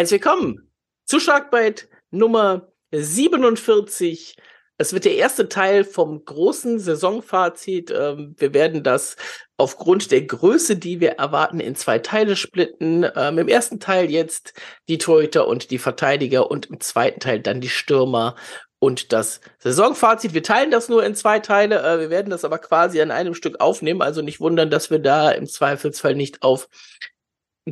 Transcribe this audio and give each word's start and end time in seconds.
Herzlich 0.00 0.24
willkommen 0.24 0.70
zu 1.04 1.20
Sharkbite 1.20 1.86
Nummer 2.10 2.72
47. 2.90 4.34
Es 4.78 4.94
wird 4.94 5.04
der 5.04 5.16
erste 5.16 5.50
Teil 5.50 5.84
vom 5.84 6.24
großen 6.24 6.78
Saisonfazit. 6.78 7.90
Ähm, 7.90 8.34
wir 8.38 8.54
werden 8.54 8.82
das 8.82 9.16
aufgrund 9.58 10.10
der 10.10 10.22
Größe, 10.22 10.76
die 10.76 11.00
wir 11.00 11.18
erwarten, 11.18 11.60
in 11.60 11.74
zwei 11.74 11.98
Teile 11.98 12.36
splitten. 12.36 13.06
Ähm, 13.14 13.36
Im 13.36 13.48
ersten 13.48 13.78
Teil 13.78 14.10
jetzt 14.10 14.54
die 14.88 14.96
Torhüter 14.96 15.46
und 15.46 15.70
die 15.70 15.76
Verteidiger 15.76 16.50
und 16.50 16.70
im 16.70 16.80
zweiten 16.80 17.20
Teil 17.20 17.40
dann 17.40 17.60
die 17.60 17.68
Stürmer 17.68 18.36
und 18.78 19.12
das 19.12 19.42
Saisonfazit. 19.58 20.32
Wir 20.32 20.42
teilen 20.42 20.70
das 20.70 20.88
nur 20.88 21.04
in 21.04 21.14
zwei 21.14 21.40
Teile. 21.40 21.82
Äh, 21.82 22.00
wir 22.00 22.08
werden 22.08 22.30
das 22.30 22.46
aber 22.46 22.56
quasi 22.56 23.02
an 23.02 23.10
einem 23.10 23.34
Stück 23.34 23.60
aufnehmen. 23.60 24.00
Also 24.00 24.22
nicht 24.22 24.40
wundern, 24.40 24.70
dass 24.70 24.90
wir 24.90 24.98
da 24.98 25.30
im 25.30 25.46
Zweifelsfall 25.46 26.14
nicht 26.14 26.42
auf 26.42 26.68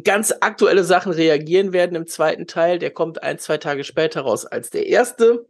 ganz 0.04 0.34
aktuelle 0.40 0.84
Sachen 0.84 1.12
reagieren 1.12 1.72
werden 1.72 1.96
im 1.96 2.06
zweiten 2.06 2.46
Teil. 2.46 2.78
Der 2.78 2.90
kommt 2.90 3.22
ein, 3.22 3.38
zwei 3.38 3.58
Tage 3.58 3.84
später 3.84 4.22
raus 4.22 4.46
als 4.46 4.70
der 4.70 4.86
erste. 4.86 5.46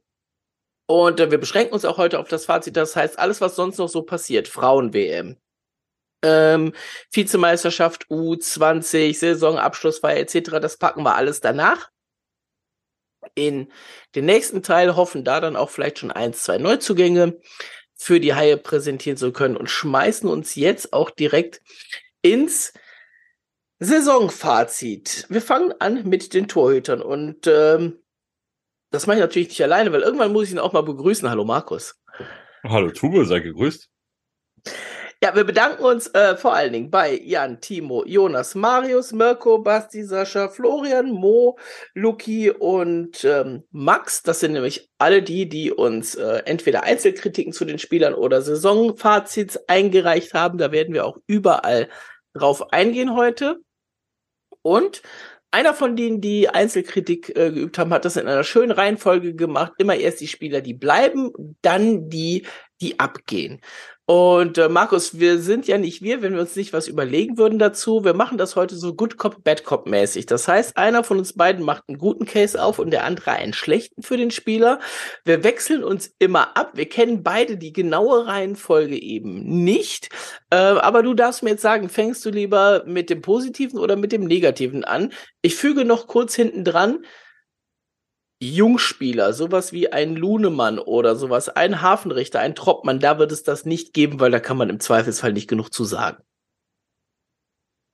Und 0.87 1.21
äh, 1.21 1.31
wir 1.31 1.39
beschränken 1.39 1.75
uns 1.75 1.85
auch 1.85 1.99
heute 1.99 2.19
auf 2.19 2.29
das 2.29 2.47
Fazit. 2.47 2.77
Das 2.77 2.97
heißt, 2.97 3.19
alles, 3.19 3.41
was 3.41 3.57
sonst 3.57 3.79
noch 3.79 3.89
so 3.89 4.03
passiert, 4.03 4.49
Frauen-WM, 4.49 5.37
ähm, 6.23 6.73
Vizemeisterschaft 7.13 8.07
U20, 8.07 9.19
Saisonabschlussfeier 9.19 10.19
etc., 10.19 10.59
das 10.61 10.79
packen 10.79 11.03
wir 11.03 11.15
alles 11.15 11.41
danach. 11.41 11.91
In 13.35 13.71
den 14.15 14.25
nächsten 14.25 14.63
Teil 14.63 14.97
hoffen 14.97 15.25
da 15.25 15.41
dann 15.41 15.57
auch 15.57 15.71
vielleicht 15.71 15.99
schon 15.99 16.11
ein, 16.11 16.33
zwei 16.33 16.59
Neuzugänge 16.59 17.39
für 17.95 18.21
die 18.21 18.35
Haie 18.35 18.57
präsentieren 18.57 19.17
zu 19.17 19.33
können 19.33 19.57
und 19.57 19.69
schmeißen 19.69 20.29
uns 20.29 20.55
jetzt 20.55 20.93
auch 20.93 21.11
direkt 21.11 21.61
ins 22.23 22.73
Saisonfazit. 23.81 25.27
Wir 25.29 25.41
fangen 25.41 25.73
an 25.79 26.09
mit 26.09 26.35
den 26.35 26.49
Torhütern 26.49 27.01
und 27.01 27.47
ähm, 27.47 28.01
das 28.91 29.07
mache 29.07 29.19
ich 29.19 29.21
natürlich 29.21 29.49
nicht 29.49 29.63
alleine, 29.63 29.93
weil 29.93 30.01
irgendwann 30.01 30.33
muss 30.33 30.47
ich 30.47 30.53
ihn 30.53 30.59
auch 30.59 30.73
mal 30.73 30.83
begrüßen. 30.83 31.29
Hallo 31.31 31.45
Markus. 31.45 32.01
Hallo 32.65 32.91
Tube, 32.91 33.25
sei 33.25 33.41
gegrüßt. 33.41 33.89
Ja, 35.23 35.35
wir 35.35 35.45
bedanken 35.45 35.85
uns 35.85 36.07
äh, 36.15 36.37
vor 36.37 36.55
allen 36.55 36.73
Dingen 36.73 36.91
bei 36.91 37.21
Jan, 37.21 37.61
Timo, 37.61 38.05
Jonas, 38.05 38.55
Marius, 38.55 39.13
Mirko, 39.13 39.59
Basti, 39.59 40.05
Sascha, 40.05 40.49
Florian, 40.49 41.11
Mo, 41.11 41.59
Luki 41.95 42.51
und 42.51 43.25
ähm, 43.25 43.65
Max. 43.73 44.23
Das 44.23 44.39
sind 44.41 44.53
nämlich 44.53 44.91
alle 44.99 45.23
die, 45.23 45.49
die 45.49 45.73
uns 45.73 46.15
äh, 46.15 46.43
entweder 46.45 46.85
Einzelkritiken 46.85 47.53
zu 47.53 47.65
den 47.65 47.81
Spielern 47.81 48.15
oder 48.15 48.43
Saisonfazits 48.43 49.57
eingereicht 49.69 50.35
haben. 50.35 50.57
Da 50.59 50.71
werden 50.71 50.95
wir 50.95 51.05
auch 51.05 51.19
überall 51.27 51.89
drauf 52.33 52.73
eingehen 52.73 53.17
heute. 53.17 53.61
Und 54.69 55.03
einer 55.51 55.73
von 55.73 55.97
denen, 55.97 56.21
die 56.21 56.51
Einzelkritik 56.51 57.31
äh, 57.31 57.51
geübt 57.51 57.79
haben, 57.79 57.93
hat 57.93 58.05
das 58.05 58.17
in 58.17 58.29
einer 58.29 58.45
schönen 58.45 58.71
Reihenfolge 58.71 59.35
gemacht. 59.35 59.73
Immer 59.79 59.97
erst 59.97 60.21
die 60.21 60.29
Spieler, 60.29 60.61
die 60.61 60.75
bleiben, 60.75 61.33
dann 61.63 62.11
die, 62.11 62.47
die 62.81 62.99
abgehen. 63.01 63.61
Und 64.11 64.57
äh, 64.57 64.71
Markus, 64.71 65.19
wir 65.19 65.39
sind 65.39 65.69
ja 65.69 65.77
nicht 65.77 66.01
wir, 66.01 66.23
wenn 66.23 66.33
wir 66.33 66.41
uns 66.41 66.57
nicht 66.57 66.73
was 66.73 66.89
überlegen 66.89 67.37
würden 67.37 67.59
dazu. 67.59 68.05
Wir 68.05 68.15
machen 68.15 68.39
das 68.39 68.57
heute 68.57 68.75
so 68.75 68.95
Good 68.95 69.19
Cop, 69.19 69.45
Bad 69.45 69.65
Cop 69.65 69.87
mäßig. 69.87 70.25
Das 70.25 70.49
heißt, 70.49 70.79
einer 70.79 71.05
von 71.05 71.19
uns 71.19 71.35
beiden 71.35 71.63
macht 71.63 71.85
einen 71.89 71.99
guten 71.99 72.25
Case 72.25 72.63
auf 72.63 72.79
und 72.79 72.91
der 72.91 73.05
andere 73.05 73.33
einen 73.33 73.53
schlechten 73.53 74.03
für 74.03 74.17
den 74.17 74.31
Spieler. 74.31 74.81
Wir 75.27 75.45
wechseln 75.45 75.85
uns 75.85 76.11
immer 76.19 76.57
ab. 76.57 76.71
Wir 76.73 76.89
kennen 76.89 77.23
beide 77.23 77.59
die 77.59 77.75
genaue 77.75 78.27
Reihenfolge 78.27 78.97
eben 78.99 79.43
nicht. 79.63 80.09
Äh, 80.49 80.57
aber 80.57 81.03
du 81.03 81.13
darfst 81.13 81.43
mir 81.43 81.51
jetzt 81.51 81.63
sagen, 81.63 81.91
fängst 81.91 82.25
du 82.25 82.31
lieber 82.31 82.85
mit 82.87 83.11
dem 83.11 83.21
Positiven 83.21 83.79
oder 83.79 83.97
mit 83.97 84.13
dem 84.13 84.25
Negativen 84.25 84.85
an? 84.85 85.13
Ich 85.43 85.55
füge 85.55 85.85
noch 85.85 86.07
kurz 86.07 86.35
hinten 86.35 86.65
dran. 86.65 87.05
Jungspieler, 88.41 89.33
sowas 89.33 89.73
wie 89.73 89.93
ein 89.93 90.15
Lunemann 90.15 90.79
oder 90.79 91.17
sowas, 91.17 91.49
ein 91.49 91.83
Hafenrichter, 91.83 92.41
ein 92.41 92.55
Troppmann, 92.55 93.01
da 93.01 93.19
wird 93.19 93.33
es 93.33 93.43
das 93.43 93.65
nicht 93.65 93.93
geben, 93.93 94.21
weil 94.21 94.31
da 94.31 94.39
kann 94.39 94.57
man 94.57 94.71
im 94.71 94.81
Zweifelsfall 94.81 95.33
nicht 95.33 95.49
genug 95.49 95.73
zu 95.73 95.85
sagen. 95.85 96.23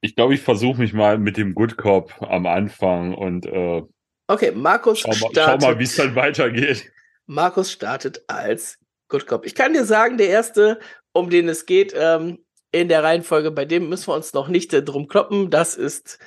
Ich 0.02 0.16
glaube, 0.16 0.34
ich 0.34 0.42
versuche 0.42 0.78
mich 0.78 0.92
mal 0.92 1.16
mit 1.16 1.38
dem 1.38 1.54
Good 1.54 1.78
Cop 1.78 2.20
am 2.20 2.46
Anfang 2.46 3.14
und 3.14 3.46
äh, 3.46 3.82
Okay, 4.26 4.52
Markus 4.52 5.00
schau 5.00 5.08
mal, 5.08 5.16
startet, 5.16 5.62
schau 5.62 5.68
mal 5.68 5.78
wie 5.78 5.84
es 5.84 5.96
dann 5.96 6.14
weitergeht. 6.14 6.90
Markus 7.26 7.72
startet 7.72 8.22
als 8.26 8.78
Good 9.08 9.26
Cop. 9.26 9.46
Ich 9.46 9.54
kann 9.54 9.72
dir 9.72 9.84
sagen, 9.84 10.18
der 10.18 10.28
erste, 10.28 10.78
um 11.12 11.30
den 11.30 11.48
es 11.48 11.66
geht, 11.66 11.94
ähm, 11.96 12.38
in 12.72 12.88
der 12.88 13.02
Reihenfolge, 13.02 13.50
bei 13.50 13.64
dem 13.64 13.88
müssen 13.88 14.08
wir 14.08 14.14
uns 14.14 14.32
noch 14.32 14.48
nicht 14.48 14.72
äh, 14.74 14.82
drum 14.82 15.08
kloppen, 15.08 15.50
das 15.50 15.76
ist 15.76 16.18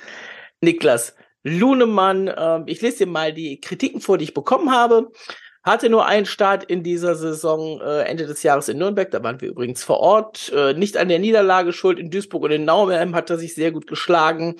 Niklas 0.60 1.14
Lunemann. 1.48 2.32
Ähm, 2.36 2.64
ich 2.66 2.80
lese 2.80 2.98
dir 2.98 3.06
mal 3.06 3.32
die 3.32 3.60
Kritiken 3.60 4.00
vor, 4.00 4.18
die 4.18 4.24
ich 4.24 4.34
bekommen 4.34 4.70
habe. 4.70 5.10
Hatte 5.62 5.90
nur 5.90 6.06
einen 6.06 6.26
Start 6.26 6.64
in 6.64 6.82
dieser 6.82 7.14
Saison 7.14 7.80
äh, 7.80 8.02
Ende 8.02 8.26
des 8.26 8.42
Jahres 8.42 8.68
in 8.68 8.78
Nürnberg. 8.78 9.10
Da 9.10 9.22
waren 9.22 9.40
wir 9.40 9.48
übrigens 9.48 9.82
vor 9.82 10.00
Ort. 10.00 10.52
Äh, 10.54 10.74
nicht 10.74 10.96
an 10.96 11.08
der 11.08 11.18
Niederlage 11.18 11.72
schuld. 11.72 11.98
In 11.98 12.10
Duisburg 12.10 12.44
und 12.44 12.52
in 12.52 12.64
Nauheim 12.64 13.14
hat 13.14 13.30
er 13.30 13.38
sich 13.38 13.54
sehr 13.54 13.72
gut 13.72 13.86
geschlagen. 13.86 14.56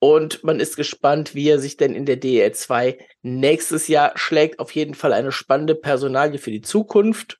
Und 0.00 0.44
man 0.44 0.60
ist 0.60 0.76
gespannt, 0.76 1.34
wie 1.34 1.48
er 1.48 1.58
sich 1.58 1.76
denn 1.76 1.94
in 1.94 2.06
der 2.06 2.16
DEL 2.16 2.52
2 2.52 2.98
nächstes 3.22 3.88
Jahr 3.88 4.12
schlägt. 4.16 4.60
Auf 4.60 4.70
jeden 4.72 4.94
Fall 4.94 5.12
eine 5.12 5.32
spannende 5.32 5.74
Personalie 5.74 6.38
für 6.38 6.52
die 6.52 6.62
Zukunft. 6.62 7.38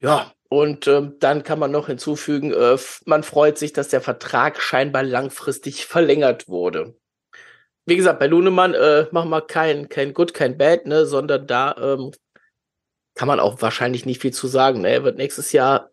Ja, 0.00 0.32
und 0.52 0.86
ähm, 0.86 1.16
dann 1.18 1.44
kann 1.44 1.58
man 1.58 1.70
noch 1.70 1.86
hinzufügen, 1.86 2.52
äh, 2.52 2.76
man 3.06 3.22
freut 3.22 3.56
sich, 3.56 3.72
dass 3.72 3.88
der 3.88 4.02
Vertrag 4.02 4.60
scheinbar 4.60 5.02
langfristig 5.02 5.86
verlängert 5.86 6.46
wurde. 6.46 6.94
Wie 7.86 7.96
gesagt, 7.96 8.18
bei 8.18 8.26
Lunemann 8.26 8.74
äh, 8.74 9.06
machen 9.12 9.30
wir 9.30 9.40
kein, 9.40 9.88
kein 9.88 10.12
Good, 10.12 10.34
kein 10.34 10.58
Bad, 10.58 10.84
ne, 10.84 11.06
sondern 11.06 11.46
da 11.46 11.74
ähm, 11.80 12.12
kann 13.14 13.28
man 13.28 13.40
auch 13.40 13.62
wahrscheinlich 13.62 14.04
nicht 14.04 14.20
viel 14.20 14.34
zu 14.34 14.46
sagen. 14.46 14.82
Ne? 14.82 14.90
Er 14.90 15.04
wird 15.04 15.16
nächstes 15.16 15.52
Jahr 15.52 15.90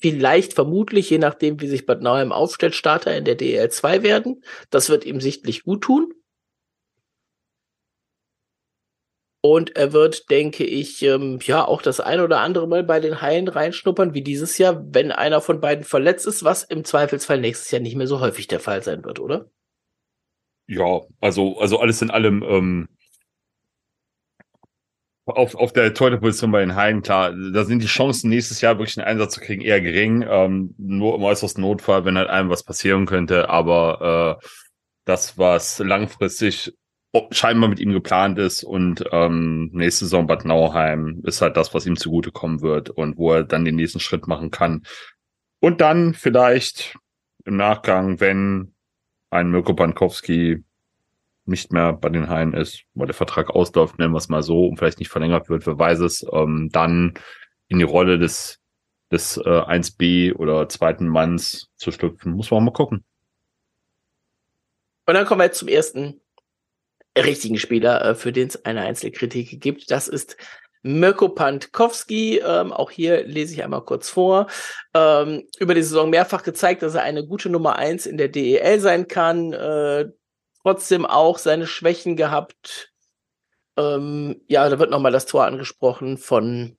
vielleicht, 0.00 0.54
vermutlich, 0.54 1.08
je 1.08 1.18
nachdem, 1.18 1.60
wie 1.60 1.68
sich 1.68 1.86
Bad 1.86 2.02
Nauheim 2.02 2.32
aufstellt, 2.32 2.74
Starter 2.74 3.16
in 3.16 3.24
der 3.24 3.36
DL 3.36 3.70
2 3.70 4.02
werden. 4.02 4.42
Das 4.70 4.88
wird 4.88 5.04
ihm 5.04 5.20
sichtlich 5.20 5.62
gut 5.62 5.82
tun. 5.82 6.12
Und 9.48 9.76
er 9.76 9.92
wird, 9.92 10.28
denke 10.28 10.64
ich, 10.64 11.04
ähm, 11.04 11.38
ja 11.40 11.64
auch 11.64 11.80
das 11.80 12.00
ein 12.00 12.18
oder 12.18 12.40
andere 12.40 12.66
Mal 12.66 12.82
bei 12.82 12.98
den 12.98 13.22
Haien 13.22 13.46
reinschnuppern, 13.46 14.12
wie 14.12 14.22
dieses 14.22 14.58
Jahr, 14.58 14.84
wenn 14.92 15.12
einer 15.12 15.40
von 15.40 15.60
beiden 15.60 15.84
verletzt 15.84 16.26
ist, 16.26 16.42
was 16.42 16.64
im 16.64 16.82
Zweifelsfall 16.82 17.40
nächstes 17.40 17.70
Jahr 17.70 17.80
nicht 17.80 17.94
mehr 17.94 18.08
so 18.08 18.18
häufig 18.18 18.48
der 18.48 18.58
Fall 18.58 18.82
sein 18.82 19.04
wird, 19.04 19.20
oder? 19.20 19.48
Ja, 20.66 21.02
also, 21.20 21.60
also 21.60 21.78
alles 21.78 22.02
in 22.02 22.10
allem, 22.10 22.42
ähm, 22.42 22.88
auf, 25.26 25.54
auf 25.54 25.72
der 25.72 25.94
Torhüterposition 25.94 26.50
bei 26.50 26.58
den 26.58 26.74
Haien, 26.74 27.02
klar, 27.02 27.32
da 27.32 27.62
sind 27.62 27.84
die 27.84 27.86
Chancen, 27.86 28.30
nächstes 28.30 28.60
Jahr 28.62 28.80
wirklich 28.80 28.98
einen 28.98 29.06
Einsatz 29.06 29.34
zu 29.34 29.40
kriegen, 29.40 29.62
eher 29.62 29.80
gering. 29.80 30.26
Ähm, 30.28 30.74
nur 30.76 31.14
im 31.14 31.22
äußersten 31.22 31.62
Notfall, 31.62 32.04
wenn 32.04 32.18
halt 32.18 32.30
einem 32.30 32.50
was 32.50 32.64
passieren 32.64 33.06
könnte. 33.06 33.48
Aber 33.48 34.40
äh, 34.42 34.46
das, 35.04 35.38
was 35.38 35.78
langfristig 35.78 36.72
scheinbar 37.30 37.68
mit 37.68 37.80
ihm 37.80 37.92
geplant 37.92 38.38
ist 38.38 38.64
und 38.64 39.04
ähm, 39.12 39.70
nächste 39.72 40.04
Saison 40.04 40.26
Bad 40.26 40.44
Nauheim 40.44 41.22
ist 41.24 41.42
halt 41.42 41.56
das, 41.56 41.74
was 41.74 41.86
ihm 41.86 41.96
zugutekommen 41.96 42.60
wird 42.60 42.90
und 42.90 43.16
wo 43.18 43.32
er 43.32 43.44
dann 43.44 43.64
den 43.64 43.76
nächsten 43.76 44.00
Schritt 44.00 44.26
machen 44.26 44.50
kann. 44.50 44.82
Und 45.60 45.80
dann 45.80 46.14
vielleicht 46.14 46.96
im 47.44 47.56
Nachgang, 47.56 48.20
wenn 48.20 48.74
ein 49.30 49.50
Mirko 49.50 49.74
Bankowski 49.74 50.64
nicht 51.44 51.72
mehr 51.72 51.92
bei 51.92 52.08
den 52.08 52.28
Haien 52.28 52.54
ist, 52.54 52.82
weil 52.94 53.06
der 53.06 53.14
Vertrag 53.14 53.50
ausläuft, 53.50 53.98
nennen 53.98 54.12
wir 54.12 54.18
es 54.18 54.28
mal 54.28 54.42
so, 54.42 54.66
und 54.66 54.78
vielleicht 54.78 54.98
nicht 54.98 55.10
verlängert 55.10 55.48
wird, 55.48 55.66
wer 55.66 55.78
weiß 55.78 56.00
es, 56.00 56.26
ähm, 56.32 56.68
dann 56.72 57.14
in 57.68 57.78
die 57.78 57.84
Rolle 57.84 58.18
des, 58.18 58.60
des 59.10 59.36
äh, 59.38 59.42
1B 59.42 60.34
oder 60.34 60.68
zweiten 60.68 61.06
Manns 61.06 61.70
zu 61.76 61.92
schlüpfen. 61.92 62.32
Muss 62.32 62.50
man 62.50 62.64
mal 62.64 62.72
gucken. 62.72 63.04
Und 65.06 65.14
dann 65.14 65.24
kommen 65.24 65.40
wir 65.40 65.46
jetzt 65.46 65.58
zum 65.58 65.68
ersten 65.68 66.20
richtigen 67.24 67.58
Spieler, 67.58 68.04
äh, 68.04 68.14
für 68.14 68.32
den 68.32 68.48
es 68.48 68.64
eine 68.64 68.82
Einzelkritik 68.82 69.60
gibt. 69.60 69.90
Das 69.90 70.08
ist 70.08 70.36
Mirko 70.82 71.28
Pantkowski, 71.30 72.38
ähm, 72.38 72.72
auch 72.72 72.90
hier 72.92 73.26
lese 73.26 73.54
ich 73.54 73.64
einmal 73.64 73.82
kurz 73.82 74.08
vor, 74.08 74.46
ähm, 74.94 75.48
über 75.58 75.74
die 75.74 75.82
Saison 75.82 76.10
mehrfach 76.10 76.44
gezeigt, 76.44 76.82
dass 76.82 76.94
er 76.94 77.02
eine 77.02 77.26
gute 77.26 77.48
Nummer 77.48 77.76
eins 77.76 78.06
in 78.06 78.16
der 78.18 78.28
DEL 78.28 78.78
sein 78.78 79.08
kann, 79.08 79.52
äh, 79.52 80.06
trotzdem 80.62 81.04
auch 81.04 81.38
seine 81.38 81.66
Schwächen 81.66 82.14
gehabt. 82.14 82.92
Ähm, 83.76 84.40
ja, 84.46 84.68
da 84.68 84.78
wird 84.78 84.90
nochmal 84.90 85.12
das 85.12 85.26
Tor 85.26 85.44
angesprochen 85.44 86.18
von, 86.18 86.76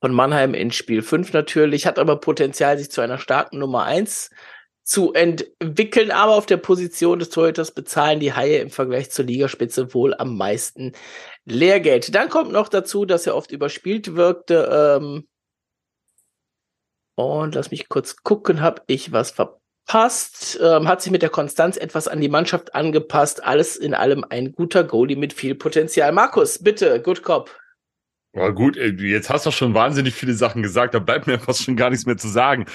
von 0.00 0.12
Mannheim 0.12 0.54
in 0.54 0.72
Spiel 0.72 1.02
5 1.02 1.32
natürlich, 1.32 1.86
hat 1.86 2.00
aber 2.00 2.16
Potenzial, 2.16 2.78
sich 2.78 2.90
zu 2.90 3.00
einer 3.00 3.18
starken 3.18 3.58
Nummer 3.58 3.84
eins 3.84 4.30
zu 4.90 5.12
entwickeln, 5.12 6.10
aber 6.10 6.34
auf 6.34 6.46
der 6.46 6.56
Position 6.56 7.20
des 7.20 7.30
Torhüters 7.30 7.70
bezahlen 7.70 8.18
die 8.18 8.32
Haie 8.32 8.58
im 8.58 8.70
Vergleich 8.70 9.12
zur 9.12 9.24
Ligaspitze 9.24 9.94
wohl 9.94 10.14
am 10.14 10.36
meisten 10.36 10.94
Lehrgeld. 11.44 12.12
Dann 12.12 12.28
kommt 12.28 12.50
noch 12.50 12.68
dazu, 12.68 13.04
dass 13.04 13.24
er 13.24 13.36
oft 13.36 13.52
überspielt 13.52 14.16
wirkte. 14.16 14.98
Ähm 14.98 15.28
und 17.14 17.54
lass 17.54 17.70
mich 17.70 17.88
kurz 17.88 18.16
gucken, 18.24 18.60
habe 18.62 18.82
ich 18.88 19.12
was 19.12 19.30
verpasst? 19.30 19.60
passt, 19.90 20.60
ähm, 20.62 20.86
hat 20.86 21.02
sich 21.02 21.10
mit 21.10 21.20
der 21.20 21.30
Konstanz 21.30 21.76
etwas 21.76 22.06
an 22.06 22.20
die 22.20 22.28
Mannschaft 22.28 22.76
angepasst. 22.76 23.42
Alles 23.42 23.76
in 23.76 23.92
allem 23.92 24.24
ein 24.28 24.52
guter 24.52 24.84
Goalie 24.84 25.16
mit 25.16 25.32
viel 25.32 25.56
Potenzial. 25.56 26.12
Markus, 26.12 26.62
bitte, 26.62 27.02
Good 27.02 27.24
Cop. 27.24 27.58
Ja, 28.32 28.50
gut, 28.50 28.76
jetzt 28.76 29.30
hast 29.30 29.46
du 29.46 29.50
schon 29.50 29.74
wahnsinnig 29.74 30.14
viele 30.14 30.34
Sachen 30.34 30.62
gesagt, 30.62 30.94
da 30.94 31.00
bleibt 31.00 31.26
mir 31.26 31.40
fast 31.40 31.64
schon 31.64 31.74
gar 31.74 31.90
nichts 31.90 32.06
mehr 32.06 32.16
zu 32.16 32.28
sagen. 32.28 32.66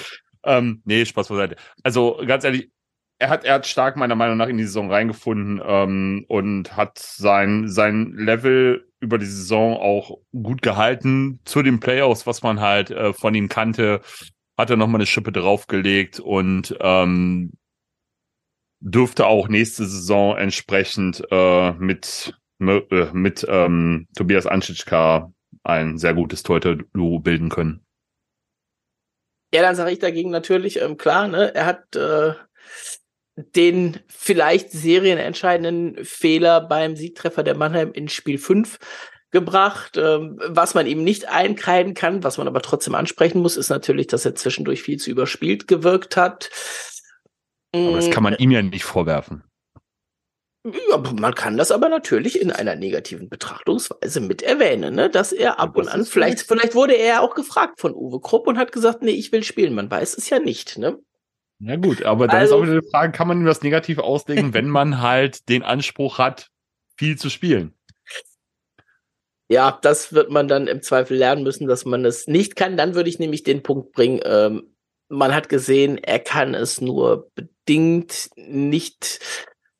Ähm, 0.45 0.81
nee, 0.85 1.05
Spaß 1.05 1.27
beiseite. 1.27 1.55
Also 1.83 2.21
ganz 2.25 2.43
ehrlich, 2.43 2.71
er 3.17 3.29
hat, 3.29 3.45
er 3.45 3.55
hat 3.55 3.67
stark 3.67 3.95
meiner 3.95 4.15
Meinung 4.15 4.37
nach 4.37 4.47
in 4.47 4.57
die 4.57 4.65
Saison 4.65 4.91
reingefunden 4.91 5.61
ähm, 5.65 6.25
und 6.27 6.75
hat 6.75 6.99
sein, 6.99 7.67
sein 7.67 8.13
Level 8.13 8.89
über 8.99 9.17
die 9.17 9.25
Saison 9.25 9.77
auch 9.77 10.17
gut 10.31 10.61
gehalten 10.61 11.39
zu 11.45 11.61
den 11.61 11.79
Playoffs, 11.79 12.27
was 12.27 12.43
man 12.43 12.59
halt 12.59 12.91
äh, 12.91 13.13
von 13.13 13.35
ihm 13.35 13.49
kannte 13.49 14.01
hat 14.57 14.69
er 14.69 14.77
nochmal 14.77 14.99
eine 14.99 15.05
Schippe 15.05 15.31
draufgelegt 15.31 16.19
und 16.19 16.75
ähm, 16.79 17.53
dürfte 18.79 19.27
auch 19.27 19.47
nächste 19.47 19.85
Saison 19.85 20.37
entsprechend 20.37 21.23
äh, 21.31 21.71
mit, 21.73 22.37
äh, 22.59 23.11
mit 23.13 23.45
ähm, 23.49 24.07
Tobias 24.15 24.47
Anschitschka 24.47 25.31
ein 25.63 25.97
sehr 25.97 26.13
gutes 26.13 26.43
Torhüter-Duo 26.43 27.19
bilden 27.19 27.49
können. 27.49 27.84
Ja, 29.55 29.61
dann 29.61 29.77
sage 29.77 29.91
ich 29.91 29.99
dagegen 29.99 30.31
natürlich, 30.31 30.81
ähm, 30.81 30.97
klar, 30.97 31.29
ne, 31.29 31.55
er 31.55 31.65
hat 31.65 31.95
äh, 31.95 32.33
den 33.37 33.99
vielleicht 34.09 34.69
serienentscheidenden 34.69 36.03
Fehler 36.03 36.59
beim 36.59 36.97
Siegtreffer 36.97 37.41
der 37.41 37.55
Mannheim 37.55 37.93
in 37.93 38.09
Spiel 38.09 38.37
5 38.37 38.77
gebracht. 39.31 39.95
Ähm, 39.95 40.41
was 40.45 40.73
man 40.73 40.87
ihm 40.87 41.05
nicht 41.05 41.29
einkreiden 41.29 41.93
kann, 41.93 42.21
was 42.21 42.37
man 42.37 42.49
aber 42.49 42.61
trotzdem 42.61 42.95
ansprechen 42.95 43.41
muss, 43.41 43.55
ist 43.55 43.69
natürlich, 43.69 44.07
dass 44.07 44.25
er 44.25 44.35
zwischendurch 44.35 44.81
viel 44.81 44.99
zu 44.99 45.09
überspielt 45.09 45.69
gewirkt 45.69 46.17
hat. 46.17 46.49
Aber 47.73 47.95
das 47.95 48.11
kann 48.11 48.23
man 48.23 48.33
mm. 48.33 48.41
ihm 48.41 48.51
ja 48.51 48.61
nicht 48.61 48.83
vorwerfen. 48.83 49.45
Ja, 50.89 50.97
man 50.97 51.35
kann 51.35 51.57
das 51.57 51.69
aber 51.69 51.89
natürlich 51.89 52.41
in 52.41 52.51
einer 52.51 52.75
negativen 52.75 53.29
Betrachtungsweise 53.29 54.19
mit 54.19 54.41
erwähnen, 54.41 54.95
ne? 54.95 55.11
dass 55.11 55.31
er 55.31 55.59
ab 55.59 55.77
und 55.77 55.87
an, 55.87 56.05
vielleicht, 56.05 56.41
vielleicht 56.41 56.73
wurde 56.73 56.93
er 56.93 57.05
ja 57.05 57.19
auch 57.21 57.35
gefragt 57.35 57.79
von 57.79 57.93
Uwe 57.93 58.19
Krupp 58.19 58.47
und 58.47 58.57
hat 58.57 58.71
gesagt, 58.71 59.03
nee, 59.03 59.11
ich 59.11 59.31
will 59.31 59.43
spielen. 59.43 59.75
Man 59.75 59.91
weiß 59.91 60.17
es 60.17 60.27
ja 60.29 60.39
nicht, 60.39 60.79
ne? 60.79 60.97
Na 61.59 61.75
gut, 61.75 62.03
aber 62.03 62.27
dann 62.27 62.37
also, 62.37 62.55
ist 62.55 62.61
auch 62.61 62.65
wieder 62.65 62.81
die 62.81 62.89
Frage, 62.89 63.11
kann 63.11 63.27
man 63.27 63.41
ihm 63.41 63.45
das 63.45 63.61
negativ 63.61 63.99
auslegen, 63.99 64.55
wenn 64.55 64.67
man 64.67 65.01
halt 65.01 65.49
den 65.49 65.61
Anspruch 65.61 66.17
hat, 66.17 66.49
viel 66.97 67.15
zu 67.15 67.29
spielen? 67.29 67.73
Ja, 69.47 69.77
das 69.83 70.13
wird 70.13 70.31
man 70.31 70.47
dann 70.47 70.65
im 70.65 70.81
Zweifel 70.81 71.15
lernen 71.15 71.43
müssen, 71.43 71.67
dass 71.67 71.85
man 71.85 72.03
es 72.05 72.25
nicht 72.25 72.55
kann. 72.55 72.75
Dann 72.75 72.95
würde 72.95 73.09
ich 73.09 73.19
nämlich 73.19 73.43
den 73.43 73.61
Punkt 73.61 73.91
bringen, 73.91 74.19
ähm, 74.25 74.75
man 75.07 75.35
hat 75.35 75.49
gesehen, 75.49 75.99
er 75.99 76.17
kann 76.17 76.55
es 76.55 76.81
nur 76.81 77.29
bedingt, 77.35 78.31
nicht 78.35 79.19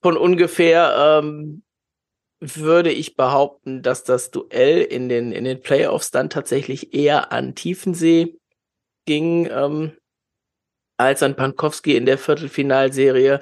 von 0.06 0.18
ungefähr. 0.18 1.24
Ähm, 1.24 1.64
würde 2.40 2.92
ich 2.92 3.16
behaupten, 3.16 3.82
dass 3.82 4.04
das 4.04 4.30
Duell 4.30 4.82
in 4.82 5.10
den, 5.10 5.32
in 5.32 5.46
den 5.46 5.62
Playoffs 5.62 6.12
dann 6.12 6.30
tatsächlich 6.30 6.94
eher 6.94 7.32
an 7.32 7.56
Tiefensee 7.56 8.38
ging, 9.08 9.50
ähm, 9.50 9.94
als 10.98 11.24
an 11.24 11.36
Pankowski 11.36 11.96
in 11.96 12.06
der 12.06 12.20
Viertelfinalserie 12.20 13.40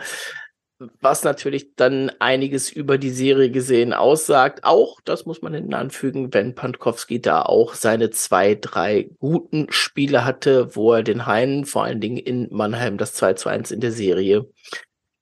was 0.99 1.23
natürlich 1.23 1.75
dann 1.75 2.11
einiges 2.19 2.71
über 2.71 2.97
die 2.97 3.09
Serie 3.09 3.51
gesehen 3.51 3.93
aussagt. 3.93 4.63
Auch, 4.63 4.99
das 5.05 5.25
muss 5.25 5.41
man 5.41 5.53
hinten 5.53 5.73
anfügen, 5.73 6.33
wenn 6.33 6.55
Pankowski 6.55 7.21
da 7.21 7.41
auch 7.41 7.73
seine 7.73 8.09
zwei, 8.09 8.55
drei 8.55 9.09
guten 9.19 9.67
Spiele 9.69 10.25
hatte, 10.25 10.75
wo 10.75 10.93
er 10.93 11.03
den 11.03 11.25
Heinen 11.25 11.65
vor 11.65 11.83
allen 11.83 12.01
Dingen 12.01 12.17
in 12.17 12.47
Mannheim 12.51 12.97
das 12.97 13.13
2 13.13 13.33
zu 13.33 13.49
1 13.49 13.71
in 13.71 13.79
der 13.79 13.91
Serie 13.91 14.49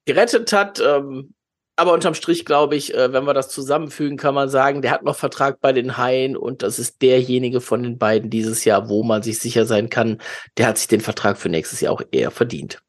gerettet 0.06 0.54
hat. 0.54 0.80
Ähm, 0.80 1.34
aber 1.76 1.94
unterm 1.94 2.14
Strich 2.14 2.46
glaube 2.46 2.76
ich, 2.76 2.94
äh, 2.94 3.12
wenn 3.14 3.24
wir 3.26 3.34
das 3.34 3.50
zusammenfügen, 3.50 4.18
kann 4.18 4.36
man 4.36 4.50
sagen, 4.50 4.82
der 4.82 4.92
hat 4.92 5.04
noch 5.04 5.16
Vertrag 5.16 5.60
bei 5.62 5.74
den 5.74 5.98
Haien 5.98 6.38
und 6.38 6.62
das 6.64 6.80
ist 6.80 7.02
derjenige 7.02 7.62
von 7.62 7.82
den 7.82 7.98
beiden 7.98 8.30
dieses 8.30 8.66
Jahr, 8.66 8.90
wo 8.90 9.04
man 9.04 9.24
sich 9.24 9.40
sicher 9.40 9.66
sein 9.66 9.90
kann, 9.90 10.22
der 10.58 10.68
hat 10.68 10.78
sich 10.78 10.88
den 10.88 11.02
Vertrag 11.02 11.38
für 11.38 11.50
nächstes 11.50 11.82
Jahr 11.82 11.94
auch 11.94 12.02
eher 12.12 12.30
verdient. 12.30 12.84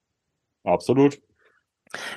Absolut. 0.64 1.19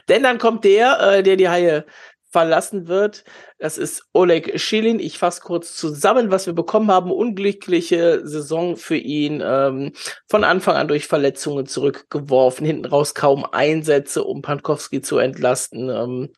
Denn 0.10 0.24
dann 0.24 0.38
kommt 0.38 0.64
der, 0.64 1.00
äh, 1.00 1.24
der 1.24 1.36
die 1.36 1.50
Haie 1.50 1.86
verlassen 2.30 2.88
wird. 2.88 3.24
Das 3.60 3.78
ist 3.78 4.04
Oleg 4.14 4.60
Schilin. 4.60 5.00
Ich 5.00 5.18
fasse 5.18 5.42
kurz 5.42 5.76
zusammen, 5.76 6.32
was 6.32 6.46
wir 6.46 6.54
bekommen 6.54 6.92
haben. 6.92 7.12
Unglückliche 7.12 8.22
Saison 8.28 8.76
für 8.76 8.98
ihn. 8.98 9.42
Ähm, 9.46 9.94
von 10.28 10.44
Anfang 10.44 10.76
an 10.76 10.88
durch 10.88 11.08
Verletzungen 11.08 11.66
zurückgeworfen. 11.66 12.66
Hinten 12.66 12.86
raus 12.86 13.16
kaum 13.16 13.46
Einsätze, 13.46 14.24
um 14.24 14.42
Pankowski 14.42 15.02
zu 15.02 15.18
entlasten. 15.18 15.90
Ähm, 15.90 16.34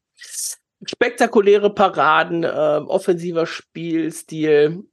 spektakuläre 0.86 1.74
Paraden, 1.74 2.44
äh, 2.44 2.48
offensiver 2.48 3.48
Spielstil. 3.48 4.84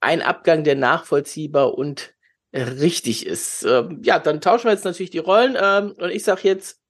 Ein 0.00 0.20
Abgang, 0.20 0.64
der 0.64 0.76
nachvollziehbar 0.76 1.78
und 1.78 2.14
richtig 2.52 3.26
ist. 3.26 3.64
Ähm, 3.64 4.00
ja, 4.02 4.18
dann 4.18 4.40
tauschen 4.40 4.64
wir 4.64 4.72
jetzt 4.72 4.84
natürlich 4.84 5.10
die 5.10 5.18
Rollen. 5.18 5.56
Ähm, 5.60 5.94
und 5.98 6.10
ich 6.10 6.24
sage 6.24 6.42
jetzt 6.44 6.80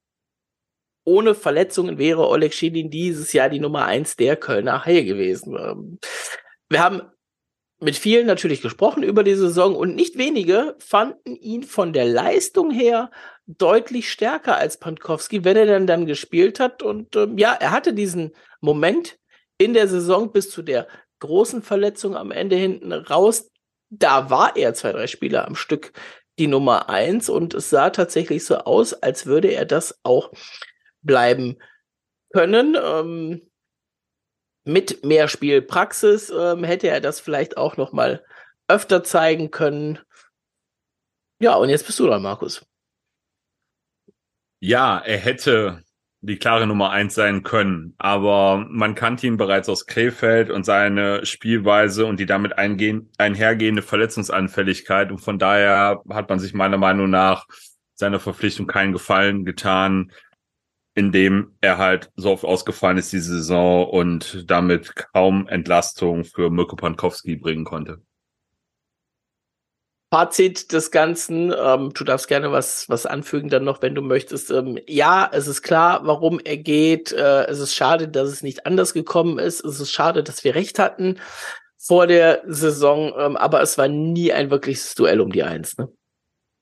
ohne 1.07 1.35
Verletzungen 1.35 1.99
wäre 1.99 2.29
Oleg 2.29 2.53
Schilin 2.53 2.91
dieses 2.91 3.33
Jahr 3.33 3.49
die 3.49 3.61
Nummer 3.61 3.87
eins 3.87 4.17
der 4.17 4.37
Kölner 4.37 4.85
Haie 4.85 5.05
gewesen. 5.05 5.57
Ähm, 5.59 5.99
wir 6.69 6.83
haben 6.83 7.03
mit 7.79 7.97
vielen 7.97 8.27
natürlich 8.27 8.61
gesprochen 8.61 9.03
über 9.03 9.23
die 9.23 9.35
Saison 9.35 9.77
und 9.77 9.95
nicht 9.95 10.19
wenige 10.19 10.75
fanden 10.79 11.37
ihn 11.37 11.63
von 11.63 11.93
der 11.93 12.07
Leistung 12.07 12.71
her 12.71 13.11
deutlich 13.47 14.11
stärker 14.11 14.57
als 14.57 14.79
Pankowski, 14.79 15.45
wenn 15.45 15.57
er 15.57 15.67
dann 15.67 15.87
dann 15.87 16.07
gespielt 16.07 16.59
hat. 16.59 16.83
Und 16.83 17.15
ähm, 17.17 17.39
ja, 17.39 17.53
er 17.53 17.71
hatte 17.71 17.95
diesen 17.95 18.33
Moment 18.61 19.19
in 19.59 19.75
der 19.75 19.89
Saison 19.89 20.33
bis 20.33 20.51
zu 20.51 20.63
der 20.63 20.89
großen 21.21 21.63
Verletzung 21.63 22.17
am 22.17 22.31
Ende 22.31 22.57
hinten 22.57 22.93
raus. 22.93 23.51
Da 23.91 24.31
war 24.31 24.57
er 24.57 24.75
zwei, 24.75 24.93
drei 24.93 25.07
Spieler 25.07 25.47
am 25.47 25.55
Stück 25.55 25.93
die 26.39 26.49
Nummer 26.49 26.89
eins 26.89 27.29
und 27.29 27.55
es 27.55 27.71
sah 27.71 27.91
tatsächlich 27.91 28.45
so 28.45 28.57
aus, 28.57 28.93
als 28.93 29.27
würde 29.27 29.49
er 29.49 29.65
das 29.65 29.99
auch 30.03 30.33
bleiben 31.07 31.59
können. 32.33 32.77
Ähm, 32.81 33.51
mit 34.65 35.05
mehr 35.05 35.29
Spielpraxis 35.29 36.31
ähm, 36.31 36.65
hätte 36.65 36.89
er 36.89 37.01
das 37.01 37.21
vielleicht 37.21 37.57
auch 37.57 37.77
noch 37.77 37.93
mal 37.93 38.25
öfter 38.69 39.05
zeigen 39.05 39.51
können. 39.51 40.01
Ja, 41.41 41.55
und 41.55 41.69
jetzt 41.69 41.87
bist 41.87 41.99
du 42.01 42.07
dran, 42.07 42.23
Markus. 42.23 42.67
Ja, 44.59 44.99
er 44.99 45.19
hätte 45.19 45.85
die 46.21 46.39
klare 46.39 46.67
Nummer 46.67 46.91
eins 46.91 47.15
sein 47.15 47.43
können, 47.43 47.95
aber 47.99 48.67
man 48.69 48.95
kannte 48.95 49.27
ihn 49.27 49.37
bereits 49.37 49.69
aus 49.69 49.87
Krefeld 49.87 50.51
und 50.51 50.65
seine 50.65 51.25
Spielweise 51.25 52.07
und 52.07 52.19
die 52.19 52.27
damit 52.27 52.59
einhergehende 52.59 53.83
Verletzungsanfälligkeit 53.83 55.13
und 55.13 55.19
von 55.19 55.39
daher 55.39 56.03
hat 56.11 56.29
man 56.29 56.41
sich 56.41 56.55
meiner 56.55 56.79
Meinung 56.79 57.11
nach 57.11 57.47
seiner 57.95 58.19
Verpflichtung 58.19 58.67
keinen 58.67 58.93
Gefallen 58.93 59.45
getan, 59.45 60.11
in 60.97 61.13
dem 61.13 61.53
er 61.61 61.77
halt 61.77 62.11
so 62.17 62.31
oft 62.31 62.45
ausgefallen 62.45 62.97
ist 62.97 63.13
diese 63.13 63.37
Saison 63.37 63.89
und 63.89 64.51
damit 64.51 64.97
kaum 64.97 65.47
Entlastung 65.47 66.25
für 66.25 66.51
Mirko 66.51 66.75
Pankowski 66.75 67.37
bringen 67.37 67.67
konnte. 67.67 68.01
Fazit 70.11 70.73
des 70.73 70.91
Ganzen, 70.91 71.53
ähm, 71.53 71.93
du 71.93 72.03
darfst 72.05 72.29
gerne 72.29 72.51
was, 72.51 72.89
was 72.89 73.05
anfügen 73.05 73.51
dann 73.51 73.65
noch, 73.65 73.83
wenn 73.83 73.95
du 73.95 74.01
möchtest. 74.01 74.51
Ähm, 74.51 74.79
ja, 74.87 75.29
es 75.31 75.47
ist 75.49 75.61
klar, 75.61 76.01
warum 76.05 76.41
er 76.43 76.57
geht. 76.57 77.13
Äh, 77.13 77.45
es 77.45 77.59
ist 77.59 77.75
schade, 77.75 78.09
dass 78.09 78.31
es 78.31 78.43
nicht 78.43 78.65
anders 78.65 78.95
gekommen 78.95 79.39
ist. 79.39 79.63
Es 79.65 79.79
ist 79.79 79.93
schade, 79.93 80.23
dass 80.23 80.45
wir 80.45 80.55
recht 80.55 80.79
hatten 80.79 81.19
vor 81.77 82.07
der 82.07 82.43
Saison, 82.47 83.13
ähm, 83.19 83.37
aber 83.37 83.61
es 83.61 83.77
war 83.77 83.89
nie 83.89 84.33
ein 84.33 84.51
wirkliches 84.51 84.95
Duell 84.95 85.21
um 85.21 85.31
die 85.31 85.43
Eins. 85.43 85.77
Ne? 85.77 85.89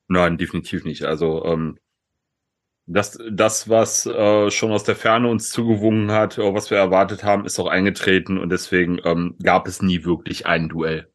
Nein, 0.09 0.39
definitiv 0.39 0.85
nicht. 0.85 1.05
Also 1.05 1.45
ähm, 1.45 1.79
das, 2.87 3.19
das 3.31 3.69
was 3.69 4.07
äh, 4.07 4.51
schon 4.51 4.73
aus 4.73 4.85
der 4.85 4.97
Ferne 4.97 5.29
uns 5.29 5.51
zugewungen 5.51 6.13
hat, 6.13 6.39
oder 6.39 6.55
was 6.55 6.71
wir 6.71 6.79
erwartet 6.79 7.25
haben, 7.25 7.47
ist 7.47 7.59
auch 7.59 7.67
eingetreten 7.67 8.39
und 8.39 8.51
deswegen 8.51 9.01
ähm, 9.05 9.37
gab 9.43 9.67
es 9.67 9.83
nie 9.83 10.05
wirklich 10.05 10.47
ein 10.47 10.69
Duell. 10.69 11.11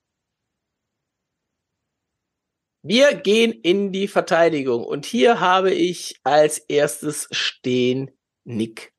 Wir 2.81 3.13
gehen 3.13 3.51
in 3.51 3.91
die 3.91 4.07
Verteidigung 4.07 4.85
und 4.85 5.05
hier 5.05 5.39
habe 5.39 5.71
ich 5.71 6.19
als 6.23 6.59
erstes 6.59 7.27
stehen 7.31 8.09
Nick 8.45 8.93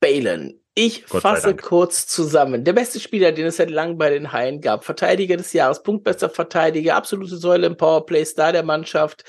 Balen. 0.00 0.60
Ich 0.74 1.04
fasse 1.06 1.54
kurz 1.56 2.06
zusammen. 2.06 2.64
Der 2.64 2.72
beste 2.72 3.00
Spieler, 3.00 3.32
den 3.32 3.46
es 3.46 3.56
seit 3.56 3.70
langem 3.70 3.98
bei 3.98 4.10
den 4.10 4.32
Haien 4.32 4.60
gab. 4.60 4.84
Verteidiger 4.84 5.36
des 5.36 5.52
Jahres, 5.52 5.82
punktbester 5.82 6.30
Verteidiger, 6.30 6.96
absolute 6.96 7.36
Säule 7.36 7.66
im 7.66 7.76
Powerplay, 7.76 8.24
Star 8.24 8.52
der 8.52 8.62
Mannschaft. 8.62 9.24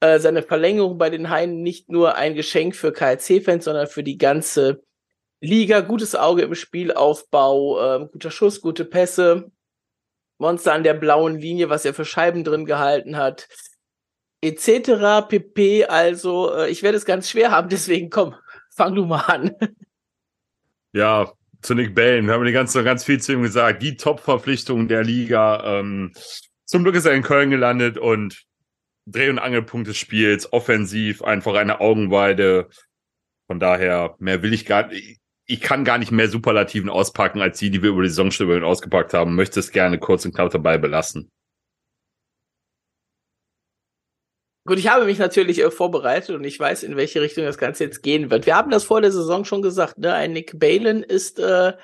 Äh, 0.00 0.18
seine 0.18 0.42
Verlängerung 0.42 0.98
bei 0.98 1.08
den 1.08 1.30
Haien 1.30 1.62
nicht 1.62 1.88
nur 1.88 2.16
ein 2.16 2.34
Geschenk 2.34 2.76
für 2.76 2.92
KLC-Fans, 2.92 3.64
sondern 3.64 3.86
für 3.86 4.02
die 4.02 4.18
ganze 4.18 4.82
Liga. 5.40 5.80
Gutes 5.80 6.14
Auge 6.14 6.42
im 6.42 6.54
Spielaufbau, 6.54 8.02
äh, 8.02 8.08
guter 8.12 8.30
Schuss, 8.30 8.60
gute 8.60 8.84
Pässe. 8.84 9.50
Monster 10.38 10.74
an 10.74 10.82
der 10.82 10.94
blauen 10.94 11.38
Linie, 11.38 11.70
was 11.70 11.86
er 11.86 11.94
für 11.94 12.04
Scheiben 12.04 12.44
drin 12.44 12.66
gehalten 12.66 13.16
hat. 13.16 13.48
etc. 14.42 15.26
pp. 15.28 15.86
Also, 15.86 16.54
äh, 16.54 16.70
ich 16.70 16.82
werde 16.82 16.98
es 16.98 17.06
ganz 17.06 17.30
schwer 17.30 17.50
haben, 17.50 17.68
deswegen 17.70 18.10
komm, 18.10 18.34
fang 18.70 18.94
du 18.94 19.06
mal 19.06 19.20
an. 19.20 19.52
Ja, 20.92 21.32
zu 21.62 21.74
Nick 21.74 21.94
Bellen. 21.94 22.26
Wir 22.26 22.34
haben 22.34 22.44
die 22.44 22.52
ganze, 22.52 22.84
ganz 22.84 23.04
viel 23.04 23.20
zu 23.20 23.32
ihm 23.32 23.42
gesagt. 23.42 23.82
Die 23.82 23.96
Top-Verpflichtung 23.96 24.88
der 24.88 25.02
Liga. 25.04 25.80
Ähm, 25.80 26.12
zum 26.64 26.82
Glück 26.82 26.94
ist 26.94 27.06
er 27.06 27.12
in 27.12 27.22
Köln 27.22 27.50
gelandet 27.50 27.98
und 27.98 28.46
Dreh- 29.06 29.30
und 29.30 29.38
Angelpunkt 29.38 29.88
des 29.88 29.96
Spiels, 29.96 30.52
offensiv, 30.52 31.22
einfach 31.22 31.54
eine 31.54 31.80
Augenweide. 31.80 32.68
Von 33.46 33.60
daher, 33.60 34.16
mehr 34.18 34.42
will 34.42 34.52
ich 34.52 34.66
gar 34.66 34.88
nicht. 34.88 35.20
Ich 35.48 35.60
kann 35.60 35.84
gar 35.84 35.98
nicht 35.98 36.10
mehr 36.10 36.28
Superlativen 36.28 36.90
auspacken, 36.90 37.40
als 37.40 37.58
die, 37.60 37.70
die 37.70 37.80
wir 37.82 37.90
über 37.90 38.02
die 38.02 38.08
Saisonstübeln 38.08 38.64
ausgepackt 38.64 39.14
haben. 39.14 39.36
Möchte 39.36 39.60
es 39.60 39.70
gerne 39.70 39.98
kurz 39.98 40.24
und 40.24 40.34
knapp 40.34 40.50
dabei 40.50 40.76
belassen. 40.76 41.30
Gut, 44.66 44.80
ich 44.80 44.88
habe 44.88 45.04
mich 45.04 45.18
natürlich 45.18 45.62
äh, 45.62 45.70
vorbereitet 45.70 46.34
und 46.34 46.42
ich 46.42 46.58
weiß, 46.58 46.82
in 46.82 46.96
welche 46.96 47.20
Richtung 47.20 47.44
das 47.44 47.56
Ganze 47.56 47.84
jetzt 47.84 48.02
gehen 48.02 48.30
wird. 48.30 48.46
Wir 48.46 48.56
haben 48.56 48.72
das 48.72 48.82
vor 48.82 49.00
der 49.00 49.12
Saison 49.12 49.44
schon 49.44 49.62
gesagt, 49.62 49.98
ne? 49.98 50.12
Ein 50.12 50.32
Nick 50.32 50.58
Balin 50.58 51.04
ist 51.04 51.38
äh, 51.38 51.74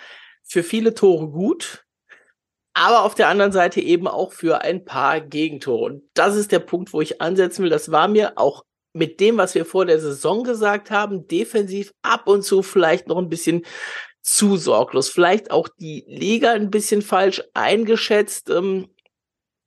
für 0.43 0.64
viele 0.64 0.93
Tore 0.93 1.29
gut, 1.29 1.82
aber 2.75 3.05
auf 3.05 3.14
der 3.14 3.29
anderen 3.29 3.52
Seite 3.52 3.81
eben 3.81 4.09
auch 4.09 4.33
für 4.33 4.62
ein 4.62 4.85
paar 4.85 5.21
Gegentore. 5.21 5.85
Und 5.85 6.02
das 6.14 6.37
ist 6.37 6.52
der 6.52 6.61
Punkt, 6.61 6.93
wo 6.93 7.00
ich 7.00 7.21
ansetzen 7.21 7.62
will. 7.62 7.71
Das 7.71 7.91
war 7.91 8.09
mir 8.09 8.38
auch 8.38 8.64
mit 8.95 9.21
dem, 9.21 9.38
was 9.38 9.55
wir 9.55 9.64
vor 9.64 9.87
der 9.87 10.00
Saison 10.00 10.45
gesagt 10.45 10.91
haben, 10.91 11.26
defensiv 11.26 11.93
ab 12.02 12.29
und 12.29 12.43
zu 12.43 12.62
vielleicht 12.62 13.09
noch 13.09 13.19
ein 13.19 13.29
bisschen 13.29 13.64
zu 14.23 14.57
sorglos. 14.57 15.09
Vielleicht 15.09 15.50
auch 15.50 15.69
die 15.69 16.05
Liga 16.07 16.52
ein 16.52 16.71
bisschen 16.71 17.02
falsch 17.02 17.43
eingeschätzt. 17.55 18.50
Ähm, 18.50 18.88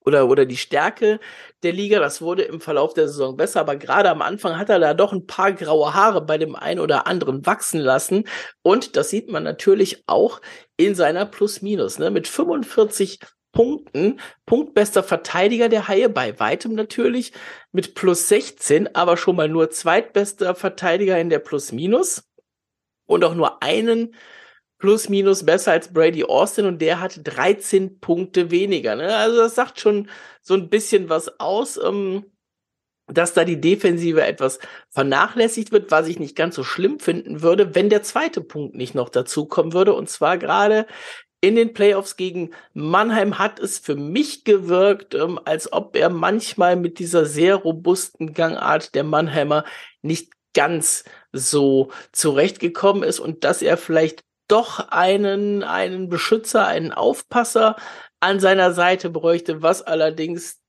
oder, 0.05 0.29
oder 0.29 0.45
die 0.45 0.57
Stärke 0.57 1.19
der 1.63 1.73
Liga. 1.73 1.99
Das 1.99 2.21
wurde 2.21 2.43
im 2.43 2.61
Verlauf 2.61 2.93
der 2.93 3.07
Saison 3.07 3.35
besser, 3.35 3.59
aber 3.61 3.75
gerade 3.75 4.09
am 4.09 4.21
Anfang 4.21 4.57
hat 4.57 4.69
er 4.69 4.79
da 4.79 4.93
doch 4.93 5.11
ein 5.11 5.25
paar 5.25 5.51
graue 5.51 5.93
Haare 5.93 6.21
bei 6.21 6.37
dem 6.37 6.55
einen 6.55 6.79
oder 6.79 7.07
anderen 7.07 7.45
wachsen 7.45 7.79
lassen. 7.79 8.27
Und 8.61 8.95
das 8.95 9.09
sieht 9.09 9.29
man 9.29 9.43
natürlich 9.43 10.03
auch 10.07 10.41
in 10.77 10.95
seiner 10.95 11.25
Plus-Minus. 11.25 11.99
Ne? 11.99 12.11
Mit 12.11 12.27
45 12.27 13.19
Punkten, 13.51 14.19
punktbester 14.45 15.01
Verteidiger 15.01 15.69
der 15.69 15.87
Haie, 15.87 16.09
bei 16.09 16.37
weitem 16.39 16.73
natürlich, 16.73 17.31
mit 17.71 17.95
plus 17.95 18.27
16, 18.27 18.93
aber 18.95 19.15
schon 19.15 19.37
mal 19.37 19.47
nur 19.47 19.69
zweitbester 19.69 20.55
Verteidiger 20.55 21.17
in 21.19 21.29
der 21.29 21.39
Plus-Minus 21.39 22.29
und 23.05 23.23
auch 23.23 23.33
nur 23.33 23.63
einen 23.63 24.15
plus 24.77 25.07
minus 25.07 25.45
besser 25.45 25.71
als 25.71 25.93
Brady 25.93 26.25
Austin 26.25 26.65
und 26.65 26.79
der 26.81 26.99
hat 26.99 27.21
13 27.23 27.99
Punkte 27.99 28.51
weniger. 28.51 28.95
Ne? 28.95 29.15
Also 29.15 29.37
das 29.37 29.55
sagt 29.55 29.79
schon 29.79 30.09
so 30.41 30.53
ein 30.53 30.69
bisschen 30.69 31.09
was 31.09 31.39
aus, 31.39 31.77
ähm, 31.77 32.25
dass 33.07 33.33
da 33.33 33.43
die 33.43 33.61
Defensive 33.61 34.23
etwas 34.25 34.59
vernachlässigt 34.89 35.71
wird, 35.71 35.91
was 35.91 36.07
ich 36.07 36.19
nicht 36.19 36.35
ganz 36.35 36.55
so 36.55 36.63
schlimm 36.63 36.99
finden 36.99 37.41
würde, 37.41 37.75
wenn 37.75 37.89
der 37.89 38.03
zweite 38.03 38.41
Punkt 38.41 38.75
nicht 38.75 38.95
noch 38.95 39.09
dazukommen 39.09 39.73
würde. 39.73 39.93
Und 39.93 40.09
zwar 40.09 40.37
gerade 40.37 40.87
in 41.41 41.55
den 41.55 41.73
Playoffs 41.73 42.15
gegen 42.15 42.51
Mannheim 42.73 43.37
hat 43.37 43.59
es 43.59 43.77
für 43.77 43.95
mich 43.95 44.43
gewirkt, 44.45 45.13
ähm, 45.13 45.39
als 45.45 45.71
ob 45.71 45.95
er 45.95 46.09
manchmal 46.09 46.75
mit 46.75 46.97
dieser 46.97 47.25
sehr 47.25 47.55
robusten 47.55 48.33
Gangart 48.33 48.95
der 48.95 49.03
Mannheimer 49.03 49.63
nicht 50.01 50.33
ganz 50.55 51.03
so 51.31 51.91
zurechtgekommen 52.11 53.03
ist 53.03 53.19
und 53.19 53.43
dass 53.43 53.61
er 53.61 53.77
vielleicht 53.77 54.23
doch 54.47 54.89
einen, 54.89 55.63
einen 55.63 56.09
Beschützer, 56.09 56.65
einen 56.65 56.91
Aufpasser 56.91 57.75
an 58.19 58.39
seiner 58.39 58.71
Seite 58.73 59.09
bräuchte, 59.09 59.61
was 59.61 59.81
allerdings 59.81 60.61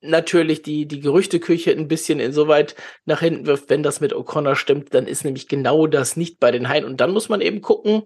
natürlich 0.00 0.62
die, 0.62 0.86
die 0.86 1.00
Gerüchteküche 1.00 1.72
ein 1.72 1.88
bisschen 1.88 2.20
insoweit 2.20 2.74
nach 3.04 3.20
hinten 3.20 3.46
wirft, 3.46 3.70
wenn 3.70 3.82
das 3.82 4.00
mit 4.00 4.14
O'Connor 4.14 4.54
stimmt, 4.54 4.94
dann 4.94 5.06
ist 5.06 5.24
nämlich 5.24 5.48
genau 5.48 5.86
das 5.86 6.16
nicht 6.16 6.40
bei 6.40 6.50
den 6.50 6.68
Haien. 6.68 6.84
Und 6.84 7.00
dann 7.00 7.12
muss 7.12 7.28
man 7.28 7.40
eben 7.40 7.60
gucken, 7.60 8.02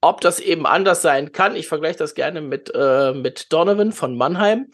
ob 0.00 0.20
das 0.20 0.40
eben 0.40 0.66
anders 0.66 1.02
sein 1.02 1.32
kann. 1.32 1.56
Ich 1.56 1.68
vergleiche 1.68 1.98
das 1.98 2.14
gerne 2.14 2.40
mit, 2.40 2.72
äh, 2.74 3.12
mit 3.12 3.52
Donovan 3.52 3.92
von 3.92 4.16
Mannheim. 4.16 4.70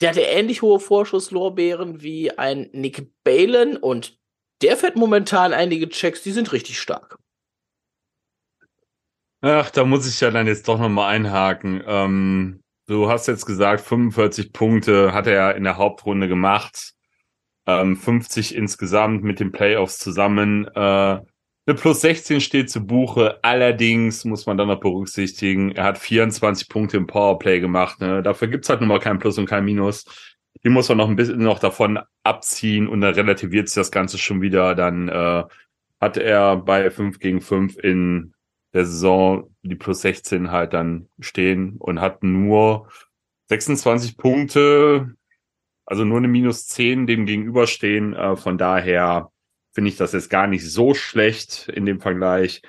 Der 0.00 0.10
hatte 0.10 0.20
ähnlich 0.20 0.62
hohe 0.62 0.78
Vorschusslorbeeren 0.78 2.02
wie 2.02 2.30
ein 2.38 2.70
Nick 2.72 3.12
Balen 3.24 3.76
und 3.76 4.16
der 4.62 4.76
fährt 4.76 4.96
momentan 4.96 5.52
einige 5.52 5.88
Checks, 5.88 6.22
die 6.22 6.32
sind 6.32 6.52
richtig 6.52 6.78
stark. 6.78 7.18
Ach, 9.40 9.70
da 9.70 9.84
muss 9.84 10.08
ich 10.08 10.20
ja 10.20 10.30
dann 10.30 10.46
jetzt 10.48 10.66
doch 10.66 10.78
nochmal 10.78 11.14
einhaken. 11.14 11.82
Ähm, 11.86 12.60
du 12.88 13.08
hast 13.08 13.28
jetzt 13.28 13.46
gesagt, 13.46 13.82
45 13.82 14.52
Punkte 14.52 15.12
hat 15.12 15.26
er 15.26 15.54
in 15.54 15.64
der 15.64 15.76
Hauptrunde 15.76 16.26
gemacht. 16.26 16.94
Ähm, 17.66 17.96
50 17.96 18.54
insgesamt 18.54 19.22
mit 19.22 19.40
den 19.40 19.52
Playoffs 19.52 19.98
zusammen. 19.98 20.66
Äh, 20.74 21.20
eine 21.68 21.74
Plus 21.76 22.00
16 22.00 22.40
steht 22.40 22.70
zu 22.70 22.86
Buche. 22.86 23.38
Allerdings 23.42 24.24
muss 24.24 24.46
man 24.46 24.56
dann 24.56 24.68
noch 24.68 24.80
berücksichtigen, 24.80 25.72
er 25.72 25.84
hat 25.84 25.98
24 25.98 26.68
Punkte 26.70 26.96
im 26.96 27.06
Powerplay 27.06 27.60
gemacht. 27.60 28.00
Ne? 28.00 28.22
Dafür 28.22 28.48
gibt's 28.48 28.70
halt 28.70 28.80
nun 28.80 28.88
mal 28.88 29.00
kein 29.00 29.18
Plus 29.18 29.36
und 29.36 29.46
kein 29.46 29.66
Minus. 29.66 30.06
Die 30.64 30.70
muss 30.70 30.88
man 30.88 30.96
noch 30.98 31.08
ein 31.08 31.16
bisschen 31.16 31.38
noch 31.38 31.58
davon 31.58 31.98
abziehen 32.24 32.88
und 32.88 33.02
dann 33.02 33.14
relativiert 33.14 33.68
sich 33.68 33.74
das 33.74 33.90
Ganze 33.90 34.16
schon 34.16 34.40
wieder. 34.40 34.74
Dann 34.74 35.08
äh, 35.08 35.44
hat 36.00 36.16
er 36.16 36.56
bei 36.56 36.90
5 36.90 37.18
gegen 37.18 37.42
5 37.42 37.76
in 37.76 38.32
der 38.72 38.84
Saison 38.84 39.54
die 39.62 39.76
plus 39.76 40.00
16 40.00 40.50
halt 40.50 40.72
dann 40.72 41.08
stehen 41.20 41.76
und 41.78 42.00
hat 42.00 42.22
nur 42.22 42.88
26 43.48 44.16
Punkte, 44.16 45.14
also 45.86 46.04
nur 46.04 46.18
eine 46.18 46.28
minus 46.28 46.66
10 46.68 47.06
dem 47.06 47.26
gegenüberstehen. 47.26 48.14
Äh, 48.14 48.36
von 48.36 48.58
daher 48.58 49.30
finde 49.72 49.90
ich 49.90 49.96
das 49.96 50.12
jetzt 50.12 50.30
gar 50.30 50.46
nicht 50.46 50.68
so 50.68 50.94
schlecht 50.94 51.68
in 51.68 51.86
dem 51.86 52.00
Vergleich. 52.00 52.62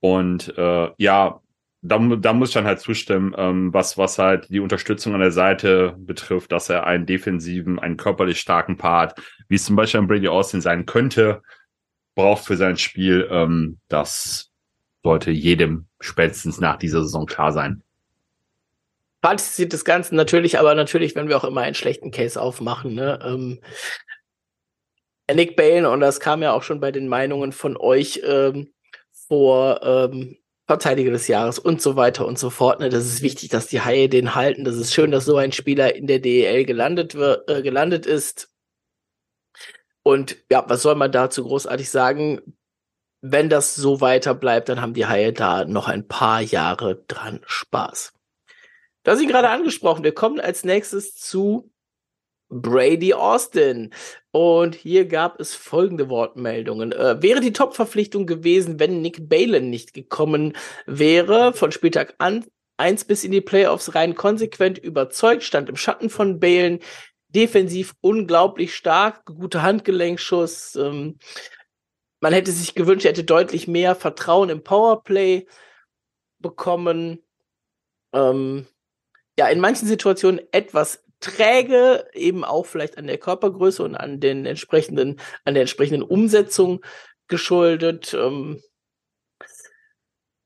Und 0.00 0.56
äh, 0.56 0.90
ja, 0.98 1.40
da, 1.82 1.98
da 1.98 2.32
muss 2.32 2.50
ich 2.50 2.54
dann 2.54 2.64
halt 2.64 2.80
zustimmen, 2.80 3.34
ähm, 3.36 3.74
was, 3.74 3.98
was 3.98 4.18
halt 4.18 4.48
die 4.48 4.60
Unterstützung 4.60 5.14
an 5.14 5.20
der 5.20 5.32
Seite 5.32 5.94
betrifft, 5.98 6.52
dass 6.52 6.70
er 6.70 6.86
einen 6.86 7.04
defensiven, 7.04 7.78
einen 7.78 7.98
körperlich 7.98 8.40
starken 8.40 8.78
Part, 8.78 9.18
wie 9.48 9.56
es 9.56 9.64
zum 9.64 9.76
Beispiel 9.76 10.00
an 10.00 10.06
Brady 10.06 10.28
Austin 10.28 10.62
sein 10.62 10.86
könnte, 10.86 11.42
braucht 12.14 12.44
für 12.44 12.56
sein 12.56 12.78
Spiel. 12.78 13.28
Ähm, 13.30 13.78
das 13.88 14.53
sollte 15.04 15.30
jedem 15.30 15.86
spätestens 16.00 16.58
nach 16.58 16.76
dieser 16.76 17.02
Saison 17.02 17.26
klar 17.26 17.52
sein. 17.52 17.82
Fazit 19.22 19.54
sieht 19.54 19.72
das 19.72 19.84
Ganze 19.84 20.14
natürlich, 20.16 20.58
aber 20.58 20.74
natürlich, 20.74 21.14
wenn 21.14 21.28
wir 21.28 21.36
auch 21.36 21.44
immer 21.44 21.60
einen 21.60 21.74
schlechten 21.74 22.10
Case 22.10 22.40
aufmachen, 22.40 22.94
ne? 22.94 23.20
Ähm, 23.24 23.60
Nick 25.32 25.56
Bale, 25.56 25.88
und 25.90 26.00
das 26.00 26.20
kam 26.20 26.42
ja 26.42 26.52
auch 26.52 26.62
schon 26.62 26.80
bei 26.80 26.92
den 26.92 27.08
Meinungen 27.08 27.52
von 27.52 27.78
euch 27.78 28.20
ähm, 28.24 28.74
vor 29.28 29.80
ähm, 29.82 30.36
Verteidiger 30.66 31.10
des 31.10 31.28
Jahres 31.28 31.58
und 31.58 31.80
so 31.80 31.96
weiter 31.96 32.26
und 32.26 32.38
so 32.38 32.50
fort. 32.50 32.80
Ne? 32.80 32.90
Das 32.90 33.06
ist 33.06 33.22
wichtig, 33.22 33.48
dass 33.48 33.66
die 33.66 33.80
Haie 33.80 34.10
den 34.10 34.34
halten. 34.34 34.64
Das 34.64 34.76
ist 34.76 34.92
schön, 34.92 35.10
dass 35.10 35.24
so 35.24 35.36
ein 35.38 35.52
Spieler 35.52 35.94
in 35.94 36.06
der 36.06 36.18
DEL 36.18 36.66
gelandet, 36.66 37.14
äh, 37.14 37.62
gelandet 37.62 38.04
ist. 38.04 38.50
Und 40.02 40.36
ja, 40.50 40.64
was 40.68 40.82
soll 40.82 40.94
man 40.96 41.12
dazu 41.12 41.44
großartig 41.44 41.88
sagen? 41.88 42.42
Wenn 43.26 43.48
das 43.48 43.74
so 43.74 44.02
weiter 44.02 44.34
bleibt, 44.34 44.68
dann 44.68 44.82
haben 44.82 44.92
die 44.92 45.06
Haie 45.06 45.32
da 45.32 45.64
noch 45.64 45.88
ein 45.88 46.06
paar 46.06 46.42
Jahre 46.42 47.02
dran 47.08 47.40
Spaß. 47.46 48.12
Du 49.02 49.10
hast 49.10 49.20
ihn 49.22 49.28
gerade 49.28 49.48
angesprochen. 49.48 50.04
Wir 50.04 50.12
kommen 50.12 50.40
als 50.40 50.62
nächstes 50.62 51.14
zu 51.14 51.72
Brady 52.50 53.14
Austin. 53.14 53.94
Und 54.30 54.74
hier 54.74 55.06
gab 55.06 55.40
es 55.40 55.54
folgende 55.54 56.10
Wortmeldungen. 56.10 56.92
Äh, 56.92 57.22
wäre 57.22 57.40
die 57.40 57.54
Top-Verpflichtung 57.54 58.26
gewesen, 58.26 58.78
wenn 58.78 59.00
Nick 59.00 59.26
Balen 59.26 59.70
nicht 59.70 59.94
gekommen 59.94 60.52
wäre, 60.84 61.54
von 61.54 61.72
Spieltag 61.72 62.14
an 62.18 62.44
eins 62.76 63.06
bis 63.06 63.24
in 63.24 63.32
die 63.32 63.40
Playoffs 63.40 63.94
rein 63.94 64.16
konsequent 64.16 64.78
überzeugt, 64.78 65.44
stand 65.44 65.70
im 65.70 65.76
Schatten 65.76 66.10
von 66.10 66.40
Balen, 66.40 66.80
defensiv 67.28 67.94
unglaublich 68.00 68.74
stark, 68.74 69.24
gute 69.24 69.62
Handgelenkschuss, 69.62 70.76
ähm, 70.76 71.18
man 72.24 72.32
hätte 72.32 72.52
sich 72.52 72.74
gewünscht, 72.74 73.04
er 73.04 73.10
hätte 73.10 73.22
deutlich 73.22 73.68
mehr 73.68 73.94
Vertrauen 73.94 74.48
im 74.48 74.62
Powerplay 74.62 75.46
bekommen. 76.38 77.22
Ähm, 78.14 78.66
ja, 79.38 79.48
in 79.48 79.60
manchen 79.60 79.86
Situationen 79.86 80.40
etwas 80.50 81.04
träge, 81.20 82.08
eben 82.14 82.42
auch 82.42 82.64
vielleicht 82.64 82.96
an 82.96 83.08
der 83.08 83.18
Körpergröße 83.18 83.82
und 83.82 83.94
an 83.94 84.20
den 84.20 84.46
entsprechenden, 84.46 85.20
an 85.44 85.52
der 85.52 85.64
entsprechenden 85.64 86.02
Umsetzung 86.02 86.82
geschuldet. 87.28 88.14
Ähm, 88.14 88.62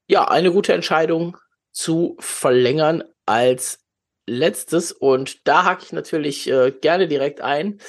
ja, 0.09 0.27
eine 0.27 0.51
gute 0.51 0.73
Entscheidung 0.73 1.37
zu 1.71 2.17
verlängern 2.19 3.05
als 3.25 3.85
letztes. 4.27 4.91
Und 4.91 5.47
da 5.47 5.65
hake 5.65 5.85
ich 5.85 5.93
natürlich 5.93 6.51
äh, 6.51 6.73
gerne 6.73 7.07
direkt 7.07 7.41
ein. 7.41 7.81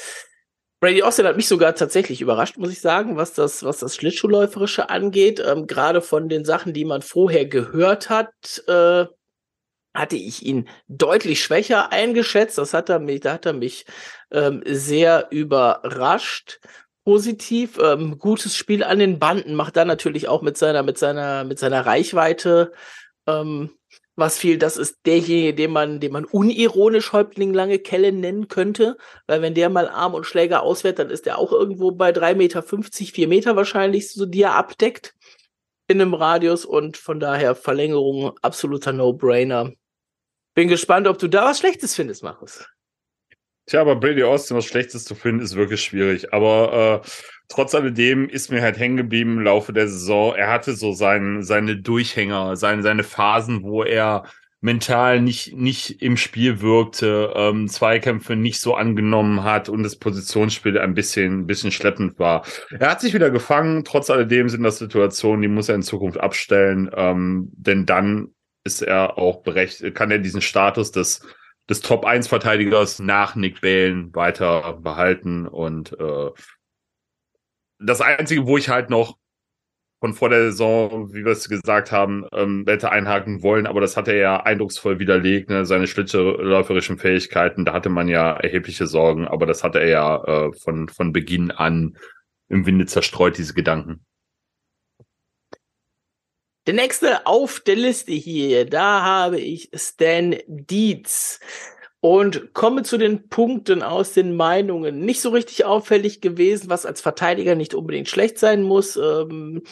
Brady 0.80 1.04
Austin 1.04 1.26
hat 1.26 1.36
mich 1.36 1.48
sogar 1.48 1.76
tatsächlich 1.76 2.22
überrascht, 2.22 2.58
muss 2.58 2.72
ich 2.72 2.80
sagen, 2.80 3.18
was 3.18 3.34
das, 3.34 3.64
was 3.64 3.80
das 3.80 3.96
Schlittschuhläuferische 3.96 4.90
angeht. 4.90 5.44
Ähm, 5.46 5.68
Gerade 5.68 6.02
von 6.02 6.30
den 6.30 6.46
Sachen, 6.46 6.74
die 6.74 6.86
man 6.86 7.02
vorher 7.02 7.46
gehört 7.46 8.10
hat, 8.10 8.64
äh, 8.68 9.06
hatte 9.94 10.16
ich 10.16 10.46
ihn 10.46 10.70
deutlich 10.88 11.44
schwächer 11.44 11.92
eingeschätzt. 11.92 12.58
Das 12.58 12.74
hat 12.74 12.90
er 12.90 13.00
mich, 13.00 13.20
da 13.22 13.34
hat 13.34 13.46
er 13.46 13.54
mich 13.54 13.86
ähm, 14.32 14.64
sehr 14.66 15.28
überrascht. 15.32 16.60
Positiv, 17.04 17.78
ähm, 17.80 18.18
gutes 18.20 18.56
Spiel 18.56 18.84
an 18.84 19.00
den 19.00 19.20
Banden, 19.20 19.56
macht 19.56 19.76
dann 19.78 19.88
natürlich 19.88 20.28
auch 20.28 20.42
mit 20.42 20.58
seiner, 20.58 20.84
mit 20.84 20.98
seiner, 20.98 21.44
mit 21.44 21.58
seiner 21.60 21.86
Reichweite 21.86 22.72
ähm, 23.26 23.72
was 24.20 24.38
viel. 24.38 24.58
Das 24.58 24.78
ist 24.78 24.98
derjenige, 25.06 25.54
den 25.54 25.72
man, 25.72 26.00
den 26.00 26.12
man 26.12 26.26
unironisch 26.26 27.14
Häuptling 27.14 27.54
Lange 27.54 27.80
Kelle 27.80 28.12
nennen 28.12 28.48
könnte, 28.48 28.98
weil 29.28 29.42
wenn 29.42 29.54
der 29.54 29.70
mal 29.70 29.90
Arm 29.90 30.14
und 30.14 30.26
Schläger 30.26 30.64
auswählt, 30.64 31.00
dann 31.00 31.10
ist 31.10 31.26
der 31.26 31.38
auch 31.38 31.52
irgendwo 31.52 31.92
bei 31.92 32.12
3,50 32.12 32.36
Meter, 32.36 32.64
4 32.64 33.28
Meter 33.28 33.56
wahrscheinlich, 33.56 34.12
so 34.12 34.26
die 34.26 34.42
er 34.42 34.56
abdeckt 34.56 35.16
in 35.88 36.00
einem 36.02 36.14
Radius 36.14 36.66
und 36.66 36.98
von 36.98 37.20
daher 37.20 37.56
Verlängerung 37.56 38.38
absoluter 38.42 38.94
No-Brainer. 38.94 39.72
Bin 40.54 40.68
gespannt, 40.68 41.08
ob 41.08 41.18
du 41.18 41.28
da 41.28 41.46
was 41.46 41.60
Schlechtes 41.60 41.96
findest, 41.96 42.22
Markus. 42.22 42.66
Tja, 43.66 43.82
aber 43.82 43.96
Brady 43.96 44.24
Austin 44.24 44.58
was 44.58 44.66
Schlechtes 44.66 45.06
zu 45.06 45.16
finden, 45.16 45.44
ist 45.44 45.56
wirklich 45.56 45.84
schwierig. 45.84 46.34
Aber 46.34 47.04
äh, 47.04 47.10
trotz 47.50 47.76
alledem 47.76 48.30
ist 48.30 48.52
mir 48.52 48.62
halt 48.62 48.80
hängen 48.80 48.98
geblieben 48.98 49.38
im 49.38 49.44
Laufe 49.44 49.74
der 49.74 49.88
Saison. 49.88 50.36
Er 50.36 50.50
hatte 50.50 50.74
so 50.74 50.94
sein, 50.94 51.44
seine 51.44 51.76
Durchhänger, 51.78 52.56
seine, 52.56 52.84
seine 52.84 53.04
Phasen, 53.04 53.64
wo 53.64 53.84
er 53.84 54.24
mental 54.62 55.22
nicht, 55.22 55.56
nicht 55.56 56.02
im 56.02 56.18
Spiel 56.18 56.62
wirkte, 56.62 57.34
ähm, 57.36 57.68
Zweikämpfe 57.68 58.36
nicht 58.36 58.60
so 58.60 58.76
angenommen 58.76 59.44
hat 59.44 59.70
und 59.70 59.84
das 59.84 59.96
Positionsspiel 59.96 60.78
ein 60.78 60.94
bisschen, 60.94 61.42
ein 61.42 61.48
bisschen 61.48 61.72
schleppend 61.72 62.20
war. 62.20 62.46
Er 62.78 62.92
hat 62.92 63.02
sich 63.02 63.14
wieder 63.14 63.32
gefangen. 63.32 63.84
Trotz 63.86 64.10
alledem 64.10 64.50
sind 64.50 64.64
das 64.64 64.78
Situationen, 64.78 65.42
die 65.42 65.48
muss 65.48 65.70
er 65.70 65.76
in 65.76 65.82
Zukunft 65.82 66.20
abstellen, 66.20 66.90
ähm, 66.94 67.50
denn 67.54 67.86
dann 67.86 68.34
ist 68.66 68.82
er 68.82 69.18
auch 69.18 69.42
berechtigt, 69.44 69.96
kann 69.96 70.12
er 70.12 70.20
diesen 70.20 70.42
Status 70.42 70.92
des 70.92 71.22
des 71.70 71.82
Top-1-Verteidigers 71.82 73.00
nach 73.00 73.36
Nick 73.36 73.62
Balen 73.62 74.14
weiter 74.16 74.80
behalten. 74.82 75.48
Und 75.48 75.94
äh, 76.00 76.32
das 77.80 78.02
Einzige, 78.02 78.46
wo 78.46 78.58
ich 78.58 78.70
halt 78.70 78.90
noch 78.90 79.18
von 80.00 80.14
vor 80.14 80.30
der 80.30 80.52
Saison, 80.52 81.14
wie 81.14 81.26
wir 81.26 81.34
es 81.34 81.50
gesagt 81.50 81.92
haben, 81.92 82.26
ähm, 82.32 82.64
hätte 82.68 82.92
einhaken 82.92 83.44
wollen, 83.44 83.68
aber 83.68 83.82
das 83.82 83.98
hat 83.98 84.08
er 84.08 84.16
ja 84.16 84.44
eindrucksvoll 84.44 85.00
widerlegt, 85.00 85.50
ne? 85.50 85.66
seine 85.66 85.88
schlitterläuferischen 85.88 86.98
Fähigkeiten, 86.98 87.66
da 87.66 87.74
hatte 87.74 87.90
man 87.90 88.08
ja 88.08 88.32
erhebliche 88.32 88.88
Sorgen, 88.88 89.28
aber 89.28 89.46
das 89.46 89.64
hatte 89.64 89.80
er 89.80 89.90
ja 89.90 90.24
äh, 90.24 90.54
von, 90.54 90.88
von 90.88 91.12
Beginn 91.12 91.52
an 91.52 91.98
im 92.48 92.66
Winde 92.66 92.86
zerstreut, 92.86 93.38
diese 93.38 93.54
Gedanken. 93.54 94.06
Der 96.66 96.76
nächste 96.76 97.26
auf 97.26 97.60
der 97.60 97.76
Liste 97.76 98.12
hier, 98.12 98.66
da 98.66 99.02
habe 99.02 99.40
ich 99.40 99.70
Stan 99.74 100.36
Dietz 100.48 101.40
und 102.02 102.54
komme 102.54 102.84
zu 102.84 102.98
den 102.98 103.28
Punkten 103.28 103.84
aus 103.84 104.14
den 104.14 104.36
Meinungen. 104.36 105.00
Nicht 105.00 105.22
so 105.22 105.30
richtig 105.30 105.66
auffällig 105.66 106.22
gewesen, 106.22 106.70
was 106.70 106.86
als 106.86 107.02
Verteidiger 107.02 107.56
nicht 107.56 107.74
unbedingt 107.74 108.08
schlecht 108.08 108.40
sein 108.40 108.64
muss. 108.64 108.96
Ähm, 108.96 109.64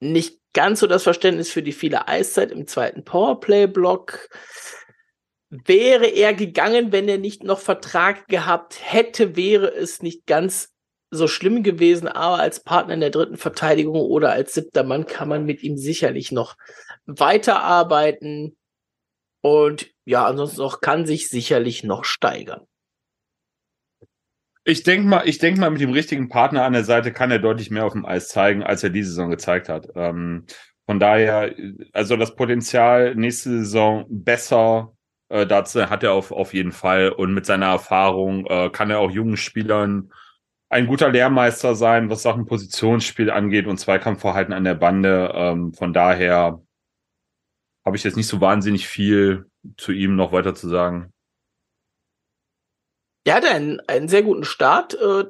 nicht 0.00 0.40
ganz 0.52 0.80
so 0.80 0.86
das 0.86 1.02
Verständnis 1.02 1.50
für 1.50 1.62
die 1.62 1.72
viele 1.72 2.06
Eiszeit 2.06 2.52
im 2.52 2.66
zweiten 2.66 3.04
Powerplay-Block. 3.04 4.28
Wäre 5.50 6.06
er 6.06 6.34
gegangen, 6.34 6.92
wenn 6.92 7.08
er 7.08 7.18
nicht 7.18 7.42
noch 7.42 7.58
Vertrag 7.58 8.28
gehabt 8.28 8.78
hätte, 8.80 9.34
wäre 9.34 9.74
es 9.74 10.02
nicht 10.02 10.26
ganz 10.26 10.74
so 11.10 11.26
schlimm 11.26 11.62
gewesen, 11.62 12.06
aber 12.06 12.38
als 12.38 12.62
Partner 12.62 12.94
in 12.94 13.00
der 13.00 13.10
dritten 13.10 13.38
Verteidigung 13.38 13.96
oder 13.96 14.30
als 14.30 14.52
siebter 14.52 14.84
Mann 14.84 15.06
kann 15.06 15.28
man 15.28 15.46
mit 15.46 15.62
ihm 15.62 15.76
sicherlich 15.78 16.32
noch 16.32 16.56
weiterarbeiten. 17.06 18.56
Und 19.40 19.90
ja, 20.08 20.24
ansonsten 20.24 20.62
auch 20.62 20.80
kann 20.80 21.04
sich 21.04 21.28
sicherlich 21.28 21.84
noch 21.84 22.04
steigern. 22.04 22.62
Ich 24.64 24.82
denke 24.82 25.06
mal, 25.06 25.28
ich 25.28 25.36
denke 25.36 25.60
mal, 25.60 25.70
mit 25.70 25.82
dem 25.82 25.92
richtigen 25.92 26.30
Partner 26.30 26.64
an 26.64 26.72
der 26.72 26.84
Seite 26.84 27.12
kann 27.12 27.30
er 27.30 27.38
deutlich 27.38 27.70
mehr 27.70 27.84
auf 27.84 27.92
dem 27.92 28.06
Eis 28.06 28.28
zeigen, 28.28 28.62
als 28.62 28.82
er 28.82 28.88
diese 28.88 29.10
Saison 29.10 29.28
gezeigt 29.28 29.68
hat. 29.68 29.88
Ähm, 29.94 30.46
von 30.86 30.98
daher, 30.98 31.54
also 31.92 32.16
das 32.16 32.36
Potenzial 32.36 33.16
nächste 33.16 33.50
Saison 33.50 34.06
besser 34.08 34.94
äh, 35.28 35.46
dazu 35.46 35.90
hat 35.90 36.02
er 36.02 36.12
auf, 36.12 36.32
auf 36.32 36.54
jeden 36.54 36.72
Fall. 36.72 37.10
Und 37.10 37.34
mit 37.34 37.44
seiner 37.44 37.66
Erfahrung 37.66 38.46
äh, 38.46 38.70
kann 38.70 38.88
er 38.88 39.00
auch 39.00 39.10
jungen 39.10 39.36
Spielern 39.36 40.10
ein 40.70 40.86
guter 40.86 41.10
Lehrmeister 41.10 41.74
sein, 41.74 42.08
was 42.08 42.22
Sachen 42.22 42.46
Positionsspiel 42.46 43.30
angeht 43.30 43.66
und 43.66 43.76
Zweikampfverhalten 43.78 44.54
an 44.54 44.64
der 44.64 44.74
Bande. 44.74 45.32
Ähm, 45.34 45.74
von 45.74 45.92
daher 45.92 46.62
habe 47.84 47.96
ich 47.96 48.04
jetzt 48.04 48.16
nicht 48.16 48.26
so 48.26 48.40
wahnsinnig 48.40 48.88
viel 48.88 49.47
zu 49.76 49.92
ihm 49.92 50.16
noch 50.16 50.32
weiter 50.32 50.54
zu 50.54 50.68
sagen. 50.68 51.12
Er 53.24 53.34
hatte 53.34 53.50
einen, 53.50 54.08
sehr 54.08 54.22
guten 54.22 54.44
Start, 54.44 54.94
äh, 54.94 55.24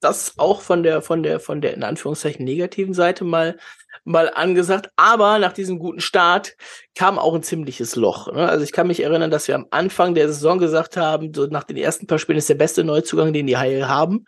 das 0.00 0.38
auch 0.38 0.62
von 0.62 0.82
der, 0.82 1.02
von 1.02 1.22
der, 1.22 1.38
von 1.38 1.60
der 1.60 1.74
in 1.74 1.84
Anführungszeichen 1.84 2.44
negativen 2.44 2.94
Seite 2.94 3.24
mal, 3.24 3.58
mal 4.04 4.30
angesagt. 4.34 4.90
Aber 4.96 5.38
nach 5.38 5.52
diesem 5.52 5.78
guten 5.78 6.00
Start 6.00 6.56
kam 6.94 7.18
auch 7.18 7.34
ein 7.34 7.42
ziemliches 7.42 7.94
Loch. 7.94 8.32
Ne? 8.32 8.48
Also 8.48 8.64
ich 8.64 8.72
kann 8.72 8.88
mich 8.88 9.00
erinnern, 9.00 9.30
dass 9.30 9.48
wir 9.48 9.54
am 9.54 9.66
Anfang 9.70 10.14
der 10.14 10.28
Saison 10.28 10.58
gesagt 10.58 10.96
haben, 10.96 11.32
so 11.34 11.46
nach 11.46 11.64
den 11.64 11.76
ersten 11.76 12.06
paar 12.06 12.18
Spielen 12.18 12.38
ist 12.38 12.48
der 12.48 12.54
beste 12.56 12.84
Neuzugang, 12.84 13.32
den 13.32 13.46
die 13.46 13.56
Haie 13.56 13.88
haben. 13.88 14.24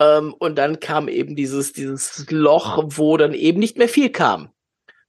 Ähm, 0.00 0.34
und 0.34 0.56
dann 0.56 0.80
kam 0.80 1.08
eben 1.08 1.36
dieses, 1.36 1.72
dieses 1.72 2.28
Loch, 2.30 2.82
wo 2.86 3.16
dann 3.16 3.34
eben 3.34 3.58
nicht 3.58 3.78
mehr 3.78 3.88
viel 3.88 4.10
kam 4.10 4.50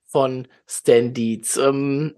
von 0.06 0.48
Stan 0.68 1.14
Dietz. 1.14 1.58
Ähm, 1.58 2.16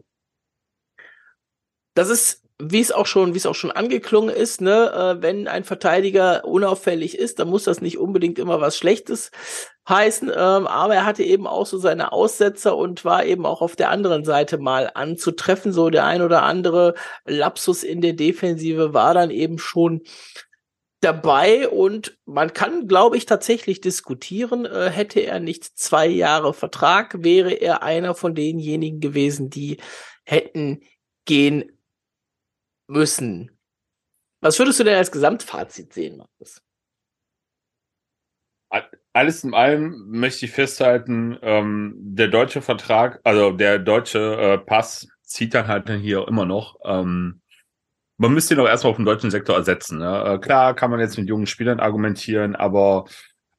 das 1.93 2.09
ist, 2.09 2.43
wie 2.61 2.79
es 2.79 2.91
auch 2.91 3.07
schon, 3.07 3.33
wie 3.33 3.37
es 3.37 3.45
auch 3.45 3.55
schon 3.55 3.71
angeklungen 3.71 4.33
ist, 4.33 4.61
ne, 4.61 4.91
äh, 4.91 5.21
wenn 5.21 5.47
ein 5.47 5.63
Verteidiger 5.63 6.45
unauffällig 6.45 7.17
ist, 7.17 7.39
dann 7.39 7.49
muss 7.49 7.63
das 7.63 7.81
nicht 7.81 7.97
unbedingt 7.97 8.37
immer 8.37 8.61
was 8.61 8.77
Schlechtes 8.77 9.31
heißen, 9.89 10.29
ähm, 10.29 10.67
aber 10.67 10.95
er 10.95 11.05
hatte 11.05 11.23
eben 11.23 11.47
auch 11.47 11.65
so 11.65 11.77
seine 11.79 12.11
Aussetzer 12.11 12.77
und 12.77 13.03
war 13.03 13.25
eben 13.25 13.45
auch 13.45 13.61
auf 13.61 13.75
der 13.75 13.89
anderen 13.89 14.25
Seite 14.25 14.59
mal 14.59 14.91
anzutreffen. 14.93 15.73
So 15.73 15.89
der 15.89 16.05
ein 16.05 16.21
oder 16.21 16.43
andere 16.43 16.93
Lapsus 17.25 17.83
in 17.83 18.01
der 18.01 18.13
Defensive 18.13 18.93
war 18.93 19.15
dann 19.15 19.31
eben 19.31 19.57
schon 19.57 20.01
dabei 21.01 21.67
und 21.67 22.15
man 22.25 22.53
kann, 22.53 22.87
glaube 22.87 23.17
ich, 23.17 23.25
tatsächlich 23.25 23.81
diskutieren, 23.81 24.65
äh, 24.65 24.91
hätte 24.91 25.21
er 25.21 25.39
nicht 25.39 25.63
zwei 25.79 26.05
Jahre 26.05 26.53
Vertrag, 26.53 27.23
wäre 27.23 27.53
er 27.53 27.81
einer 27.81 28.13
von 28.13 28.35
denjenigen 28.35 28.99
gewesen, 28.99 29.49
die 29.49 29.77
hätten 30.23 30.81
gehen 31.25 31.71
müssen. 32.91 33.57
Was 34.41 34.59
würdest 34.59 34.79
du 34.79 34.83
denn 34.83 34.97
als 34.97 35.11
Gesamtfazit 35.11 35.93
sehen, 35.93 36.17
Markus? 36.17 36.61
Alles 39.13 39.43
in 39.43 39.53
allem 39.53 40.07
möchte 40.09 40.45
ich 40.45 40.51
festhalten, 40.51 41.37
ähm, 41.41 41.93
der 41.97 42.29
deutsche 42.29 42.61
Vertrag, 42.61 43.19
also 43.23 43.51
der 43.51 43.79
deutsche 43.79 44.37
äh, 44.37 44.57
Pass 44.57 45.09
zieht 45.23 45.53
dann 45.53 45.67
halt 45.67 45.89
hier 45.89 46.25
immer 46.27 46.45
noch. 46.45 46.77
Ähm, 46.85 47.41
man 48.17 48.33
müsste 48.33 48.53
ihn 48.53 48.59
auch 48.61 48.67
erstmal 48.67 48.91
auf 48.91 48.97
den 48.97 49.05
deutschen 49.05 49.31
Sektor 49.31 49.55
ersetzen. 49.55 49.97
Ne? 49.97 50.23
Äh, 50.25 50.39
klar 50.39 50.73
kann 50.75 50.91
man 50.91 51.01
jetzt 51.01 51.17
mit 51.17 51.27
jungen 51.27 51.47
Spielern 51.47 51.81
argumentieren, 51.81 52.55
aber 52.55 53.05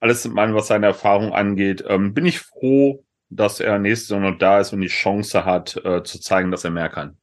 alles 0.01 0.25
in 0.25 0.39
allem, 0.39 0.55
was 0.55 0.69
seine 0.69 0.87
Erfahrung 0.87 1.33
angeht, 1.33 1.85
ähm, 1.87 2.15
bin 2.15 2.25
ich 2.25 2.41
froh, 2.41 3.05
dass 3.29 3.61
er 3.61 3.79
nächste 3.79 4.07
Saison 4.07 4.23
noch 4.23 4.39
da 4.39 4.61
ist 4.61 4.73
und 4.73 4.81
die 4.81 4.89
Chance 4.89 5.45
hat, 5.45 5.77
äh, 5.85 6.03
zu 6.03 6.21
zeigen, 6.21 6.51
dass 6.51 6.65
er 6.65 6.71
mehr 6.71 6.89
kann. 6.89 7.19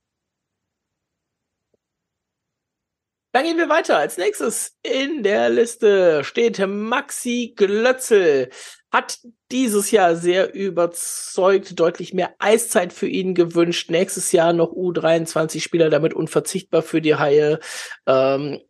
Dann 3.32 3.44
gehen 3.44 3.58
wir 3.58 3.70
weiter. 3.70 3.98
Als 3.98 4.18
nächstes 4.18 4.76
in 4.82 5.22
der 5.24 5.50
Liste 5.50 6.24
steht 6.24 6.60
Maxi 6.66 7.54
Glötzel. 7.56 8.50
Hat 8.92 9.20
dieses 9.52 9.92
Jahr 9.92 10.16
sehr 10.16 10.54
überzeugt, 10.56 11.80
deutlich 11.80 12.14
mehr 12.14 12.34
Eiszeit 12.40 12.92
für 12.92 13.08
ihn 13.08 13.36
gewünscht. 13.36 13.92
Nächstes 13.92 14.32
Jahr 14.32 14.52
noch 14.52 14.72
U23-Spieler, 14.72 15.92
damit 15.92 16.16
unverzichtbar 16.16 16.82
für 16.82 17.02
die 17.02 17.16
Haie. 17.16 17.60
Ähm, 18.08 18.62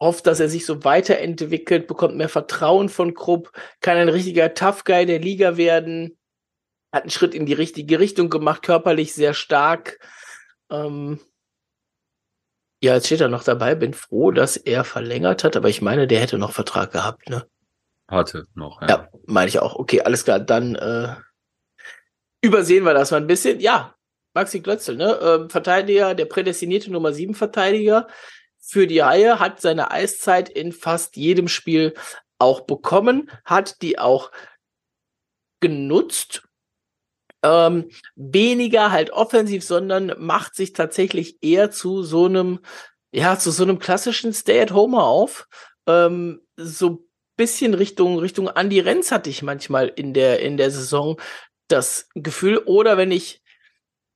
hofft, 0.00 0.26
dass 0.26 0.40
er 0.40 0.48
sich 0.48 0.64
so 0.64 0.84
weiterentwickelt, 0.84 1.86
bekommt 1.86 2.16
mehr 2.16 2.28
Vertrauen 2.28 2.88
von 2.88 3.14
Krupp, 3.14 3.52
kann 3.80 3.96
ein 3.96 4.08
richtiger 4.08 4.54
Tough 4.54 4.84
Guy 4.84 5.06
der 5.06 5.18
Liga 5.18 5.56
werden. 5.56 6.18
Hat 6.92 7.02
einen 7.02 7.10
Schritt 7.10 7.34
in 7.34 7.46
die 7.46 7.52
richtige 7.52 7.98
Richtung 7.98 8.30
gemacht, 8.30 8.62
körperlich 8.62 9.12
sehr 9.12 9.34
stark. 9.34 9.98
Ähm, 10.70 11.20
ja, 12.86 12.94
jetzt 12.94 13.06
steht 13.06 13.20
er 13.20 13.28
noch 13.28 13.42
dabei, 13.42 13.74
bin 13.74 13.94
froh, 13.94 14.30
dass 14.30 14.56
er 14.56 14.84
verlängert 14.84 15.42
hat, 15.42 15.56
aber 15.56 15.68
ich 15.68 15.82
meine, 15.82 16.06
der 16.06 16.20
hätte 16.20 16.38
noch 16.38 16.52
Vertrag 16.52 16.92
gehabt, 16.92 17.28
ne? 17.28 17.46
Hatte 18.08 18.44
noch, 18.54 18.80
ja. 18.80 18.88
Ja, 18.88 19.08
meine 19.26 19.48
ich 19.48 19.58
auch. 19.58 19.74
Okay, 19.74 20.02
alles 20.02 20.24
klar, 20.24 20.38
dann 20.38 20.76
äh, 20.76 21.14
übersehen 22.40 22.84
wir 22.84 22.94
das 22.94 23.10
mal 23.10 23.16
ein 23.16 23.26
bisschen. 23.26 23.58
Ja, 23.58 23.96
Maxi 24.34 24.60
Glötzel, 24.60 24.96
ne? 24.96 25.18
Ähm, 25.20 25.50
Verteidiger, 25.50 26.14
der 26.14 26.26
prädestinierte 26.26 26.92
Nummer 26.92 27.12
7 27.12 27.34
Verteidiger 27.34 28.06
für 28.60 28.86
die 28.86 29.02
Haie, 29.02 29.40
hat 29.40 29.60
seine 29.60 29.90
Eiszeit 29.90 30.48
in 30.48 30.70
fast 30.70 31.16
jedem 31.16 31.48
Spiel 31.48 31.94
auch 32.38 32.60
bekommen, 32.60 33.30
hat 33.44 33.82
die 33.82 33.98
auch 33.98 34.30
genutzt 35.58 36.45
Ähm, 37.46 37.90
weniger 38.16 38.90
halt 38.90 39.10
offensiv, 39.10 39.62
sondern 39.62 40.12
macht 40.18 40.56
sich 40.56 40.72
tatsächlich 40.72 41.38
eher 41.42 41.70
zu 41.70 42.02
so 42.02 42.24
einem, 42.24 42.58
ja, 43.12 43.38
zu 43.38 43.52
so 43.52 43.62
einem 43.62 43.78
klassischen 43.78 44.32
Stay-at-Homer 44.32 45.04
auf. 45.04 45.46
Ähm, 45.86 46.40
so 46.56 47.06
bisschen 47.36 47.74
Richtung, 47.74 48.18
Richtung 48.18 48.48
Andy 48.48 48.80
Renz 48.80 49.12
hatte 49.12 49.30
ich 49.30 49.42
manchmal 49.42 49.86
in 49.94 50.12
der, 50.12 50.40
in 50.40 50.56
der 50.56 50.72
Saison 50.72 51.20
das 51.68 52.08
Gefühl. 52.14 52.58
Oder 52.58 52.96
wenn 52.96 53.12
ich, 53.12 53.42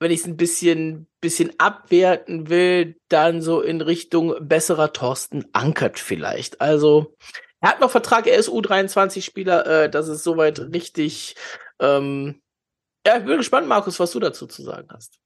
wenn 0.01 0.11
ich 0.11 0.21
es 0.21 0.27
ein 0.27 0.37
bisschen, 0.37 1.07
bisschen 1.21 1.53
abwerten 1.59 2.49
will, 2.49 2.97
dann 3.09 3.43
so 3.43 3.61
in 3.61 3.81
Richtung 3.81 4.35
besserer 4.41 4.93
Thorsten 4.93 5.45
Ankert 5.53 6.01
vielleicht. 6.01 6.61
Also, 6.61 7.15
er 7.61 7.69
hat 7.69 7.81
noch 7.81 7.93
Vertrag, 7.93 8.27
er 8.27 8.39
ist 8.39 8.49
U23-Spieler, 8.49 9.67
äh, 9.67 9.91
das 9.91 10.09
ist 10.09 10.25
soweit 10.25 10.59
richtig. 10.59 11.37
Ähm, 11.79 12.40
ja, 13.07 13.19
ich 13.19 13.25
bin 13.25 13.39
gespannt, 13.39 13.69
Markus, 13.69 13.99
was 14.01 14.13
du 14.13 14.21
dazu 14.21 14.47
zu 14.47 14.63
sagen 14.63 14.89
hast. 14.93 15.19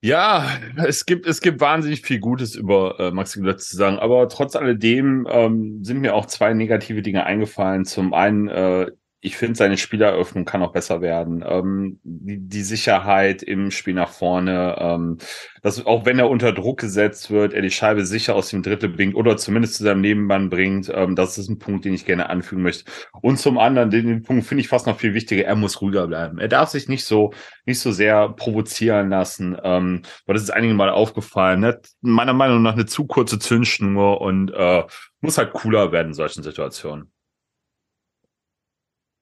Ja, 0.00 0.46
es 0.76 1.06
gibt, 1.06 1.26
es 1.26 1.40
gibt 1.40 1.60
wahnsinnig 1.60 2.02
viel 2.02 2.20
Gutes 2.20 2.54
über 2.54 3.00
äh, 3.00 3.10
Maxi 3.10 3.40
Glötz 3.40 3.68
zu 3.68 3.76
sagen, 3.76 3.98
aber 3.98 4.28
trotz 4.28 4.54
alledem 4.54 5.26
ähm, 5.28 5.82
sind 5.82 5.98
mir 5.98 6.14
auch 6.14 6.26
zwei 6.26 6.54
negative 6.54 7.02
Dinge 7.02 7.26
eingefallen. 7.26 7.84
Zum 7.84 8.14
einen 8.14 8.48
äh, 8.48 8.92
ich 9.20 9.36
finde, 9.36 9.56
seine 9.56 9.76
Spieleröffnung 9.76 10.44
kann 10.44 10.62
auch 10.62 10.72
besser 10.72 11.00
werden. 11.00 11.44
Ähm, 11.46 11.98
die, 12.04 12.38
die, 12.38 12.62
Sicherheit 12.62 13.42
im 13.42 13.72
Spiel 13.72 13.94
nach 13.94 14.10
vorne, 14.10 14.76
ähm, 14.78 15.18
dass 15.60 15.84
auch 15.84 16.06
wenn 16.06 16.20
er 16.20 16.30
unter 16.30 16.52
Druck 16.52 16.78
gesetzt 16.78 17.30
wird, 17.30 17.52
er 17.52 17.62
die 17.62 17.70
Scheibe 17.70 18.06
sicher 18.06 18.36
aus 18.36 18.50
dem 18.50 18.62
Drittel 18.62 18.88
bringt 18.90 19.16
oder 19.16 19.36
zumindest 19.36 19.74
zu 19.74 19.82
seinem 19.82 20.02
Nebenmann 20.02 20.50
bringt. 20.50 20.90
Ähm, 20.94 21.16
das 21.16 21.36
ist 21.36 21.48
ein 21.48 21.58
Punkt, 21.58 21.84
den 21.84 21.94
ich 21.94 22.04
gerne 22.04 22.30
anfügen 22.30 22.62
möchte. 22.62 22.90
Und 23.20 23.38
zum 23.38 23.58
anderen, 23.58 23.90
den, 23.90 24.06
den 24.06 24.22
Punkt 24.22 24.46
finde 24.46 24.60
ich 24.60 24.68
fast 24.68 24.86
noch 24.86 25.00
viel 25.00 25.14
wichtiger, 25.14 25.44
er 25.44 25.56
muss 25.56 25.80
ruhiger 25.80 26.06
bleiben. 26.06 26.38
Er 26.38 26.48
darf 26.48 26.68
sich 26.68 26.88
nicht 26.88 27.04
so, 27.04 27.32
nicht 27.66 27.80
so 27.80 27.90
sehr 27.90 28.28
provozieren 28.28 29.10
lassen, 29.10 29.56
ähm, 29.64 30.02
weil 30.26 30.34
das 30.34 30.44
ist 30.44 30.50
einigen 30.50 30.76
Mal 30.76 30.90
aufgefallen. 30.90 31.60
Ne? 31.60 31.80
Meiner 32.02 32.34
Meinung 32.34 32.62
nach 32.62 32.74
eine 32.74 32.86
zu 32.86 33.04
kurze 33.06 33.40
Zündschnur 33.40 34.20
und 34.20 34.52
äh, 34.52 34.84
muss 35.20 35.38
halt 35.38 35.52
cooler 35.54 35.90
werden 35.90 36.08
in 36.08 36.14
solchen 36.14 36.44
Situationen 36.44 37.10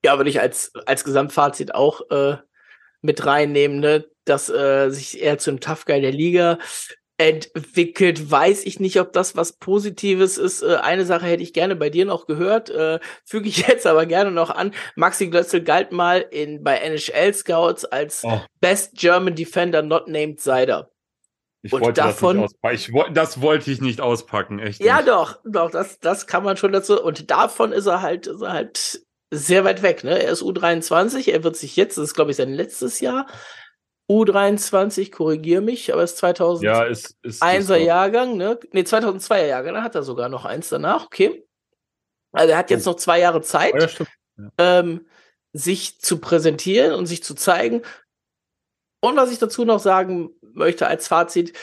ja, 0.06 0.16
würde 0.18 0.30
ich 0.30 0.40
als, 0.40 0.72
als 0.86 1.02
Gesamtfazit 1.02 1.74
auch 1.74 2.10
äh, 2.10 2.36
mit 3.02 3.26
reinnehmen, 3.26 3.80
ne? 3.80 4.06
dass 4.24 4.48
äh, 4.48 4.88
sich 4.90 5.20
eher 5.20 5.38
zum 5.38 5.60
Tough 5.60 5.84
Guy 5.84 6.00
der 6.00 6.12
Liga 6.12 6.58
entwickelt, 7.18 8.30
weiß 8.30 8.66
ich 8.66 8.78
nicht, 8.78 9.00
ob 9.00 9.12
das 9.12 9.36
was 9.36 9.54
Positives 9.54 10.38
ist. 10.38 10.62
Äh, 10.62 10.76
eine 10.76 11.04
Sache 11.04 11.26
hätte 11.26 11.42
ich 11.42 11.52
gerne 11.52 11.74
bei 11.74 11.90
dir 11.90 12.04
noch 12.04 12.26
gehört, 12.26 12.70
äh, 12.70 13.00
füge 13.24 13.48
ich 13.48 13.56
jetzt 13.68 13.86
aber 13.86 14.06
gerne 14.06 14.30
noch 14.30 14.50
an. 14.50 14.72
Maxi 14.94 15.26
Glötzel 15.26 15.62
galt 15.62 15.90
mal 15.90 16.20
in, 16.30 16.62
bei 16.62 16.76
NHL 16.76 17.34
Scouts 17.34 17.84
als 17.84 18.22
oh. 18.22 18.40
Best 18.60 18.94
German 18.94 19.34
Defender 19.34 19.82
not 19.82 20.06
named 20.06 20.40
Seider. 20.40 20.90
Ich 21.62 21.72
und 21.72 21.80
wollte 21.80 22.00
davon, 22.00 22.42
das 22.42 22.52
nicht 22.52 22.62
auspacken. 22.62 23.08
Ich, 23.08 23.14
das 23.14 23.40
wollte 23.40 23.72
ich 23.72 23.80
nicht 23.80 24.00
auspacken, 24.00 24.58
echt. 24.60 24.80
Ja, 24.80 24.98
nicht. 24.98 25.08
doch, 25.08 25.40
doch, 25.44 25.70
das, 25.72 25.98
das 25.98 26.28
kann 26.28 26.44
man 26.44 26.56
schon 26.56 26.70
dazu. 26.70 27.02
Und 27.02 27.30
davon 27.30 27.72
ist 27.72 27.86
er 27.86 28.02
halt, 28.02 28.28
ist 28.28 28.42
er 28.42 28.52
halt 28.52 29.05
sehr 29.30 29.64
weit 29.64 29.82
weg, 29.82 30.04
ne? 30.04 30.22
Er 30.22 30.30
ist 30.30 30.42
U23, 30.42 31.30
er 31.30 31.44
wird 31.44 31.56
sich 31.56 31.76
jetzt, 31.76 31.98
das 31.98 32.04
ist 32.04 32.14
glaube 32.14 32.30
ich 32.30 32.36
sein 32.36 32.52
letztes 32.52 33.00
Jahr, 33.00 33.26
U23, 34.08 35.10
korrigier 35.10 35.60
mich, 35.60 35.92
aber 35.92 36.02
es 36.02 36.12
ist 36.12 36.22
2001er 36.22 36.62
ja, 36.62 36.84
ist, 36.84 37.16
ist, 37.22 37.42
Jahrgang, 37.42 38.36
ne? 38.36 38.58
Ne, 38.72 38.82
2002er 38.82 39.46
Jahrgang, 39.46 39.74
da 39.74 39.82
hat 39.82 39.94
er 39.94 40.02
sogar 40.02 40.28
noch 40.28 40.44
eins 40.44 40.68
danach, 40.68 41.06
okay. 41.06 41.44
Also 42.32 42.52
er 42.52 42.58
hat 42.58 42.70
jetzt 42.70 42.86
noch 42.86 42.96
zwei 42.96 43.18
Jahre 43.18 43.40
Zeit, 43.40 43.98
ja, 43.98 44.48
ähm, 44.58 45.06
sich 45.52 46.00
zu 46.00 46.18
präsentieren 46.18 46.92
und 46.92 47.06
sich 47.06 47.24
zu 47.24 47.34
zeigen. 47.34 47.82
Und 49.00 49.16
was 49.16 49.32
ich 49.32 49.38
dazu 49.38 49.64
noch 49.64 49.80
sagen 49.80 50.30
möchte 50.42 50.86
als 50.86 51.08
Fazit, 51.08 51.56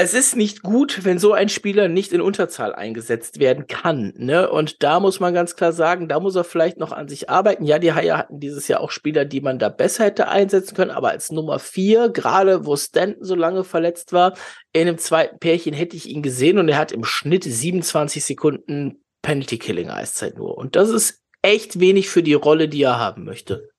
es 0.00 0.14
ist 0.14 0.36
nicht 0.36 0.62
gut, 0.62 1.04
wenn 1.04 1.18
so 1.18 1.32
ein 1.32 1.48
Spieler 1.48 1.88
nicht 1.88 2.12
in 2.12 2.20
Unterzahl 2.20 2.74
eingesetzt 2.74 3.38
werden 3.38 3.66
kann. 3.66 4.12
Ne? 4.16 4.50
Und 4.50 4.82
da 4.82 5.00
muss 5.00 5.18
man 5.18 5.34
ganz 5.34 5.56
klar 5.56 5.72
sagen, 5.72 6.08
da 6.08 6.20
muss 6.20 6.36
er 6.36 6.44
vielleicht 6.44 6.78
noch 6.78 6.92
an 6.92 7.08
sich 7.08 7.30
arbeiten. 7.30 7.64
Ja, 7.64 7.78
die 7.78 7.92
Haie 7.92 8.16
hatten 8.16 8.40
dieses 8.40 8.68
Jahr 8.68 8.80
auch 8.80 8.90
Spieler, 8.90 9.24
die 9.24 9.40
man 9.40 9.58
da 9.58 9.68
besser 9.68 10.04
hätte 10.04 10.28
einsetzen 10.28 10.74
können, 10.74 10.90
aber 10.90 11.10
als 11.10 11.32
Nummer 11.32 11.58
vier, 11.58 12.10
gerade 12.10 12.66
wo 12.66 12.76
Stanton 12.76 13.24
so 13.24 13.34
lange 13.34 13.64
verletzt 13.64 14.12
war, 14.12 14.34
in 14.72 14.88
einem 14.88 14.98
zweiten 14.98 15.38
Pärchen 15.38 15.74
hätte 15.74 15.96
ich 15.96 16.08
ihn 16.08 16.22
gesehen 16.22 16.58
und 16.58 16.68
er 16.68 16.78
hat 16.78 16.92
im 16.92 17.04
Schnitt 17.04 17.44
27 17.44 18.24
Sekunden 18.24 19.02
Penalty 19.22 19.58
Killing 19.58 19.90
Eiszeit 19.90 20.36
nur. 20.36 20.56
Und 20.56 20.76
das 20.76 20.90
ist 20.90 21.22
echt 21.42 21.80
wenig 21.80 22.08
für 22.08 22.22
die 22.22 22.34
Rolle, 22.34 22.68
die 22.68 22.82
er 22.82 22.98
haben 22.98 23.24
möchte. 23.24 23.70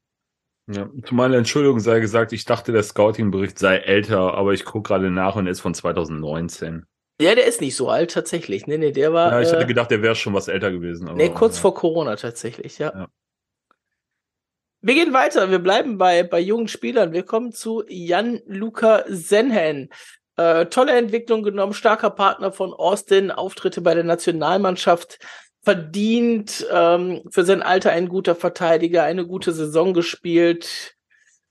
Ja, 0.72 0.88
zu 1.04 1.16
meiner 1.16 1.38
Entschuldigung 1.38 1.80
sei 1.80 2.00
gesagt, 2.00 2.32
ich 2.32 2.46
dachte, 2.46 2.72
der 2.72 2.84
Scouting-Bericht 2.84 3.58
sei 3.58 3.78
älter, 3.78 4.36
aber 4.36 4.54
ich 4.54 4.66
gucke 4.66 4.90
gerade 4.90 5.10
nach 5.10 5.36
und 5.36 5.48
ist 5.48 5.62
von 5.62 5.74
2019. 5.74 6.86
Ja, 7.20 7.34
der 7.34 7.48
ist 7.48 7.60
nicht 7.60 7.76
so 7.76 7.90
alt 7.90 8.12
tatsächlich. 8.12 8.68
Nee, 8.68 8.78
nee, 8.78 8.92
der 8.92 9.12
war. 9.12 9.32
Ja, 9.32 9.42
ich 9.42 9.52
äh, 9.52 9.66
gedacht, 9.66 9.90
der 9.90 10.04
wäre 10.04 10.16
schon 10.16 10.34
was 10.34 10.48
älter 10.48 10.72
gewesen. 10.72 11.08
Aber, 11.08 11.18
nee, 11.18 11.30
kurz 11.30 11.56
ja. 11.56 11.64
vor 11.64 11.74
Corona 11.74 12.16
tatsächlich, 12.16 12.78
ja. 12.78 12.94
ja. 12.94 13.08
Wir 14.82 14.94
gehen 14.94 15.12
weiter. 15.12 15.50
Wir 15.50 15.60
bleiben 15.60 15.98
bei, 15.98 16.24
bei 16.24 16.40
jungen 16.40 16.68
Spielern. 16.68 17.12
Wir 17.12 17.24
kommen 17.24 17.52
zu 17.52 17.84
Jan-Luca 17.88 19.04
Senhen. 19.08 19.90
Äh, 20.38 20.68
tolle 20.68 20.94
Entwicklung 20.94 21.44
genommen, 21.44 21.74
starker 21.74 22.12
Partner 22.12 22.54
von 22.54 22.74
Austin, 22.74 23.32
Auftritte 23.32 23.82
bei 23.82 23.94
der 23.94 24.06
Nationalmannschaft 24.06 25.20
verdient, 25.62 26.66
ähm, 26.72 27.22
für 27.30 27.44
sein 27.44 27.62
Alter 27.62 27.92
ein 27.92 28.10
guter 28.10 28.36
Verteidiger, 28.36 29.04
eine 29.04 29.26
gute 29.26 29.52
Saison 29.52 29.94
gespielt, 29.94 30.96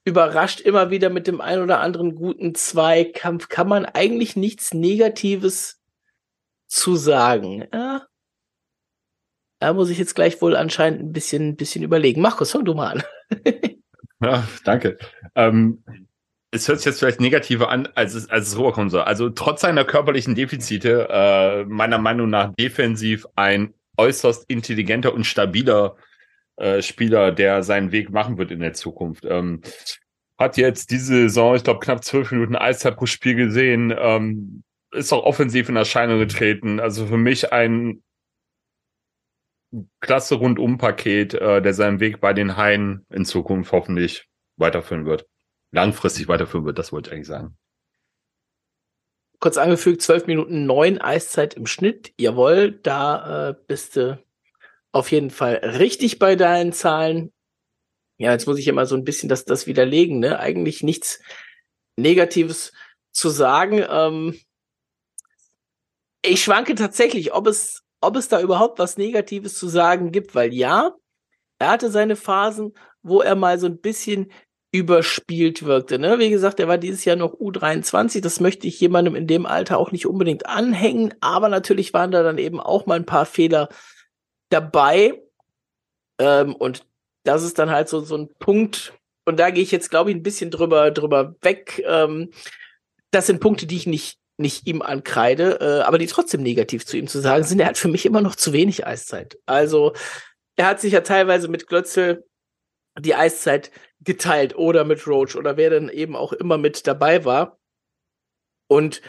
überrascht 0.05 0.61
immer 0.61 0.91
wieder 0.91 1.11
mit 1.11 1.27
dem 1.27 1.41
ein 1.41 1.61
oder 1.61 1.81
anderen 1.81 2.15
guten 2.15 2.55
Zweikampf. 2.55 3.49
Kann 3.49 3.69
man 3.69 3.85
eigentlich 3.85 4.37
nichts 4.37 4.73
Negatives 4.73 5.81
zu 6.67 6.97
sagen. 6.97 7.67
Ja, 7.73 8.07
da 9.61 9.73
muss 9.73 9.91
ich 9.91 9.99
jetzt 9.99 10.15
gleich 10.15 10.41
wohl 10.41 10.57
anscheinend 10.57 11.01
ein 11.01 11.13
bisschen, 11.13 11.49
ein 11.49 11.57
bisschen 11.57 11.83
überlegen. 11.83 12.23
Markus, 12.23 12.53
fang 12.53 12.65
du 12.65 12.75
mal 12.75 12.93
an. 12.93 13.03
ja, 14.23 14.47
danke. 14.65 14.99
Ähm, 15.35 15.83
es 16.51 16.67
hört 16.69 16.79
sich 16.79 16.87
jetzt 16.87 17.01
vielleicht 17.01 17.21
negativer 17.21 17.69
an, 17.69 17.89
als 17.95 18.15
es, 18.15 18.31
als 18.31 18.49
es 18.49 18.59
rüberkommen 18.59 18.89
soll. 18.89 19.03
Also 19.03 19.29
trotz 19.29 19.61
seiner 19.61 19.85
körperlichen 19.85 20.35
Defizite, 20.35 21.09
äh, 21.11 21.65
meiner 21.65 21.99
Meinung 21.99 22.31
nach 22.31 22.55
defensiv 22.55 23.27
ein 23.37 23.75
äußerst 23.99 24.49
intelligenter 24.49 25.13
und 25.13 25.25
stabiler 25.25 25.97
äh, 26.57 26.83
Spieler, 26.83 27.33
der 27.33 27.63
seinen 27.63 27.93
Weg 27.93 28.11
machen 28.11 28.39
wird 28.39 28.51
in 28.51 28.61
der 28.61 28.73
Zukunft. 28.73 29.25
Ähm, 29.25 29.61
hat 30.39 30.57
jetzt 30.57 30.91
diese 30.91 31.15
Saison, 31.15 31.57
ich 31.57 31.65
glaube, 31.65 31.81
knapp 31.81 32.05
zwölf 32.05 32.31
Minuten 32.31 32.57
Eiszeit 32.57 32.97
pro 32.97 33.07
Spiel 33.07 33.35
gesehen, 33.35 33.95
ähm, 33.97 34.63
ist 34.93 35.13
auch 35.13 35.25
offensiv 35.25 35.69
in 35.69 35.77
Erscheinung 35.77 36.19
getreten. 36.19 36.81
Also 36.81 37.07
für 37.07 37.19
mich 37.19 37.53
ein 37.53 38.03
klasse 40.01 40.37
Rundum-Paket, 40.37 41.35
äh, 41.35 41.61
der 41.61 41.75
seinen 41.75 42.01
Weg 42.01 42.21
bei 42.21 42.33
den 42.33 42.57
Haien 42.57 43.05
in 43.11 43.25
Zukunft 43.25 43.73
hoffentlich 43.73 44.29
weiterführen 44.57 45.05
wird. 45.05 45.27
Langfristig 45.73 46.29
weiterführen 46.29 46.65
wird, 46.65 46.79
das 46.79 46.93
wollte 46.93 47.11
ich 47.11 47.15
eigentlich 47.15 47.27
sagen 47.27 47.59
kurz 49.41 49.57
angefügt, 49.57 50.03
12 50.03 50.27
Minuten 50.27 50.67
9 50.67 50.99
Eiszeit 50.99 51.55
im 51.55 51.67
Schnitt. 51.67 52.13
Jawohl, 52.19 52.73
da 52.83 53.51
äh, 53.51 53.55
bist 53.67 53.97
du 53.97 54.23
auf 54.93 55.11
jeden 55.13 55.31
Fall 55.31 55.57
richtig 55.57 56.19
bei 56.19 56.37
deinen 56.37 56.73
Zahlen. 56.73 57.33
Ja, 58.19 58.33
jetzt 58.33 58.47
muss 58.47 58.59
ich 58.59 58.67
immer 58.67 58.87
so 58.87 58.97
ein 58.97 59.05
bisschen 59.05 59.29
das, 59.29 59.45
das 59.45 59.67
widerlegen, 59.67 60.19
ne? 60.19 60.41
Eigentlich 60.41 60.83
nichts 60.83 61.21
Negatives 61.97 62.73
zu 63.13 63.29
sagen. 63.29 63.85
Ähm, 63.89 64.41
ich 66.23 66.43
schwanke 66.43 66.75
tatsächlich, 66.75 67.33
ob 67.33 67.47
es, 67.47 67.85
ob 68.01 68.17
es 68.17 68.29
da 68.29 68.41
überhaupt 68.41 68.79
was 68.79 68.97
Negatives 68.97 69.57
zu 69.57 69.69
sagen 69.69 70.11
gibt, 70.11 70.35
weil 70.35 70.53
ja, 70.53 70.97
er 71.59 71.71
hatte 71.71 71.91
seine 71.91 72.17
Phasen, 72.17 72.75
wo 73.03 73.21
er 73.21 73.37
mal 73.37 73.59
so 73.59 73.67
ein 73.67 73.81
bisschen 73.81 74.33
überspielt 74.71 75.65
wirkte. 75.65 75.99
Ne? 75.99 76.19
Wie 76.19 76.31
gesagt, 76.31 76.61
er 76.61 76.69
war 76.69 76.79
dieses 76.79 77.05
Jahr 77.05 77.17
noch 77.17 77.35
U23. 77.35 78.21
Das 78.21 78.41
möchte 78.41 78.67
ich 78.67 78.81
jemandem 78.81 79.15
in 79.15 79.27
dem 79.27 79.47
Alter 79.47 79.79
auch 79.79 79.93
nicht 79.93 80.07
unbedingt 80.07 80.47
anhängen. 80.47 81.15
Aber 81.21 81.49
natürlich 81.49 81.95
waren 81.95 82.11
da 82.11 82.23
dann 82.23 82.39
eben 82.39 82.61
auch 82.61 82.87
mal 82.87 82.97
ein 82.97 83.07
paar 83.07 83.25
Fehler 83.25 83.69
dabei. 84.51 85.23
Ähm, 86.19 86.55
und 86.55 86.85
das 87.25 87.43
ist 87.43 87.59
dann 87.59 87.71
halt 87.71 87.89
so, 87.89 88.01
so 88.01 88.17
ein 88.17 88.29
Punkt. 88.39 88.93
Und 89.25 89.39
da 89.39 89.51
gehe 89.51 89.63
ich 89.63 89.71
jetzt, 89.71 89.91
glaube 89.91 90.11
ich, 90.11 90.17
ein 90.17 90.23
bisschen 90.23 90.51
drüber, 90.51 90.91
drüber 90.91 91.37
weg. 91.41 91.83
Ähm, 91.87 92.31
das 93.11 93.27
sind 93.27 93.41
Punkte, 93.41 93.67
die 93.67 93.77
ich 93.77 93.87
nicht, 93.87 94.19
nicht 94.37 94.67
ihm 94.67 94.83
ankreide, 94.83 95.61
äh, 95.61 95.83
aber 95.83 95.97
die 95.97 96.07
trotzdem 96.07 96.43
negativ 96.43 96.85
zu 96.85 96.99
ihm 96.99 97.09
zu 97.09 97.21
sagen 97.21 97.45
sind. 97.45 97.61
Er 97.61 97.69
hat 97.69 97.79
für 97.79 97.89
mich 97.89 98.05
immer 98.05 98.21
noch 98.21 98.37
zu 98.37 98.53
wenig 98.53 98.87
Eiszeit. 98.87 99.39
Also, 99.47 99.95
er 100.57 100.67
hat 100.67 100.81
sich 100.81 100.93
ja 100.93 101.01
teilweise 101.01 101.49
mit 101.49 101.67
Glötzel 101.67 102.25
die 102.99 103.15
Eiszeit 103.15 103.71
geteilt 104.09 104.57
oder 104.57 104.85
mit 104.85 105.07
Roach 105.07 105.37
oder 105.37 105.57
wer 105.59 105.69
dann 105.69 105.91
eben 105.91 106.17
auch 106.17 106.33
immer 106.33 106.57
mit 106.57 106.87
dabei 106.87 107.25
war. 107.27 107.59
Und 108.67 109.03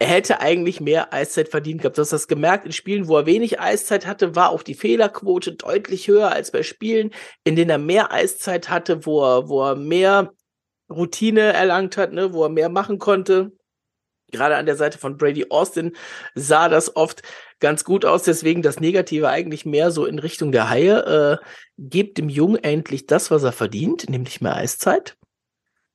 er 0.00 0.08
hätte 0.08 0.40
eigentlich 0.40 0.80
mehr 0.80 1.12
Eiszeit 1.12 1.48
verdient 1.48 1.80
gehabt. 1.80 1.96
Du 1.96 2.02
hast 2.02 2.12
das 2.12 2.26
gemerkt, 2.26 2.66
in 2.66 2.72
Spielen, 2.72 3.06
wo 3.06 3.16
er 3.16 3.26
wenig 3.26 3.60
Eiszeit 3.60 4.04
hatte, 4.04 4.34
war 4.34 4.50
auch 4.50 4.64
die 4.64 4.74
Fehlerquote 4.74 5.52
deutlich 5.54 6.08
höher 6.08 6.32
als 6.32 6.50
bei 6.50 6.64
Spielen, 6.64 7.12
in 7.44 7.54
denen 7.54 7.70
er 7.70 7.78
mehr 7.78 8.10
Eiszeit 8.10 8.68
hatte, 8.68 9.06
wo 9.06 9.22
er, 9.22 9.48
wo 9.48 9.62
er 9.62 9.76
mehr 9.76 10.32
Routine 10.90 11.52
erlangt 11.52 11.96
hat, 11.96 12.12
ne, 12.12 12.32
wo 12.32 12.42
er 12.42 12.48
mehr 12.48 12.68
machen 12.68 12.98
konnte. 12.98 13.52
Gerade 14.32 14.56
an 14.56 14.66
der 14.66 14.76
Seite 14.76 14.98
von 14.98 15.16
Brady 15.16 15.46
Austin 15.50 15.92
sah 16.34 16.68
das 16.68 16.96
oft 16.96 17.22
ganz 17.60 17.84
gut 17.84 18.04
aus. 18.04 18.24
Deswegen 18.24 18.62
das 18.62 18.80
Negative 18.80 19.28
eigentlich 19.28 19.64
mehr 19.64 19.90
so 19.90 20.04
in 20.04 20.18
Richtung 20.18 20.50
der 20.50 20.68
Haie. 20.68 21.38
Äh, 21.40 21.44
gebt 21.78 22.18
dem 22.18 22.28
Jungen 22.28 22.62
endlich 22.62 23.06
das, 23.06 23.30
was 23.30 23.44
er 23.44 23.52
verdient, 23.52 24.08
nämlich 24.10 24.40
mehr 24.40 24.56
Eiszeit. 24.56 25.16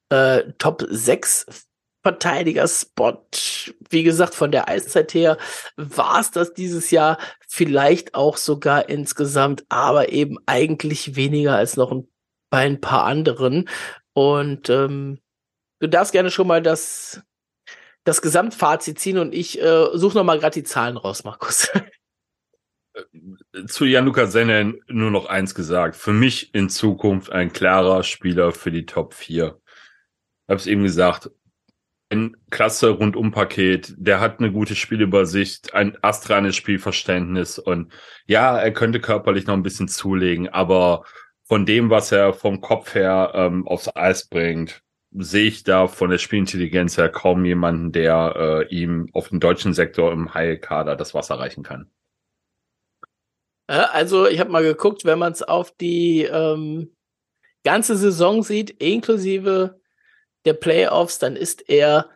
Äh, 0.10 0.54
Top 0.58 0.86
6 0.90 1.68
Verteidiger-Spot. 2.08 3.28
Wie 3.90 4.04
gesagt, 4.04 4.34
von 4.34 4.52
der 4.52 4.70
Eiszeit 4.70 5.14
her 5.14 5.38
war 5.76 6.22
es 6.22 6.32
das 6.32 6.54
dieses 6.54 6.90
Jahr 6.90 7.18
vielleicht 7.50 8.16
auch 8.16 8.38
sogar 8.38 8.88
insgesamt, 8.88 9.66
aber 9.68 10.10
eben 10.14 10.38
eigentlich 10.46 11.18
weniger 11.18 11.56
als 11.56 11.76
noch 11.76 11.92
ein, 11.92 12.08
bei 12.50 12.60
ein 12.60 12.80
paar 12.80 13.04
anderen. 13.04 13.68
Und 14.14 14.70
ähm, 14.70 15.20
du 15.80 15.90
darfst 15.90 16.14
gerne 16.14 16.32
schon 16.32 16.48
mal 16.48 16.62
das, 16.62 17.22
das 18.08 18.22
Gesamtfazit 18.22 19.00
ziehen 19.00 19.18
und 19.18 19.36
ich 19.36 19.62
äh, 19.62 19.88
suche 19.94 20.18
noch 20.18 20.24
mal 20.24 20.40
gerade 20.40 20.54
die 20.54 20.64
Zahlen 20.64 20.96
raus, 20.96 21.26
Markus. 21.26 21.70
Zu 23.68 23.86
Jan-Luca 23.86 24.28
Sennen 24.28 24.80
nur 24.88 25.12
noch 25.12 25.26
eins 25.26 25.54
gesagt. 25.54 25.98
Für 25.98 26.14
mich 26.14 26.56
in 26.56 26.70
Zukunft 26.70 27.32
ein 27.32 27.52
klarer 27.52 28.04
Spieler 28.04 28.54
für 28.54 28.72
die 28.72 28.86
Top 28.86 29.14
4. 29.14 29.60
Ich 29.60 30.50
habe 30.50 30.58
es 30.58 30.68
eben 30.68 30.84
gesagt, 30.84 31.30
ein 32.10 32.38
klasse 32.50 32.92
Rundumpaket, 32.92 33.94
der 33.98 34.22
hat 34.22 34.40
eine 34.40 34.54
gute 34.54 34.76
Spielübersicht, 34.76 35.74
ein 35.74 35.98
astreines 36.02 36.56
Spielverständnis 36.56 37.60
und 37.60 37.92
ja, 38.26 38.58
er 38.58 38.72
könnte 38.72 39.02
körperlich 39.02 39.48
noch 39.48 39.54
ein 39.54 39.64
bisschen 39.64 39.90
zulegen, 39.90 40.48
aber 40.48 41.04
von 41.44 41.66
dem, 41.66 41.90
was 41.90 42.14
er 42.14 42.34
vom 42.34 42.62
Kopf 42.62 42.96
her 42.96 43.34
ähm, 43.36 43.68
aufs 43.68 43.94
Eis 43.94 44.30
bringt, 44.30 44.82
sehe 45.20 45.48
ich 45.48 45.64
da 45.64 45.88
von 45.88 46.10
der 46.10 46.18
Spielintelligenz 46.18 46.98
her 46.98 47.10
kaum 47.10 47.46
jemanden, 47.46 47.92
der 47.92 48.68
äh, 48.70 48.76
ihm 48.76 49.10
auf 49.14 49.30
dem 49.30 49.40
deutschen 49.40 49.74
Sektor 49.74 50.12
im 50.12 50.34
High-Kader 50.34 50.96
das 50.96 51.14
Wasser 51.14 51.40
reichen 51.40 51.64
kann. 51.64 51.92
Also 53.68 54.28
ich 54.28 54.40
habe 54.40 54.52
mal 54.52 54.64
geguckt, 54.64 55.04
wenn 55.04 55.20
man 55.20 55.34
es 55.34 55.44
auf 55.44 55.72
die 55.72 56.24
ähm, 56.24 56.96
ganze 57.66 57.98
Saison 57.98 58.42
sieht, 58.42 58.70
inklusive 58.70 59.82
der 60.46 60.54
Playoffs, 60.54 61.20
dann 61.20 61.36
ist 61.36 61.70
er 61.70 62.10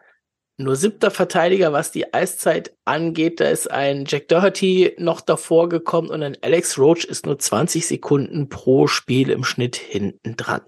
nur 0.58 0.76
siebter 0.76 1.12
Verteidiger, 1.12 1.74
was 1.74 1.92
die 1.92 2.14
Eiszeit 2.14 2.74
angeht. 2.86 3.40
Da 3.40 3.50
ist 3.50 3.70
ein 3.70 4.06
Jack 4.08 4.30
Doherty 4.30 4.96
noch 4.98 5.20
davor 5.20 5.68
gekommen 5.68 6.10
und 6.10 6.24
ein 6.24 6.38
Alex 6.42 6.78
Roach 6.78 7.04
ist 7.04 7.26
nur 7.26 7.38
20 7.38 7.86
Sekunden 7.86 8.48
pro 8.48 8.88
Spiel 8.88 9.30
im 9.30 9.44
Schnitt 9.44 9.76
hinten 9.76 10.38
dran. 10.38 10.62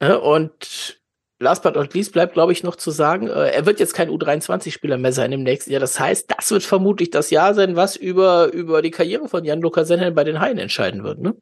Und 0.00 1.00
last 1.38 1.62
but 1.62 1.74
not 1.74 1.94
least 1.94 2.12
bleibt, 2.12 2.34
glaube 2.34 2.52
ich, 2.52 2.62
noch 2.62 2.76
zu 2.76 2.90
sagen, 2.90 3.28
äh, 3.28 3.50
er 3.50 3.66
wird 3.66 3.80
jetzt 3.80 3.94
kein 3.94 4.10
U23-Spieler 4.10 4.98
mehr 4.98 5.12
sein 5.12 5.32
im 5.32 5.42
nächsten 5.42 5.70
Jahr. 5.70 5.80
Das 5.80 5.98
heißt, 5.98 6.30
das 6.36 6.50
wird 6.50 6.62
vermutlich 6.62 7.10
das 7.10 7.30
Jahr 7.30 7.54
sein, 7.54 7.76
was 7.76 7.96
über, 7.96 8.52
über 8.52 8.82
die 8.82 8.90
Karriere 8.90 9.28
von 9.28 9.44
Jan-Luca 9.44 9.84
Senhen 9.84 10.14
bei 10.14 10.24
den 10.24 10.40
Haien 10.40 10.58
entscheiden 10.58 11.04
wird, 11.04 11.20
ne? 11.20 11.34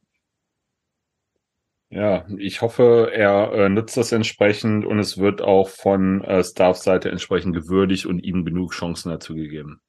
Ja, 1.91 2.25
ich 2.37 2.61
hoffe, 2.61 3.11
er 3.13 3.53
äh, 3.53 3.69
nutzt 3.69 3.95
das 3.95 4.11
entsprechend 4.11 4.85
und 4.85 4.99
es 4.99 5.17
wird 5.17 5.41
auch 5.41 5.69
von 5.69 6.23
äh, 6.23 6.43
Staff-Seite 6.43 7.09
entsprechend 7.09 7.55
gewürdigt 7.55 8.05
und 8.05 8.19
ihm 8.19 8.43
genug 8.43 8.73
Chancen 8.73 9.11
dazu 9.11 9.33
gegeben. 9.33 9.79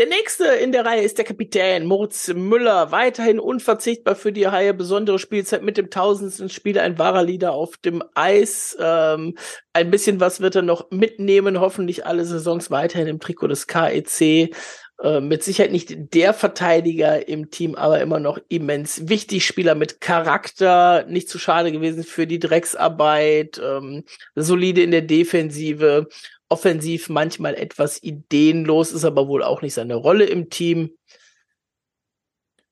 Der 0.00 0.08
nächste 0.08 0.46
in 0.46 0.72
der 0.72 0.86
Reihe 0.86 1.02
ist 1.02 1.18
der 1.18 1.26
Kapitän 1.26 1.84
Moritz 1.84 2.28
Müller, 2.28 2.90
weiterhin 2.90 3.38
unverzichtbar 3.38 4.14
für 4.14 4.32
die 4.32 4.48
Haie, 4.48 4.72
besondere 4.72 5.18
Spielzeit 5.18 5.62
mit 5.62 5.76
dem 5.76 5.90
tausendsten 5.90 6.48
Spieler, 6.48 6.84
ein 6.84 6.98
wahrer 6.98 7.22
Leader 7.22 7.52
auf 7.52 7.76
dem 7.76 8.02
Eis. 8.14 8.74
Ähm, 8.80 9.36
ein 9.74 9.90
bisschen 9.90 10.18
was 10.18 10.40
wird 10.40 10.54
er 10.54 10.62
noch 10.62 10.90
mitnehmen, 10.90 11.60
hoffentlich 11.60 12.06
alle 12.06 12.24
Saisons 12.24 12.70
weiterhin 12.70 13.08
im 13.08 13.20
Trikot 13.20 13.48
des 13.48 13.66
KEC. 13.66 14.54
Äh, 15.02 15.20
mit 15.20 15.42
Sicherheit 15.42 15.70
nicht 15.70 16.14
der 16.14 16.32
Verteidiger 16.32 17.28
im 17.28 17.50
Team, 17.50 17.74
aber 17.74 18.00
immer 18.00 18.20
noch 18.20 18.38
immens 18.48 19.06
wichtig. 19.10 19.44
Spieler 19.44 19.74
mit 19.74 20.00
Charakter, 20.00 21.04
nicht 21.08 21.28
zu 21.28 21.38
schade 21.38 21.72
gewesen 21.72 22.04
für 22.04 22.26
die 22.26 22.38
Drecksarbeit, 22.38 23.60
ähm, 23.62 24.04
solide 24.34 24.82
in 24.82 24.92
der 24.92 25.02
Defensive, 25.02 26.08
offensiv 26.50 27.08
manchmal 27.08 27.54
etwas 27.54 28.02
ideenlos, 28.02 28.92
ist 28.92 29.04
aber 29.04 29.28
wohl 29.28 29.42
auch 29.42 29.62
nicht 29.62 29.74
seine 29.74 29.94
Rolle 29.94 30.26
im 30.26 30.50
Team. 30.50 30.98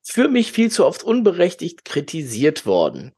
Für 0.03 0.27
mich 0.27 0.51
viel 0.51 0.71
zu 0.71 0.85
oft 0.85 1.03
unberechtigt 1.03 1.85
kritisiert 1.85 2.65
worden. 2.65 3.13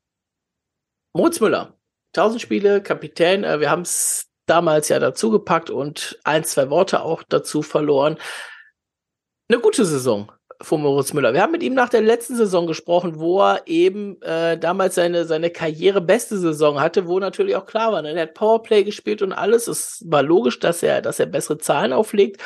Moritz 1.14 1.40
Müller, 1.42 1.78
1000 2.16 2.42
Spiele, 2.42 2.82
Kapitän, 2.82 3.44
äh, 3.44 3.60
wir 3.60 3.70
haben 3.70 3.82
es 3.82 4.30
damals 4.46 4.90
ja 4.90 5.00
dazu 5.00 5.32
gepackt 5.32 5.70
und 5.70 6.20
ein, 6.24 6.44
zwei 6.44 6.70
Worte 6.70 7.02
auch 7.04 7.24
dazu 7.24 7.62
verloren 7.62 8.18
eine 9.52 9.60
gute 9.60 9.86
Saison 9.86 10.32
von 10.62 10.82
Moritz 10.82 11.14
Müller. 11.14 11.34
Wir 11.34 11.42
haben 11.42 11.52
mit 11.52 11.64
ihm 11.64 11.74
nach 11.74 11.90
der 11.90 12.02
letzten 12.02 12.36
Saison 12.36 12.68
gesprochen, 12.68 13.20
wo 13.20 13.42
er 13.42 13.64
eben 13.68 14.22
äh, 14.22 14.58
damals 14.58 14.96
seine, 14.96 15.26
seine 15.26 15.50
Karriere 15.50 16.02
beste 16.02 16.38
Saison 16.38 16.80
hatte, 16.80 17.08
wo 17.08 17.20
natürlich 17.20 17.56
auch 17.56 17.66
klar 17.66 17.92
war, 17.92 18.02
ne? 18.02 18.12
er 18.12 18.24
hat 18.24 18.34
Powerplay 18.34 18.84
gespielt 18.84 19.22
und 19.22 19.34
alles. 19.34 19.68
Es 19.68 20.04
war 20.08 20.24
logisch, 20.24 20.60
dass 20.60 20.84
er, 20.84 21.02
dass 21.02 21.20
er 21.20 21.26
bessere 21.26 21.58
Zahlen 21.58 21.94
auflegt. 21.94 22.42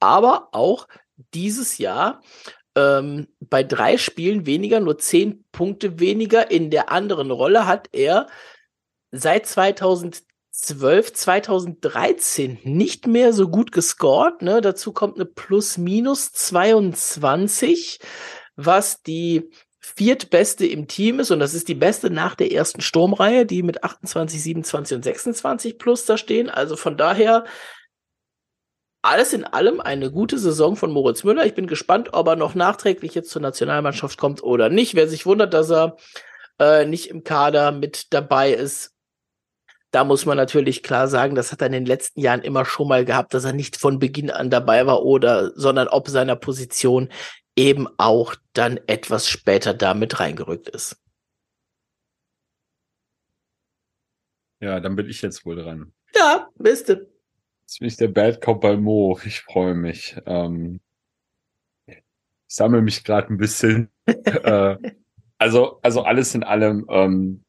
Aber 0.00 0.48
auch 0.52 0.86
dieses 1.34 1.78
Jahr 1.78 2.20
ähm, 2.76 3.28
bei 3.40 3.62
drei 3.62 3.96
Spielen 3.96 4.46
weniger, 4.46 4.80
nur 4.80 4.98
zehn 4.98 5.44
Punkte 5.52 5.98
weniger 5.98 6.50
in 6.50 6.70
der 6.70 6.92
anderen 6.92 7.30
Rolle 7.30 7.66
hat 7.66 7.88
er 7.92 8.26
seit 9.10 9.46
2010 9.46 10.25
12, 10.56 11.12
2013 11.12 12.60
nicht 12.64 13.06
mehr 13.06 13.34
so 13.34 13.48
gut 13.48 13.72
gescored. 13.72 14.40
Ne? 14.40 14.62
Dazu 14.62 14.92
kommt 14.92 15.16
eine 15.16 15.26
Plus-Minus 15.26 16.32
22, 16.32 18.00
was 18.56 19.02
die 19.02 19.50
viertbeste 19.80 20.66
im 20.66 20.88
Team 20.88 21.20
ist 21.20 21.30
und 21.30 21.40
das 21.40 21.54
ist 21.54 21.68
die 21.68 21.74
beste 21.74 22.10
nach 22.10 22.34
der 22.34 22.52
ersten 22.52 22.80
Sturmreihe, 22.80 23.46
die 23.46 23.62
mit 23.62 23.84
28, 23.84 24.42
27 24.42 24.96
und 24.96 25.02
26 25.04 25.78
plus 25.78 26.06
da 26.06 26.16
stehen. 26.16 26.48
Also 26.48 26.76
von 26.76 26.96
daher 26.96 27.44
alles 29.02 29.34
in 29.34 29.44
allem 29.44 29.80
eine 29.80 30.10
gute 30.10 30.38
Saison 30.38 30.74
von 30.74 30.90
Moritz 30.90 31.22
Müller. 31.22 31.46
Ich 31.46 31.54
bin 31.54 31.66
gespannt, 31.66 32.14
ob 32.14 32.26
er 32.28 32.36
noch 32.36 32.54
nachträglich 32.54 33.14
jetzt 33.14 33.30
zur 33.30 33.42
Nationalmannschaft 33.42 34.18
kommt 34.18 34.42
oder 34.42 34.70
nicht. 34.70 34.94
Wer 34.94 35.06
sich 35.06 35.26
wundert, 35.26 35.54
dass 35.54 35.70
er 35.70 35.96
äh, 36.58 36.86
nicht 36.86 37.10
im 37.10 37.22
Kader 37.22 37.70
mit 37.72 38.12
dabei 38.12 38.52
ist, 38.52 38.95
da 39.90 40.04
muss 40.04 40.26
man 40.26 40.36
natürlich 40.36 40.82
klar 40.82 41.08
sagen, 41.08 41.34
das 41.34 41.52
hat 41.52 41.60
er 41.60 41.68
in 41.68 41.72
den 41.72 41.86
letzten 41.86 42.20
Jahren 42.20 42.42
immer 42.42 42.64
schon 42.64 42.88
mal 42.88 43.04
gehabt, 43.04 43.34
dass 43.34 43.44
er 43.44 43.52
nicht 43.52 43.76
von 43.76 43.98
Beginn 43.98 44.30
an 44.30 44.50
dabei 44.50 44.86
war 44.86 45.02
oder, 45.02 45.52
sondern 45.54 45.88
ob 45.88 46.08
seiner 46.08 46.36
Position 46.36 47.08
eben 47.56 47.88
auch 47.96 48.34
dann 48.52 48.78
etwas 48.86 49.28
später 49.28 49.72
damit 49.74 50.20
reingerückt 50.20 50.68
ist. 50.68 51.00
Ja, 54.60 54.80
dann 54.80 54.96
bin 54.96 55.08
ich 55.08 55.22
jetzt 55.22 55.44
wohl 55.44 55.56
dran. 55.56 55.92
Ja, 56.14 56.48
bist 56.56 56.88
du. 56.88 57.08
Jetzt 57.62 57.78
bin 57.78 57.88
ich 57.88 57.96
der 57.96 58.08
Bad 58.08 58.40
Cop 58.40 58.60
bei 58.60 58.76
Mo. 58.76 59.18
Ich 59.24 59.40
freue 59.40 59.74
mich. 59.74 60.16
Ähm, 60.26 60.80
ich 61.86 62.02
sammle 62.48 62.80
mich 62.80 63.04
gerade 63.04 63.32
ein 63.32 63.38
bisschen. 63.38 63.90
äh, 64.06 64.76
also, 65.38 65.80
also 65.82 66.02
alles 66.02 66.34
in 66.34 66.42
allem, 66.42 66.86
ähm, 66.88 67.44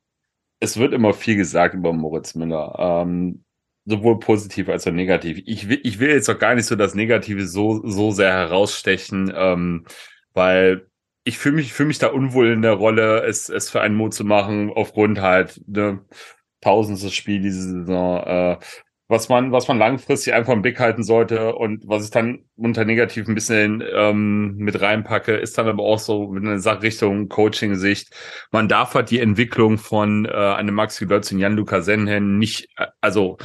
es 0.60 0.78
wird 0.78 0.94
immer 0.94 1.14
viel 1.14 1.36
gesagt 1.36 1.76
über 1.76 1.94
Moritz 1.94 2.36
Müller. 2.36 2.76
Ähm, 2.80 3.44
sowohl 3.86 4.20
positiv 4.20 4.70
als 4.70 4.86
auch 4.86 4.92
negativ. 4.92 5.42
Ich 5.46 5.70
will, 5.70 5.80
ich 5.84 6.00
will 6.00 6.10
jetzt 6.10 6.30
auch 6.30 6.38
gar 6.38 6.56
nicht 6.56 6.66
so 6.66 6.76
das 6.76 6.94
Negative 6.94 7.48
so, 7.48 7.82
so 7.88 8.12
sehr 8.12 8.32
herausstechen, 8.32 9.32
ähm, 9.34 9.86
weil 10.34 10.88
ich 11.24 11.38
fühle 11.38 11.56
mich, 11.56 11.74
fühle 11.74 11.88
mich 11.88 12.00
da 12.00 12.08
unwohl 12.08 12.52
in 12.52 12.62
der 12.62 12.74
Rolle, 12.74 13.24
es, 13.24 13.50
es 13.50 13.70
für 13.70 13.82
einen 13.82 13.96
Mut 13.96 14.14
zu 14.14 14.26
machen, 14.26 14.72
aufgrund 14.74 15.22
halt, 15.22 15.62
ne, 15.68 16.06
tausendstes 16.62 17.14
Spiel 17.14 17.42
diese 17.42 17.62
Saison. 17.62 18.24
Äh, 18.24 18.58
was 19.10 19.30
man, 19.30 19.52
was 19.52 19.68
man 19.68 19.78
langfristig 19.78 20.34
einfach 20.34 20.54
im 20.54 20.62
Blick 20.62 20.80
halten 20.80 21.04
sollte 21.04 21.56
und 21.56 21.88
was 21.88 22.04
ich 22.04 22.12
dann 22.12 22.40
unter 22.58 22.84
negativ 22.84 23.28
ein 23.28 23.36
bisschen 23.36 23.82
ähm, 23.94 24.58
mit 24.58 24.82
reinpacke, 24.82 25.36
ist 25.36 25.58
dann 25.58 25.68
aber 25.68 25.84
auch 25.84 26.00
so 26.00 26.28
mit 26.28 26.44
einer 26.44 26.60
Sachrichtung 26.60 27.30
Coaching-Sicht. 27.30 28.14
Man 28.52 28.68
darf 28.68 28.96
halt 28.96 29.10
die 29.10 29.20
Entwicklung 29.20 29.78
von 29.78 30.26
äh, 30.26 30.32
einem 30.32 30.76
Maxi 30.76 31.06
Götz 31.06 31.32
und 31.32 31.40
Jan-Luca 31.40 31.82
Senhen 31.82 32.38
nicht, 32.38 32.70
äh, 32.78 32.88
also 33.00 33.38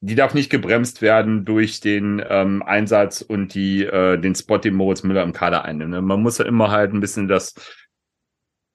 die 0.00 0.14
darf 0.14 0.34
nicht 0.34 0.50
gebremst 0.50 1.02
werden 1.02 1.44
durch 1.44 1.80
den 1.80 2.22
ähm, 2.28 2.62
Einsatz 2.62 3.20
und 3.20 3.54
die 3.54 3.84
äh, 3.84 4.18
den 4.18 4.34
Spot, 4.36 4.58
den 4.58 4.74
Moritz 4.74 5.02
Müller 5.02 5.24
im 5.24 5.32
Kader 5.32 5.64
einnimmt. 5.64 5.90
Ne? 5.90 6.02
Man 6.02 6.22
muss 6.22 6.38
ja 6.38 6.44
immer 6.44 6.70
halt 6.70 6.92
ein 6.92 7.00
bisschen 7.00 7.26
das 7.26 7.54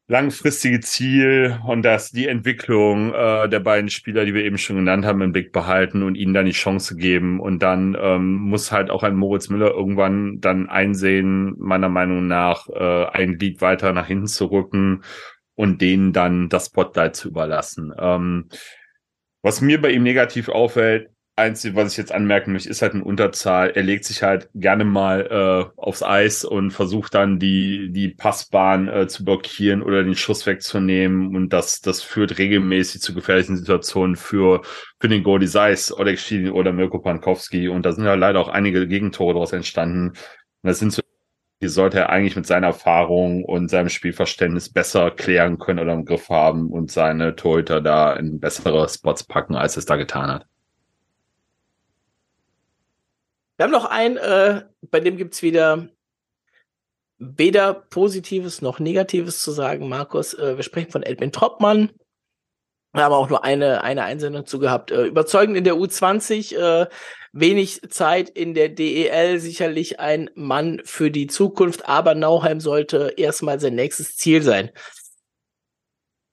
langfristige 0.10 0.80
Ziel 0.80 1.60
und 1.68 1.84
dass 1.84 2.12
die 2.12 2.28
Entwicklung 2.28 3.14
äh, 3.14 3.48
der 3.48 3.60
beiden 3.60 3.92
Spieler, 3.92 4.26
die 4.26 4.34
wir 4.34 4.44
eben 4.44 4.58
schon 4.58 4.78
genannt 4.78 5.06
haben, 5.06 5.22
im 5.22 5.32
Blick 5.32 5.52
behalten 5.52 6.02
und 6.02 6.16
ihnen 6.16 6.34
dann 6.34 6.48
die 6.48 6.52
Chance 6.52 6.96
geben. 6.96 7.40
Und 7.40 7.62
dann 7.62 7.96
ähm, 7.98 8.34
muss 8.34 8.72
halt 8.72 8.90
auch 8.90 9.04
ein 9.04 9.16
Moritz 9.16 9.50
Müller 9.50 9.70
irgendwann 9.70 10.42
dann 10.42 10.68
einsehen, 10.68 11.54
meiner 11.60 11.90
Meinung 11.90 12.26
nach, 12.26 12.68
äh, 12.70 13.06
ein 13.06 13.38
Glied 13.38 13.62
weiter 13.62 13.94
nach 13.94 14.08
hinten 14.08 14.26
zu 14.26 14.46
rücken 14.46 15.04
und 15.54 15.80
denen 15.80 16.12
dann 16.12 16.50
das 16.50 16.66
Spotlight 16.68 17.16
zu 17.16 17.30
überlassen. 17.30 17.94
Ähm, 17.96 18.50
was 19.44 19.62
mir 19.62 19.80
bei 19.80 19.92
ihm 19.92 20.02
negativ 20.02 20.50
auffällt, 20.50 21.12
Einzige, 21.40 21.76
was 21.76 21.94
ich 21.94 21.98
jetzt 21.98 22.12
anmerken 22.12 22.52
möchte, 22.52 22.70
ist 22.70 22.82
halt 22.82 22.94
eine 22.94 23.04
Unterzahl. 23.04 23.72
Er 23.72 23.84
legt 23.84 24.06
sich 24.06 24.22
halt 24.22 24.50
gerne 24.54 24.86
mal 24.86 25.72
äh, 25.76 25.80
aufs 25.82 26.04
Eis 26.04 26.46
und 26.46 26.72
versucht 26.72 27.16
dann 27.16 27.40
die, 27.40 27.92
die 27.92 28.10
Passbahn 28.10 28.88
äh, 28.88 29.08
zu 29.08 29.26
blockieren 29.26 29.82
oder 29.82 30.04
den 30.04 30.16
Schuss 30.16 30.46
wegzunehmen. 30.46 31.36
Und 31.36 31.54
das, 31.54 31.82
das 31.82 32.04
führt 32.04 32.38
regelmäßig 32.38 33.02
zu 33.02 33.14
gefährlichen 33.14 33.58
Situationen 33.58 34.16
für, 34.16 34.62
für 35.00 35.08
den 35.08 35.24
Goldie 35.24 35.48
Seis, 35.48 35.92
Oleg 35.92 36.20
Schiedin 36.20 36.52
oder 36.52 36.74
Mirko 36.74 37.00
Pankowski. 37.00 37.70
Und 37.70 37.86
da 37.86 37.94
sind 37.94 38.06
ja 38.06 38.14
leider 38.14 38.40
auch 38.40 38.50
einige 38.50 38.88
Gegentore 38.88 39.34
daraus 39.34 39.54
entstanden. 39.54 40.10
Und 40.10 40.18
das 40.62 40.80
sind 40.80 40.94
so, 40.94 41.02
die 41.62 41.68
sollte 41.68 42.00
er 42.00 42.10
eigentlich 42.10 42.36
mit 42.36 42.48
seiner 42.48 42.68
Erfahrung 42.68 43.44
und 43.44 43.70
seinem 43.70 43.90
Spielverständnis 43.90 44.72
besser 44.72 45.12
klären 45.12 45.58
können 45.58 45.80
oder 45.80 45.94
im 45.94 46.06
Griff 46.06 46.30
haben 46.30 46.70
und 46.70 46.92
seine 46.92 47.36
Torhüter 47.36 47.82
da 47.82 48.14
in 48.14 48.40
bessere 48.40 48.88
Spots 48.90 49.24
packen, 49.24 49.56
als 49.56 49.78
es 49.78 49.86
da 49.86 49.96
getan 49.96 50.30
hat. 50.32 50.46
Wir 53.60 53.66
haben 53.66 53.72
noch 53.72 53.84
einen, 53.84 54.16
äh, 54.16 54.64
bei 54.90 55.02
dem 55.02 55.18
gibt's 55.18 55.42
wieder 55.42 55.90
weder 57.18 57.74
Positives 57.74 58.62
noch 58.62 58.80
Negatives 58.80 59.42
zu 59.42 59.52
sagen, 59.52 59.90
Markus. 59.90 60.34
Äh, 60.34 60.56
wir 60.56 60.64
sprechen 60.64 60.92
von 60.92 61.04
Edwin 61.04 61.34
Troppmann. 61.34 61.92
Wir 62.94 63.04
haben 63.04 63.14
auch 63.14 63.30
nur 63.30 63.44
eine, 63.44 63.84
eine 63.84 64.04
Einsendung 64.04 64.46
zu 64.46 64.60
gehabt. 64.60 64.92
Äh, 64.92 65.08
überzeugend 65.08 65.58
in 65.58 65.66
der 65.66 65.74
U20, 65.74 66.56
äh, 66.56 66.88
wenig 67.34 67.82
Zeit 67.90 68.30
in 68.30 68.54
der 68.54 68.70
DEL, 68.70 69.42
sicherlich 69.42 70.00
ein 70.00 70.30
Mann 70.36 70.82
für 70.86 71.12
die 71.12 71.28
Zukunft, 71.28 71.86
aber 71.86 72.16
Nauheim 72.16 72.62
sollte 72.62 73.14
erstmal 73.18 73.60
sein 73.60 73.76
nächstes 73.76 74.16
Ziel 74.16 74.42
sein. 74.42 74.72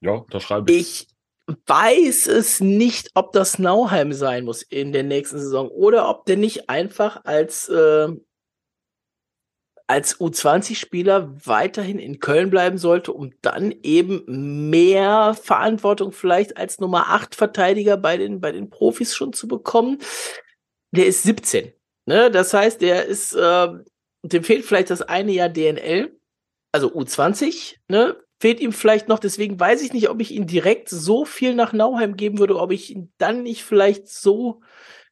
Ja, 0.01 0.25
das 0.31 0.45
schreibe 0.45 0.71
ich. 0.71 1.09
Ich 1.09 1.16
weiß 1.47 2.27
es 2.27 2.61
nicht, 2.61 3.11
ob 3.15 3.33
das 3.33 3.59
Nauheim 3.59 4.13
sein 4.13 4.45
muss 4.45 4.63
in 4.63 4.93
der 4.93 5.05
nächsten 5.05 5.39
Saison 5.39 5.69
oder 5.69 6.09
ob 6.09 6.27
der 6.27 6.37
nicht 6.37 6.69
einfach 6.69 7.25
als, 7.25 7.69
äh, 7.69 8.09
als 9.87 10.19
U20-Spieler 10.19 11.33
weiterhin 11.47 12.01
in 12.01 12.19
Köln 12.19 12.51
bleiben 12.51 12.79
sollte, 12.79 13.13
um 13.13 13.33
dann 13.43 13.73
eben 13.83 14.71
mehr 14.71 15.37
Verantwortung 15.41 16.11
vielleicht 16.11 16.57
als 16.57 16.81
Nummer 16.81 17.11
8 17.11 17.37
Verteidiger 17.37 17.97
bei 17.97 18.17
den, 18.17 18.41
bei 18.41 18.51
den 18.51 18.69
Profis 18.69 19.15
schon 19.15 19.33
zu 19.33 19.47
bekommen. 19.47 19.99
Der 20.91 21.07
ist 21.07 21.23
17. 21.23 21.73
Ne? 22.07 22.31
Das 22.33 22.53
heißt, 22.53 22.81
der 22.81 23.07
ist, 23.07 23.35
äh, 23.35 23.69
dem 24.25 24.43
fehlt 24.43 24.65
vielleicht 24.65 24.91
das 24.91 25.03
eine 25.03 25.31
Jahr 25.31 25.49
DNL, 25.49 26.19
also 26.73 26.93
U20, 26.93 27.77
ne? 27.89 28.17
Fehlt 28.41 28.61
ihm 28.61 28.73
vielleicht 28.73 29.09
noch. 29.09 29.19
Deswegen 29.19 29.59
weiß 29.59 29.83
ich 29.83 29.93
nicht, 29.93 30.09
ob 30.09 30.21
ich 30.21 30.33
ihn 30.33 30.47
direkt 30.47 30.89
so 30.89 31.25
viel 31.25 31.55
nach 31.55 31.73
Nauheim 31.73 32.17
geben 32.17 32.39
würde, 32.39 32.57
ob 32.59 32.73
ich 32.73 32.91
ihn 32.91 33.13
dann 33.19 33.43
nicht 33.43 33.65
vielleicht 33.65 34.09
so 34.09 34.61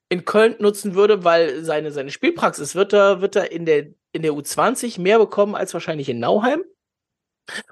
in 0.08 0.24
Köln 0.24 0.56
nutzen 0.58 0.94
würde, 0.94 1.24
weil 1.24 1.64
seine, 1.64 1.90
seine 1.90 2.10
Spielpraxis 2.10 2.74
wird 2.74 2.92
er, 2.92 3.20
wird 3.20 3.37
er 3.37 3.50
in 3.52 3.64
der, 3.64 3.87
in 4.12 4.22
der 4.22 4.32
U20 4.32 5.00
mehr 5.00 5.18
bekommen 5.18 5.54
als 5.54 5.72
wahrscheinlich 5.74 6.08
in 6.08 6.20
Nauheim. 6.20 6.62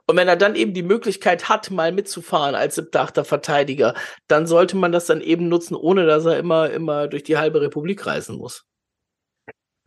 Und 0.06 0.16
wenn 0.16 0.28
er 0.28 0.36
dann 0.36 0.54
eben 0.54 0.74
die 0.74 0.82
Möglichkeit 0.82 1.48
hat, 1.48 1.70
mal 1.70 1.92
mitzufahren 1.92 2.54
als 2.54 2.74
siebter, 2.74 3.00
achter 3.00 3.24
Verteidiger, 3.24 3.94
dann 4.28 4.46
sollte 4.46 4.76
man 4.76 4.92
das 4.92 5.06
dann 5.06 5.20
eben 5.20 5.48
nutzen, 5.48 5.74
ohne 5.74 6.06
dass 6.06 6.26
er 6.26 6.38
immer, 6.38 6.70
immer 6.70 7.08
durch 7.08 7.22
die 7.22 7.38
halbe 7.38 7.60
Republik 7.62 8.06
reisen 8.06 8.36
muss. 8.36 8.66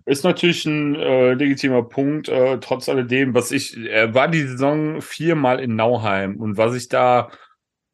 Ist 0.05 0.23
natürlich 0.23 0.65
ein 0.65 0.95
äh, 0.95 1.33
legitimer 1.33 1.81
Punkt, 1.81 2.29
äh, 2.29 2.59
trotz 2.59 2.87
alledem, 2.89 3.33
was 3.33 3.51
ich, 3.51 3.75
er 3.75 4.13
war 4.13 4.27
die 4.27 4.43
Saison 4.43 5.01
viermal 5.01 5.59
in 5.59 5.75
Nauheim 5.75 6.37
und 6.37 6.57
was 6.57 6.75
ich 6.75 6.89
da 6.89 7.31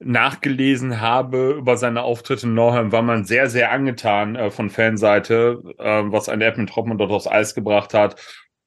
nachgelesen 0.03 0.99
habe 0.99 1.55
über 1.57 1.77
seine 1.77 2.01
Auftritte 2.01 2.47
in 2.47 2.53
Nauheim, 2.53 2.91
war 2.91 3.01
man 3.01 3.23
sehr, 3.23 3.49
sehr 3.49 3.71
angetan 3.71 4.35
äh, 4.35 4.51
von 4.51 4.69
Fanseite, 4.69 5.61
äh, 5.77 6.03
was 6.05 6.27
ein 6.27 6.67
Troppmann 6.67 6.97
dort 6.97 7.11
aufs 7.11 7.27
Eis 7.27 7.55
gebracht 7.55 7.93
hat. 7.93 8.19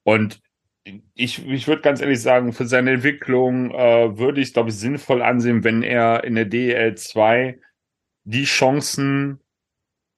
Und 0.04 0.40
ich, 1.14 1.46
ich 1.46 1.66
würde 1.66 1.82
ganz 1.82 2.00
ehrlich 2.00 2.20
sagen, 2.20 2.52
für 2.52 2.66
seine 2.66 2.92
Entwicklung 2.92 3.70
äh, 3.72 4.16
würde 4.18 4.40
ich, 4.40 4.52
glaube 4.52 4.70
ich, 4.70 4.76
sinnvoll 4.76 5.22
ansehen, 5.22 5.64
wenn 5.64 5.82
er 5.82 6.24
in 6.24 6.34
der 6.34 6.44
DEL 6.44 6.94
2 6.94 7.58
die 8.24 8.44
Chancen 8.44 9.40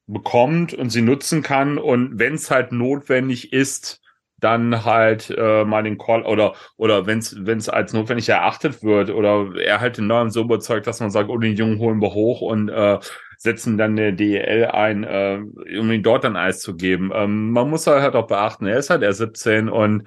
bekommt 0.06 0.74
und 0.74 0.90
sie 0.90 1.02
nutzen 1.02 1.42
kann 1.42 1.78
und 1.78 2.18
wenn 2.18 2.34
es 2.34 2.50
halt 2.50 2.72
notwendig 2.72 3.52
ist, 3.52 4.00
dann 4.38 4.84
halt 4.84 5.30
äh, 5.36 5.64
mal 5.64 5.82
den 5.82 5.98
Call 5.98 6.22
oder 6.24 6.54
oder 6.76 7.06
wenn 7.06 7.18
es 7.18 7.68
als 7.68 7.92
notwendig 7.92 8.28
erachtet 8.28 8.82
wird 8.82 9.10
oder 9.10 9.56
er 9.56 9.80
halt 9.80 9.96
den 9.98 10.06
Neuen 10.06 10.30
so 10.30 10.42
überzeugt, 10.42 10.86
dass 10.86 11.00
man 11.00 11.10
sagt, 11.10 11.30
oh 11.30 11.38
den 11.38 11.56
Jungen 11.56 11.78
holen 11.78 12.00
wir 12.02 12.12
hoch 12.12 12.42
und 12.42 12.68
äh, 12.68 12.98
setzen 13.38 13.78
dann 13.78 13.96
der 13.96 14.12
DEL 14.12 14.66
ein, 14.66 15.04
äh, 15.04 15.40
um 15.78 15.90
ihn 15.90 16.02
dort 16.02 16.24
dann 16.24 16.36
Eis 16.36 16.60
zu 16.60 16.76
geben. 16.76 17.10
Ähm, 17.14 17.50
man 17.50 17.70
muss 17.70 17.86
halt 17.86 18.14
auch 18.14 18.26
beachten, 18.26 18.66
er 18.66 18.78
ist 18.78 18.90
halt 18.90 19.02
erst 19.02 19.18
17 19.18 19.68
und 19.68 20.06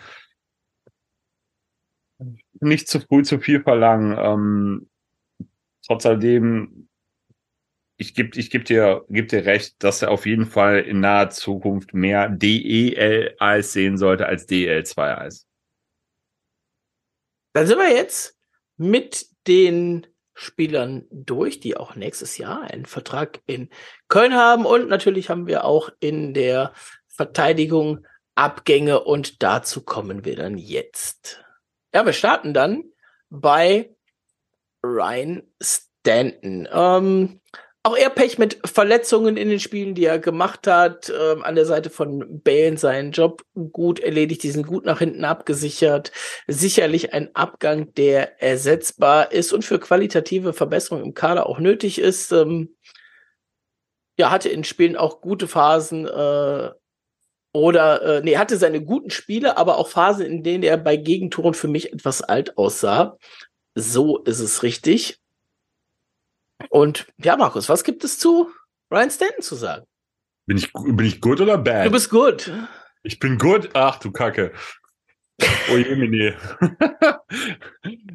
nicht 2.62 2.88
zu 2.88 3.00
früh 3.00 3.24
zu 3.24 3.40
viel 3.40 3.62
verlangen. 3.62 4.18
Ähm, 4.20 4.90
trotz 5.86 6.06
alledem 6.06 6.89
ich 8.00 8.16
gebe 8.16 8.40
ich 8.40 8.50
geb 8.50 8.64
dir, 8.64 9.06
geb 9.10 9.28
dir 9.28 9.46
recht, 9.46 9.84
dass 9.84 10.02
er 10.02 10.12
auf 10.12 10.26
jeden 10.26 10.46
Fall 10.46 10.80
in 10.80 11.02
naher 11.02 11.30
Zukunft 11.32 11.94
mehr 11.94 12.30
DEL-Eis 12.30 13.74
sehen 13.74 13.98
sollte 13.98 14.26
als 14.26 14.48
DEL2-Eis. 14.48 15.46
Dann 17.54 17.68
sind 17.68 17.78
wir 17.78 17.94
jetzt 17.94 18.38
mit 18.78 19.28
den 19.48 20.08
Spielern 20.34 21.08
durch, 21.12 21.60
die 21.60 21.76
auch 21.76 21.96
nächstes 21.96 22.38
Jahr 22.38 22.62
einen 22.62 22.86
Vertrag 22.86 23.42
in 23.48 23.70
Köln 24.08 24.34
haben. 24.34 24.66
Und 24.66 24.88
natürlich 24.88 25.30
haben 25.30 25.46
wir 25.46 25.66
auch 25.66 25.90
in 26.00 26.34
der 26.34 26.72
Verteidigung 27.08 28.08
Abgänge 28.36 29.04
und 29.04 29.44
dazu 29.44 29.84
kommen 29.84 30.24
wir 30.24 30.38
dann 30.38 30.58
jetzt. 30.58 31.44
Ja, 31.94 32.06
wir 32.06 32.14
starten 32.14 32.54
dann 32.54 32.86
bei 33.30 33.94
Ryan 34.82 35.44
Stanton. 35.62 36.70
Ähm, 36.72 37.42
auch 37.84 37.96
er 37.96 38.10
Pech 38.10 38.38
mit 38.38 38.60
Verletzungen 38.66 39.38
in 39.38 39.50
den 39.50 39.60
Spielen, 39.60 39.96
die 39.96 40.06
er 40.06 40.20
gemacht 40.20 40.68
hat. 40.68 41.10
Ähm, 41.10 41.44
an 41.44 41.56
der 41.56 41.66
Seite 41.66 41.90
von 41.90 42.42
Bale 42.44 42.78
seinen 42.78 43.12
Job 43.12 43.44
gut 43.72 44.00
erledigt, 44.00 44.44
diesen 44.44 44.64
gut 44.64 44.86
nach 44.86 45.00
hinten 45.00 45.24
abgesichert. 45.24 46.12
Sicherlich 46.48 47.14
ein 47.14 47.34
Abgang, 47.36 47.94
der 47.94 48.42
ersetzbar 48.42 49.32
ist 49.32 49.54
und 49.54 49.64
für 49.64 49.80
qualitative 49.80 50.54
Verbesserungen 50.54 51.06
im 51.06 51.14
Kader 51.14 51.48
auch 51.48 51.60
nötig 51.60 52.00
ist. 52.00 52.32
Ähm, 52.34 52.76
ja, 54.18 54.30
hatte 54.32 54.50
in 54.50 54.66
Spielen 54.66 54.98
auch 54.98 55.22
gute 55.22 55.48
Phasen 55.48 56.06
äh, 56.06 56.72
oder 57.54 58.02
äh, 58.02 58.22
nee, 58.22 58.38
hatte 58.38 58.58
seine 58.58 58.84
guten 58.84 59.10
Spiele, 59.10 59.58
aber 59.58 59.78
auch 59.78 59.88
Phasen, 59.88 60.26
in 60.26 60.44
denen 60.44 60.64
er 60.64 60.78
bei 60.78 60.98
Gegentoren 60.98 61.54
für 61.54 61.70
mich 61.70 61.94
etwas 61.94 62.22
alt 62.22 62.58
aussah. 62.58 63.18
So 63.74 64.18
ist 64.18 64.40
es 64.40 64.64
richtig. 64.64 65.22
Und 66.70 67.08
ja, 67.18 67.38
Markus, 67.38 67.70
was 67.70 67.84
gibt 67.84 68.04
es 68.04 68.20
zu 68.20 68.52
Ryan 68.92 69.12
Stanton 69.12 69.42
zu 69.42 69.56
sagen? 69.56 69.86
Bin 70.46 70.58
ich, 70.58 70.74
bin 70.74 71.06
ich 71.06 71.22
gut 71.22 71.40
oder 71.42 71.58
bad? 71.58 71.86
Du 71.86 71.92
bist 71.92 72.10
gut. 72.10 72.52
Ich 73.04 73.20
bin 73.20 73.38
gut? 73.38 73.70
Ach 73.74 73.98
du 74.00 74.12
Kacke. 74.12 74.52
Oh 75.72 75.78
je, 75.78 76.34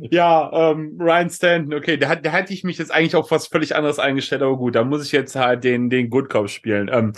ja, 0.11 0.51
ähm, 0.53 0.99
Ryan 1.01 1.31
Stanton, 1.31 1.75
okay, 1.75 1.97
da, 1.97 2.15
da 2.17 2.33
hatte 2.33 2.53
ich 2.53 2.65
mich 2.65 2.79
jetzt 2.79 2.93
eigentlich 2.93 3.17
auf 3.17 3.31
was 3.31 3.47
völlig 3.47 3.77
anderes 3.77 3.99
eingestellt, 3.99 4.43
aber 4.43 4.57
gut, 4.57 4.75
da 4.75 4.85
muss 4.85 5.07
ich 5.07 5.13
jetzt 5.13 5.37
halt 5.37 5.65
den, 5.65 5.89
den 5.89 6.11
Good 6.11 6.29
Cop 6.29 6.51
spielen. 6.51 6.91
Ähm, 6.93 7.13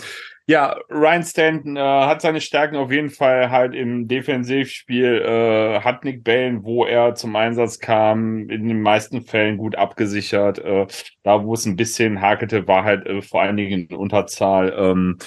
ja, 0.49 0.77
Ryan 0.89 1.23
Stanton 1.23 1.75
äh, 1.75 1.81
hat 1.81 2.21
seine 2.21 2.39
Stärken 2.39 2.77
auf 2.77 2.89
jeden 2.89 3.09
Fall 3.09 3.51
halt 3.51 3.75
im 3.75 4.07
Defensivspiel, 4.07 5.21
äh, 5.21 5.81
hat 5.81 6.05
Nick 6.05 6.23
Balen, 6.23 6.63
wo 6.63 6.85
er 6.85 7.15
zum 7.15 7.35
Einsatz 7.35 7.79
kam, 7.79 8.49
in 8.49 8.65
den 8.69 8.81
meisten 8.81 9.23
Fällen 9.23 9.57
gut 9.57 9.75
abgesichert. 9.75 10.59
Äh, 10.59 10.87
da, 11.23 11.43
wo 11.43 11.53
es 11.53 11.65
ein 11.65 11.75
bisschen 11.75 12.21
hakelte, 12.21 12.65
war 12.65 12.85
halt 12.85 13.05
äh, 13.07 13.21
vor 13.21 13.41
allen 13.41 13.57
Dingen 13.57 13.89
in 13.89 13.95
Unterzahl. 13.97 14.73
Ähm, 14.77 15.17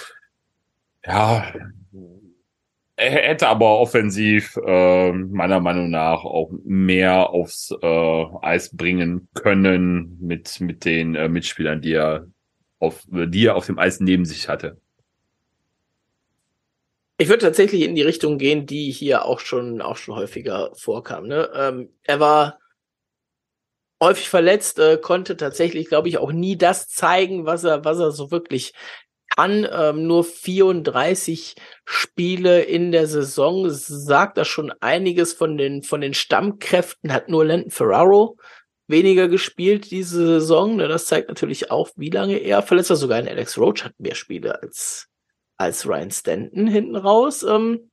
ja, 1.05 1.53
hätte 3.09 3.49
aber 3.49 3.79
offensiv 3.79 4.57
äh, 4.57 5.13
meiner 5.13 5.61
Meinung 5.61 5.91
nach 5.91 6.25
auch 6.25 6.51
mehr 6.65 7.31
aufs 7.31 7.75
äh, 7.83 8.25
Eis 8.43 8.77
bringen 8.77 9.29
können 9.35 10.19
mit, 10.21 10.61
mit 10.61 10.85
den 10.85 11.15
äh, 11.15 11.29
Mitspielern, 11.29 11.81
die 11.81 11.95
er 11.95 12.27
auf, 12.79 13.07
die 13.11 13.47
er 13.47 13.57
auf 13.57 13.67
dem 13.67 13.79
Eis 13.79 14.01
neben 14.01 14.25
sich 14.25 14.49
hatte. 14.49 14.79
Ich 17.19 17.29
würde 17.29 17.45
tatsächlich 17.45 17.83
in 17.83 17.95
die 17.95 18.03
Richtung 18.03 18.39
gehen, 18.39 18.67
die 18.67 18.91
hier 18.91 19.27
auch 19.27 19.41
schon, 19.41 19.83
auch 19.83 19.97
schon 19.97 20.17
häufiger 20.17 20.71
vorkam. 20.75 21.27
Ne? 21.27 21.51
Ähm, 21.55 21.91
er 22.03 22.19
war 22.19 22.59
häufig 24.01 24.29
verletzt, 24.29 24.79
äh, 24.79 24.97
konnte 24.97 25.37
tatsächlich, 25.37 25.89
glaube 25.89 26.09
ich, 26.09 26.17
auch 26.19 26.33
nie 26.33 26.57
das 26.57 26.89
zeigen, 26.89 27.45
was 27.45 27.65
er, 27.65 27.85
was 27.85 27.99
er 27.99 28.11
so 28.13 28.31
wirklich 28.31 28.73
kann. 29.41 29.67
Ähm, 29.71 30.07
nur 30.07 30.25
34 30.25 31.55
Spiele 31.85 32.63
in 32.63 32.93
der 32.93 33.07
Saison 33.07 33.69
sagt 33.71 34.37
das 34.37 34.49
schon 34.49 34.73
einiges 34.81 35.33
von 35.33 35.57
den, 35.57 35.83
von 35.83 36.01
den 36.01 36.15
Stammkräften, 36.15 37.13
hat 37.13 37.29
nur 37.29 37.45
Landon 37.45 37.71
Ferraro 37.71 38.37
weniger 38.87 39.29
gespielt 39.29 39.91
diese 39.91 40.27
Saison. 40.27 40.77
Ne, 40.77 40.89
das 40.89 41.07
zeigt 41.07 41.29
natürlich 41.29 41.71
auch, 41.71 41.91
wie 41.97 42.11
lange 42.11 42.39
er 42.39 42.63
verletzt 42.63 42.91
war. 42.91 42.97
Sogar 42.97 43.19
ein 43.19 43.29
Alex 43.29 43.57
Roach 43.57 43.85
hat 43.85 43.95
mehr 43.99 44.15
Spiele 44.15 44.61
als, 44.63 45.09
als 45.57 45.87
Ryan 45.87 46.11
Stanton 46.11 46.67
hinten 46.67 46.97
raus. 46.97 47.43
Ähm, 47.43 47.91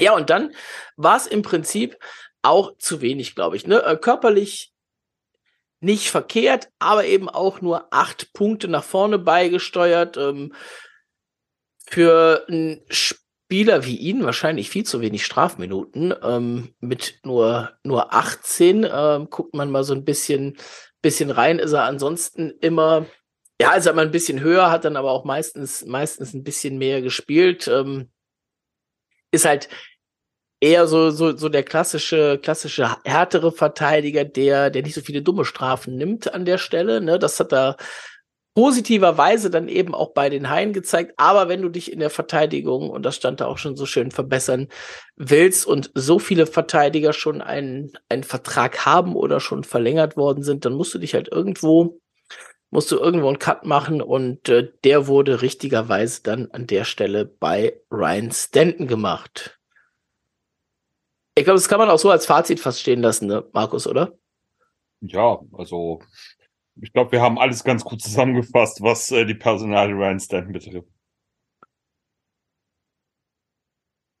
ja, 0.00 0.16
und 0.16 0.30
dann 0.30 0.54
war 0.96 1.16
es 1.16 1.26
im 1.26 1.42
Prinzip 1.42 1.96
auch 2.40 2.76
zu 2.78 3.00
wenig, 3.00 3.34
glaube 3.34 3.56
ich. 3.56 3.66
Ne? 3.66 3.84
Äh, 3.84 3.96
körperlich 3.96 4.71
nicht 5.82 6.10
verkehrt, 6.10 6.68
aber 6.78 7.04
eben 7.04 7.28
auch 7.28 7.60
nur 7.60 7.92
acht 7.92 8.32
Punkte 8.32 8.68
nach 8.68 8.84
vorne 8.84 9.18
beigesteuert. 9.18 10.16
Ähm, 10.16 10.52
für 11.84 12.46
einen 12.48 12.80
Spieler 12.88 13.84
wie 13.84 13.96
ihn 13.96 14.24
wahrscheinlich 14.24 14.70
viel 14.70 14.84
zu 14.84 15.00
wenig 15.00 15.24
Strafminuten. 15.24 16.14
Ähm, 16.22 16.74
mit 16.80 17.20
nur, 17.24 17.72
nur 17.82 18.14
18 18.14 18.88
ähm, 18.90 19.28
guckt 19.28 19.54
man 19.54 19.70
mal 19.70 19.84
so 19.84 19.92
ein 19.92 20.04
bisschen, 20.04 20.56
bisschen 21.02 21.30
rein, 21.30 21.58
ist 21.58 21.72
er 21.72 21.84
ansonsten 21.84 22.50
immer, 22.60 23.04
ja, 23.60 23.74
ist 23.74 23.86
er 23.86 23.98
ein 23.98 24.10
bisschen 24.10 24.40
höher, 24.40 24.70
hat 24.70 24.84
dann 24.86 24.96
aber 24.96 25.10
auch 25.10 25.24
meistens, 25.24 25.84
meistens 25.84 26.32
ein 26.32 26.44
bisschen 26.44 26.78
mehr 26.78 27.02
gespielt. 27.02 27.68
Ähm, 27.68 28.10
ist 29.32 29.44
halt 29.44 29.68
eher 30.62 30.86
so, 30.86 31.10
so, 31.10 31.36
so 31.36 31.48
der 31.48 31.64
klassische, 31.64 32.38
klassische 32.38 32.96
härtere 33.04 33.50
Verteidiger, 33.50 34.24
der, 34.24 34.70
der 34.70 34.82
nicht 34.82 34.94
so 34.94 35.00
viele 35.00 35.20
dumme 35.20 35.44
Strafen 35.44 35.96
nimmt 35.96 36.32
an 36.32 36.44
der 36.44 36.56
Stelle. 36.56 37.00
Ne? 37.00 37.18
Das 37.18 37.40
hat 37.40 37.52
er 37.52 37.76
positiverweise 38.54 39.50
dann 39.50 39.66
eben 39.66 39.92
auch 39.92 40.12
bei 40.12 40.30
den 40.30 40.50
Haien 40.50 40.72
gezeigt. 40.72 41.14
Aber 41.16 41.48
wenn 41.48 41.62
du 41.62 41.68
dich 41.68 41.90
in 41.90 41.98
der 41.98 42.10
Verteidigung, 42.10 42.90
und 42.90 43.02
das 43.04 43.16
stand 43.16 43.40
da 43.40 43.46
auch 43.46 43.58
schon 43.58 43.76
so 43.76 43.86
schön, 43.86 44.12
verbessern 44.12 44.68
willst 45.16 45.66
und 45.66 45.90
so 45.94 46.20
viele 46.20 46.46
Verteidiger 46.46 47.12
schon 47.12 47.42
einen, 47.42 47.92
einen 48.08 48.22
Vertrag 48.22 48.86
haben 48.86 49.16
oder 49.16 49.40
schon 49.40 49.64
verlängert 49.64 50.16
worden 50.16 50.44
sind, 50.44 50.64
dann 50.64 50.74
musst 50.74 50.94
du 50.94 50.98
dich 50.98 51.14
halt 51.14 51.26
irgendwo, 51.26 51.98
musst 52.70 52.92
du 52.92 52.98
irgendwo 52.98 53.26
einen 53.26 53.40
Cut 53.40 53.66
machen 53.66 54.00
und 54.00 54.48
äh, 54.48 54.68
der 54.84 55.08
wurde 55.08 55.42
richtigerweise 55.42 56.22
dann 56.22 56.50
an 56.52 56.68
der 56.68 56.84
Stelle 56.84 57.24
bei 57.24 57.80
Ryan 57.90 58.30
Stanton 58.30 58.86
gemacht. 58.86 59.58
Ich 61.34 61.44
glaube, 61.44 61.58
das 61.58 61.68
kann 61.68 61.78
man 61.78 61.88
auch 61.88 61.98
so 61.98 62.10
als 62.10 62.26
Fazit 62.26 62.60
fast 62.60 62.80
stehen 62.80 63.00
lassen, 63.00 63.26
ne, 63.26 63.48
Markus, 63.52 63.86
oder? 63.86 64.18
Ja, 65.00 65.40
also 65.52 66.00
ich 66.80 66.92
glaube, 66.92 67.12
wir 67.12 67.20
haben 67.20 67.38
alles 67.38 67.64
ganz 67.64 67.84
gut 67.84 68.02
zusammengefasst, 68.02 68.82
was 68.82 69.10
äh, 69.10 69.24
die 69.24 69.34
Personale 69.34 69.92
Ryan 69.92 70.20
Stanton 70.20 70.52
betrifft. 70.52 70.88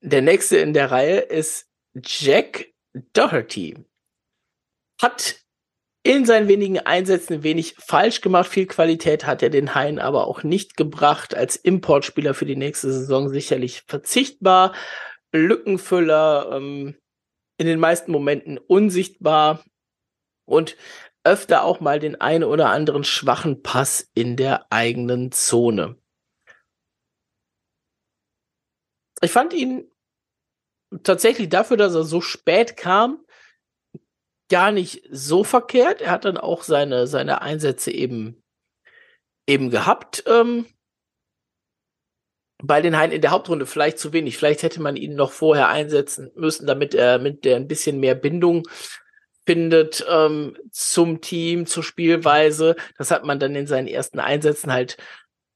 Der 0.00 0.22
nächste 0.22 0.58
in 0.58 0.74
der 0.74 0.90
Reihe 0.90 1.18
ist 1.18 1.68
Jack 1.94 2.72
Doherty. 3.12 3.76
Hat 5.00 5.40
in 6.02 6.26
seinen 6.26 6.48
wenigen 6.48 6.80
Einsätzen 6.80 7.44
wenig 7.44 7.76
falsch 7.78 8.20
gemacht. 8.20 8.48
Viel 8.48 8.66
Qualität 8.66 9.24
hat 9.24 9.42
er 9.42 9.50
den 9.50 9.74
Hain 9.74 10.00
aber 10.00 10.26
auch 10.26 10.42
nicht 10.42 10.76
gebracht. 10.76 11.36
Als 11.36 11.54
Importspieler 11.54 12.34
für 12.34 12.46
die 12.46 12.56
nächste 12.56 12.92
Saison 12.92 13.28
sicherlich 13.28 13.82
verzichtbar. 13.86 14.74
Lückenfüller, 15.32 16.50
ähm, 16.52 16.96
in 17.58 17.66
den 17.66 17.78
meisten 17.78 18.12
Momenten 18.12 18.58
unsichtbar 18.58 19.64
und 20.44 20.76
öfter 21.24 21.64
auch 21.64 21.80
mal 21.80 22.00
den 22.00 22.20
einen 22.20 22.44
oder 22.44 22.70
anderen 22.70 23.04
schwachen 23.04 23.62
Pass 23.62 24.10
in 24.14 24.36
der 24.36 24.66
eigenen 24.70 25.32
Zone. 25.32 25.96
Ich 29.20 29.30
fand 29.30 29.52
ihn 29.52 29.88
tatsächlich 31.04 31.48
dafür, 31.48 31.76
dass 31.76 31.94
er 31.94 32.04
so 32.04 32.20
spät 32.20 32.76
kam, 32.76 33.24
gar 34.50 34.72
nicht 34.72 35.08
so 35.10 35.44
verkehrt. 35.44 36.00
Er 36.00 36.10
hat 36.10 36.24
dann 36.24 36.36
auch 36.36 36.62
seine, 36.64 37.06
seine 37.06 37.40
Einsätze 37.40 37.92
eben, 37.92 38.42
eben 39.46 39.70
gehabt. 39.70 40.24
Ähm, 40.26 40.66
bei 42.62 42.80
den 42.80 42.96
Haien 42.96 43.12
in 43.12 43.20
der 43.20 43.32
Hauptrunde 43.32 43.66
vielleicht 43.66 43.98
zu 43.98 44.12
wenig. 44.12 44.36
Vielleicht 44.36 44.62
hätte 44.62 44.80
man 44.80 44.96
ihn 44.96 45.14
noch 45.14 45.32
vorher 45.32 45.68
einsetzen 45.68 46.30
müssen, 46.34 46.66
damit 46.66 46.94
er 46.94 47.18
mit 47.18 47.44
der 47.44 47.56
ein 47.56 47.68
bisschen 47.68 48.00
mehr 48.00 48.14
Bindung 48.14 48.62
findet 49.44 50.04
ähm, 50.08 50.56
zum 50.70 51.20
Team, 51.20 51.66
zur 51.66 51.82
Spielweise. 51.82 52.76
Das 52.96 53.10
hat 53.10 53.24
man 53.24 53.40
dann 53.40 53.56
in 53.56 53.66
seinen 53.66 53.88
ersten 53.88 54.20
Einsätzen 54.20 54.72
halt 54.72 54.96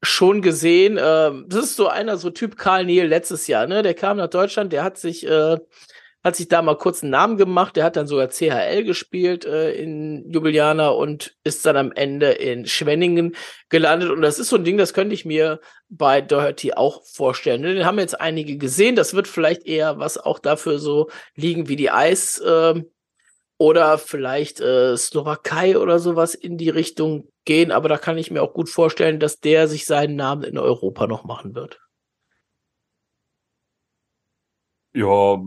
schon 0.02 0.42
gesehen. 0.42 0.98
Ähm, 1.00 1.46
das 1.48 1.64
ist 1.64 1.76
so 1.76 1.88
einer, 1.88 2.16
so 2.16 2.30
Typ 2.30 2.56
Karl 2.56 2.84
Nehl 2.84 3.06
letztes 3.06 3.46
Jahr, 3.46 3.66
ne? 3.66 3.82
Der 3.82 3.94
kam 3.94 4.16
nach 4.16 4.28
Deutschland, 4.28 4.72
der 4.72 4.82
hat 4.82 4.98
sich 4.98 5.26
äh, 5.26 5.58
hat 6.26 6.34
sich 6.34 6.48
da 6.48 6.60
mal 6.60 6.76
kurz 6.76 7.04
einen 7.04 7.12
Namen 7.12 7.36
gemacht. 7.36 7.76
Der 7.76 7.84
hat 7.84 7.94
dann 7.94 8.08
sogar 8.08 8.28
CHL 8.28 8.82
gespielt 8.82 9.44
äh, 9.44 9.70
in 9.70 10.28
Ljubljana 10.28 10.88
und 10.88 11.36
ist 11.44 11.64
dann 11.64 11.76
am 11.76 11.92
Ende 11.92 12.32
in 12.32 12.66
Schwenningen 12.66 13.36
gelandet. 13.68 14.10
Und 14.10 14.22
das 14.22 14.40
ist 14.40 14.48
so 14.48 14.56
ein 14.56 14.64
Ding, 14.64 14.76
das 14.76 14.92
könnte 14.92 15.14
ich 15.14 15.24
mir 15.24 15.60
bei 15.88 16.20
Doherty 16.20 16.72
auch 16.72 17.04
vorstellen. 17.04 17.62
Den 17.62 17.86
haben 17.86 18.00
jetzt 18.00 18.20
einige 18.20 18.56
gesehen. 18.58 18.96
Das 18.96 19.14
wird 19.14 19.28
vielleicht 19.28 19.66
eher 19.66 20.00
was 20.00 20.18
auch 20.18 20.40
dafür 20.40 20.80
so 20.80 21.10
liegen 21.36 21.68
wie 21.68 21.76
die 21.76 21.92
Eis. 21.92 22.40
Äh, 22.40 22.82
oder 23.56 23.96
vielleicht 23.96 24.60
äh, 24.60 24.96
Slowakei 24.96 25.78
oder 25.78 26.00
sowas 26.00 26.34
in 26.34 26.58
die 26.58 26.70
Richtung 26.70 27.30
gehen. 27.44 27.70
Aber 27.70 27.88
da 27.88 27.98
kann 27.98 28.18
ich 28.18 28.32
mir 28.32 28.42
auch 28.42 28.52
gut 28.52 28.68
vorstellen, 28.68 29.20
dass 29.20 29.38
der 29.38 29.68
sich 29.68 29.86
seinen 29.86 30.16
Namen 30.16 30.42
in 30.42 30.58
Europa 30.58 31.06
noch 31.06 31.22
machen 31.22 31.54
wird. 31.54 31.78
Ja, 34.96 35.42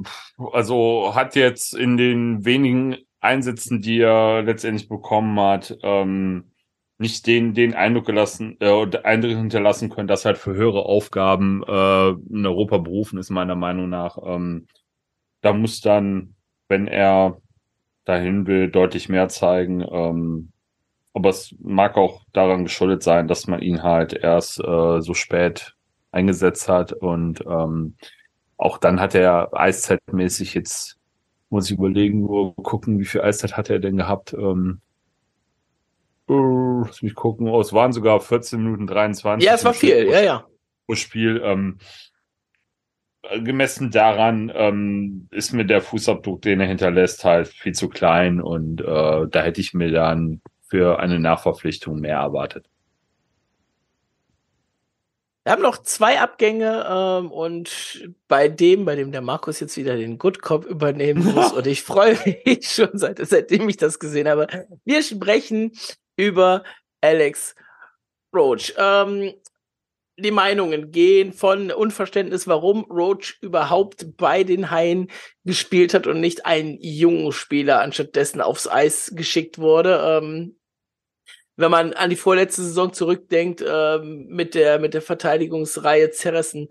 also 0.54 1.16
hat 1.16 1.36
jetzt 1.36 1.74
in 1.74 1.98
den 1.98 2.46
wenigen 2.46 2.98
Einsätzen, 3.20 3.82
die 3.82 4.00
er 4.00 4.44
letztendlich 4.44 4.88
bekommen 4.88 5.40
hat, 5.40 5.76
ähm, 5.82 6.52
nicht 7.00 7.26
den, 7.26 7.56
den 7.56 7.74
Eindruck 7.74 8.06
gelassen, 8.06 8.58
äh, 8.60 8.86
Eindruck 9.04 9.32
hinterlassen 9.32 9.90
können, 9.90 10.08
dass 10.08 10.26
halt 10.26 10.38
für 10.38 10.54
höhere 10.54 10.86
Aufgaben 10.86 11.64
äh, 11.64 12.10
in 12.10 12.46
Europa 12.46 12.78
berufen 12.78 13.18
ist, 13.18 13.32
meiner 13.32 13.56
Meinung 13.56 13.90
nach. 13.90 14.20
Ähm, 14.24 14.68
da 15.42 15.54
muss 15.54 15.82
dann, 15.82 16.36
wenn 16.68 16.88
er 16.88 17.42
dahin 18.06 18.46
will, 18.46 18.70
deutlich 18.70 19.10
mehr 19.10 19.30
zeigen. 19.30 19.82
Ähm, 19.82 20.52
aber 21.14 21.30
es 21.30 21.56
mag 21.60 21.98
auch 21.98 22.22
daran 22.34 22.66
geschuldet 22.66 23.02
sein, 23.02 23.28
dass 23.28 23.48
man 23.48 23.64
ihn 23.64 23.82
halt 23.82 24.14
erst 24.14 24.60
äh, 24.60 25.02
so 25.02 25.16
spät 25.16 25.76
eingesetzt 26.12 26.70
hat 26.70 26.94
und 26.94 27.42
ähm, 27.48 27.96
auch 28.60 28.78
dann 28.78 29.00
hat 29.00 29.16
er 29.16 29.50
Eiszeitmäßig 29.54 30.54
jetzt, 30.54 30.98
muss 31.50 31.72
ich 31.72 31.78
überlegen, 31.78 32.28
wo 32.28 32.52
gucken, 32.52 33.00
wie 33.00 33.06
viel 33.06 33.22
Eiszeit 33.22 33.56
hat 33.56 33.70
er 33.70 33.80
denn 33.80 33.96
gehabt? 33.96 34.34
Ähm, 34.34 34.82
uh, 36.30 36.84
lass 36.86 37.02
mich 37.02 37.16
gucken. 37.16 37.48
Oh, 37.48 37.62
es 37.62 37.72
waren 37.72 37.94
sogar 37.94 38.20
14 38.20 38.62
Minuten 38.62 38.86
23. 38.86 39.48
Ja, 39.48 39.56
es 39.56 39.64
war 39.64 39.74
viel, 39.74 40.10
ja, 40.10 40.22
ja. 40.22 40.46
Pro 40.86 40.96
Spiel. 40.96 41.42
Ähm, 41.44 41.78
gemessen 43.44 43.92
daran 43.92 44.52
ähm, 44.54 45.30
ist 45.32 45.54
mir 45.54 45.66
der 45.66 45.82
Fußabdruck, 45.82 46.42
den 46.42 46.60
er 46.60 46.68
hinterlässt, 46.68 47.24
halt 47.24 47.48
viel 47.48 47.74
zu 47.74 47.88
klein 47.88 48.42
und 48.42 48.82
äh, 48.82 49.28
da 49.30 49.42
hätte 49.42 49.62
ich 49.62 49.74
mir 49.74 49.92
dann 49.92 50.42
für 50.68 51.00
eine 51.00 51.20
Nachverpflichtung 51.20 52.00
mehr 52.00 52.18
erwartet. 52.18 52.66
Wir 55.50 55.54
haben 55.54 55.64
noch 55.64 55.82
zwei 55.82 56.20
Abgänge 56.20 56.86
ähm, 56.88 57.32
und 57.32 58.08
bei 58.28 58.48
dem, 58.50 58.86
bei 58.86 58.96
dem 58.96 59.12
der 59.12 59.22
Markus 59.22 59.60
jetzt 59.60 59.78
wieder 59.78 59.98
den 59.98 60.20
Good 60.20 60.44
Cop 60.44 60.64
übernehmen 60.64 61.24
muss 61.34 61.54
und 61.54 61.66
ich 61.66 61.82
freue 61.82 62.16
mich 62.46 62.70
schon 62.70 62.92
seit, 62.94 63.18
seitdem 63.28 63.68
ich 63.68 63.78
das 63.78 63.98
gesehen 63.98 64.28
habe. 64.28 64.46
Wir 64.86 65.02
sprechen 65.02 65.72
über 66.16 66.64
Alex 67.02 67.56
Roach. 68.32 68.76
Ähm, 68.78 69.34
die 70.20 70.30
Meinungen 70.30 70.92
gehen 70.92 71.34
von 71.34 71.72
Unverständnis, 71.72 72.46
warum 72.46 72.84
Roach 72.84 73.40
überhaupt 73.42 74.18
bei 74.18 74.44
den 74.44 74.70
Haien 74.70 75.10
gespielt 75.46 75.96
hat 75.96 76.06
und 76.06 76.20
nicht 76.20 76.46
einen 76.46 76.78
jungen 76.80 77.32
Spieler 77.32 77.82
anstatt 77.82 78.16
dessen 78.16 78.42
aufs 78.42 78.68
Eis 78.68 79.14
geschickt 79.16 79.58
wurde. 79.58 80.22
Ähm, 80.22 80.60
wenn 81.60 81.72
man 81.72 81.92
an 81.94 82.10
die 82.10 82.16
vorletzte 82.16 82.64
Saison 82.64 82.94
zurückdenkt, 82.94 83.64
ähm, 83.68 84.28
mit 84.30 84.56
der, 84.56 84.80
mit 84.80 84.94
der 84.94 85.02
Verteidigungsreihe 85.02 86.10
Zerressen 86.12 86.70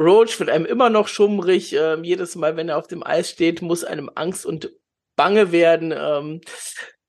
Roach 0.00 0.38
wird 0.38 0.48
einem 0.48 0.64
immer 0.64 0.90
noch 0.90 1.08
schummrig. 1.08 1.72
Ähm, 1.72 2.04
jedes 2.04 2.36
Mal, 2.36 2.56
wenn 2.56 2.68
er 2.68 2.78
auf 2.78 2.86
dem 2.86 3.04
Eis 3.04 3.30
steht, 3.30 3.62
muss 3.62 3.82
einem 3.82 4.08
Angst 4.14 4.46
und 4.46 4.70
Bange 5.16 5.50
werden. 5.50 5.92
Ähm, 5.96 6.40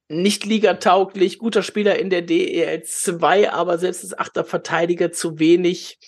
nicht 0.08 0.44
ligatauglich, 0.44 1.38
guter 1.38 1.62
Spieler 1.62 2.00
in 2.00 2.10
der 2.10 2.24
DEL 2.24 2.82
2, 2.82 3.52
aber 3.52 3.78
selbst 3.78 4.04
als 4.04 4.18
achter 4.18 4.44
Verteidiger 4.44 5.12
zu 5.12 5.38
wenig. 5.38 6.00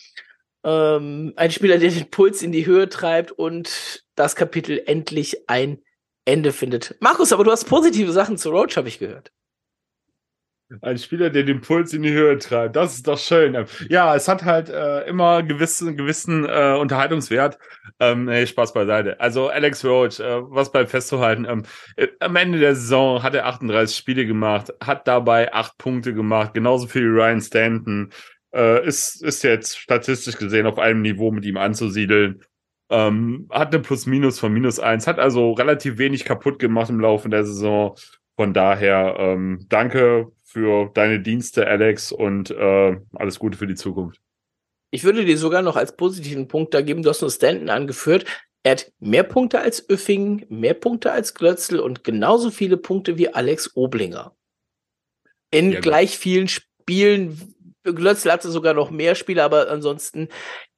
Ähm, 0.64 1.34
ein 1.36 1.52
Spieler, 1.52 1.78
der 1.78 1.92
den 1.92 2.10
Puls 2.10 2.42
in 2.42 2.52
die 2.52 2.66
Höhe 2.66 2.90
treibt 2.90 3.32
und 3.32 4.04
das 4.16 4.36
Kapitel 4.36 4.82
endlich 4.88 5.48
ein 5.48 5.84
Ende 6.26 6.52
findet. 6.52 6.96
Markus, 7.00 7.32
aber 7.32 7.44
du 7.44 7.52
hast 7.52 7.66
positive 7.66 8.12
Sachen 8.12 8.40
zu 8.40 8.50
Roach, 8.50 8.76
habe 8.76 8.88
ich 8.88 8.98
gehört. 8.98 9.32
Ein 10.82 10.98
Spieler, 10.98 11.30
der 11.30 11.44
den 11.44 11.60
Puls 11.60 11.94
in 11.94 12.04
die 12.04 12.14
Höhe 12.14 12.38
treibt. 12.38 12.76
Das 12.76 12.96
ist 12.96 13.08
doch 13.08 13.18
schön. 13.18 13.66
Ja, 13.90 14.16
es 14.16 14.28
hat 14.28 14.46
halt 14.46 14.70
äh, 14.70 15.02
immer 15.02 15.44
gewissen, 15.44 15.98
gewissen 15.98 16.46
äh, 16.48 16.78
Unterhaltungswert. 16.80 17.58
Ähm, 18.00 18.30
hey, 18.30 18.48
Spaß 18.48 18.74
beiseite. 18.74 19.20
Also 19.20 19.50
Alex 19.50 19.84
Roach, 19.84 20.20
äh, 20.20 20.42
was 20.50 20.72
bleibt 20.72 20.90
festzuhalten? 20.90 21.46
Ähm, 21.46 21.64
äh, 21.98 22.08
am 22.20 22.36
Ende 22.38 22.60
der 22.60 22.76
Saison 22.76 23.22
hat 23.22 23.36
er 23.36 23.48
38 23.48 23.96
Spiele 23.96 24.26
gemacht, 24.26 24.74
hat 24.82 25.08
dabei 25.08 25.54
acht 25.54 25.78
Punkte 25.78 26.14
gemacht, 26.14 26.54
genauso 26.54 26.88
viel 26.88 27.04
wie 27.04 27.20
Ryan 27.20 27.42
Stanton. 27.42 28.10
Äh, 28.54 28.86
ist, 28.86 29.22
ist 29.24 29.44
jetzt 29.44 29.78
statistisch 29.78 30.38
gesehen 30.38 30.68
auf 30.68 30.80
einem 30.80 31.02
Niveau 31.02 31.32
mit 31.32 31.46
ihm 31.46 31.58
anzusiedeln. 31.58 32.42
Ähm, 32.90 33.48
hat 33.50 33.74
eine 33.74 33.82
Plus-Minus 33.82 34.40
von 34.40 34.52
minus 34.52 34.80
eins, 34.80 35.08
hat 35.08 35.20
also 35.20 35.54
relativ 35.54 35.98
wenig 35.98 36.26
kaputt 36.26 36.60
gemacht 36.60 36.90
im 36.90 37.00
Laufe 37.00 37.30
der 37.30 37.46
Saison. 37.46 37.96
Von 38.36 38.54
daher 38.54 39.16
ähm, 39.20 39.66
danke 39.70 40.32
für 40.52 40.92
deine 40.94 41.22
Dienste, 41.22 41.66
Alex, 41.66 42.12
und 42.12 42.52
äh, 42.52 42.98
alles 43.14 43.40
Gute 43.40 43.58
für 43.58 43.68
die 43.68 43.76
Zukunft. 43.76 44.20
Ich 44.92 45.06
würde 45.06 45.24
dir 45.24 45.38
sogar 45.38 45.62
noch 45.62 45.78
als 45.78 45.96
positiven 45.96 46.50
Punkt 46.50 46.74
da 46.74 46.82
geben, 46.82 47.04
du 47.04 47.10
hast 47.10 47.22
nur 47.22 47.32
Stanton 47.32 47.70
angeführt. 47.70 48.26
Er 48.64 48.74
hat 48.74 48.92
mehr 49.00 49.24
Punkte 49.24 49.62
als 49.62 49.90
Öffing, 49.90 50.46
mehr 50.50 50.74
Punkte 50.74 51.12
als 51.12 51.34
Glötzl 51.34 51.80
und 51.80 52.04
genauso 52.04 52.52
viele 52.52 52.78
Punkte 52.78 53.18
wie 53.18 53.34
Alex 53.34 53.76
Oblinger. 53.76 54.36
In 55.50 55.72
ja, 55.72 55.80
gleich 55.80 56.18
vielen 56.18 56.48
Spielen. 56.48 57.56
Glötzl 57.84 58.32
hatte 58.32 58.52
sogar 58.52 58.74
noch 58.74 58.92
mehr 58.92 59.16
Spiele, 59.16 59.44
aber 59.44 59.70
ansonsten 59.70 60.28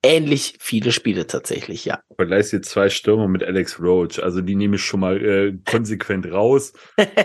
ähnlich 0.04 0.56
viele 0.60 0.92
Spiele 0.92 1.26
tatsächlich, 1.26 1.86
ja. 1.86 2.02
Vergleichst 2.16 2.54
jetzt 2.54 2.70
zwei 2.70 2.90
Stürmer 2.90 3.28
mit 3.28 3.44
Alex 3.44 3.80
Roach, 3.80 4.22
also 4.22 4.42
die 4.42 4.56
nehme 4.56 4.76
ich 4.76 4.84
schon 4.84 5.00
mal 5.00 5.24
äh, 5.24 5.58
konsequent 5.66 6.32
raus. 6.32 6.74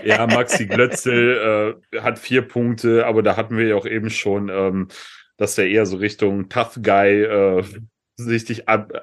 ja, 0.05 0.27
Maxi 0.29 0.67
Glötzel 0.67 1.77
äh, 1.93 2.01
hat 2.01 2.19
vier 2.19 2.43
Punkte, 2.43 3.07
aber 3.07 3.23
da 3.23 3.37
hatten 3.37 3.57
wir 3.57 3.67
ja 3.67 3.77
auch 3.77 3.87
eben 3.87 4.11
schon, 4.11 4.49
ähm, 4.49 4.89
dass 5.37 5.57
der 5.57 5.69
eher 5.69 5.87
so 5.87 5.97
Richtung 5.97 6.49
Tough 6.49 6.79
Guy 6.83 7.23
äh, 7.23 7.65
richtig 8.21 8.69
ab, 8.69 8.93
äh, 8.95 9.01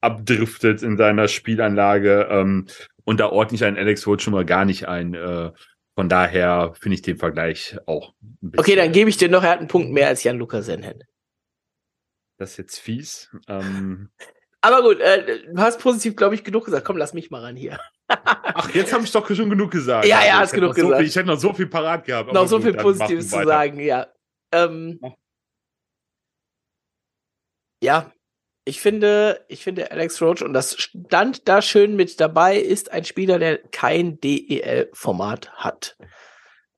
abdriftet 0.00 0.82
in 0.82 0.96
seiner 0.96 1.28
Spielanlage. 1.28 2.28
Ähm, 2.30 2.66
und 3.04 3.20
da 3.20 3.28
ordne 3.28 3.56
ich 3.56 3.64
einen 3.64 3.76
Alex 3.76 4.06
Roach 4.06 4.20
schon 4.20 4.32
mal 4.32 4.44
gar 4.44 4.64
nicht 4.64 4.88
ein. 4.88 5.14
Äh, 5.14 5.50
von 5.94 6.08
daher 6.08 6.72
finde 6.80 6.94
ich 6.96 7.02
den 7.02 7.18
Vergleich 7.18 7.76
auch. 7.86 8.14
Okay, 8.56 8.74
dann 8.74 8.90
gebe 8.90 9.08
ich 9.08 9.16
dir 9.16 9.28
noch, 9.28 9.44
er 9.44 9.50
hat 9.50 9.58
einen 9.60 9.68
Punkt 9.68 9.92
mehr 9.92 10.08
als 10.08 10.24
Jan-Luca 10.24 10.60
Senhen. 10.62 11.04
Das 12.36 12.52
ist 12.52 12.56
jetzt 12.56 12.78
fies. 12.78 13.30
Ähm, 13.48 14.10
aber 14.60 14.82
gut, 14.82 15.00
äh, 15.00 15.44
du 15.46 15.60
hast 15.60 15.80
positiv, 15.80 16.16
glaube 16.16 16.34
ich, 16.34 16.42
genug 16.42 16.64
gesagt. 16.64 16.84
Komm, 16.84 16.96
lass 16.96 17.14
mich 17.14 17.30
mal 17.30 17.42
ran 17.42 17.56
hier. 17.56 17.78
Ach, 18.08 18.74
jetzt 18.74 18.92
habe 18.92 19.04
ich 19.04 19.12
doch 19.12 19.28
schon 19.28 19.50
genug 19.50 19.70
gesagt. 19.70 20.06
Ja, 20.06 20.24
ja, 20.24 20.32
also, 20.32 20.40
hast 20.40 20.52
genug 20.52 20.74
gesagt. 20.74 20.90
So 20.90 20.96
viel, 20.96 21.06
ich 21.06 21.16
hätte 21.16 21.28
noch 21.28 21.38
so 21.38 21.52
viel 21.52 21.66
parat 21.66 22.04
gehabt. 22.04 22.32
Noch 22.32 22.46
so 22.46 22.56
gut, 22.56 22.64
viel 22.64 22.74
Positives 22.74 23.28
zu 23.30 23.44
sagen, 23.44 23.80
ja. 23.80 24.06
Ähm, 24.52 25.00
ja, 27.82 28.12
ich 28.64 28.80
finde, 28.80 29.44
ich 29.48 29.62
finde 29.62 29.90
Alex 29.90 30.22
Roach 30.22 30.42
und 30.42 30.54
das 30.54 30.76
stand 30.78 31.48
da 31.48 31.60
schön 31.60 31.96
mit 31.96 32.18
dabei, 32.18 32.56
ist 32.56 32.90
ein 32.90 33.04
Spieler, 33.04 33.38
der 33.38 33.58
kein 33.58 34.18
DEL-Format 34.20 35.52
hat 35.52 35.96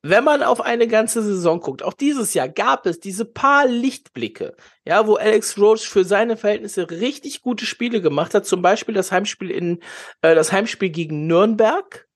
wenn 0.08 0.24
man 0.24 0.42
auf 0.42 0.60
eine 0.60 0.86
ganze 0.86 1.22
Saison 1.22 1.60
guckt, 1.60 1.82
auch 1.82 1.92
dieses 1.92 2.34
Jahr 2.34 2.48
gab 2.48 2.86
es 2.86 3.00
diese 3.00 3.24
paar 3.24 3.66
Lichtblicke, 3.66 4.56
ja, 4.84 5.06
wo 5.06 5.14
Alex 5.14 5.58
Roach 5.58 5.88
für 5.88 6.04
seine 6.04 6.36
Verhältnisse 6.36 6.90
richtig 6.90 7.42
gute 7.42 7.66
Spiele 7.66 8.00
gemacht 8.00 8.34
hat. 8.34 8.46
Zum 8.46 8.62
Beispiel 8.62 8.94
das 8.94 9.12
Heimspiel 9.12 9.50
in 9.50 9.80
äh, 10.22 10.34
das 10.34 10.52
Heimspiel 10.52 10.90
gegen 10.90 11.26
Nürnberg, 11.26 12.08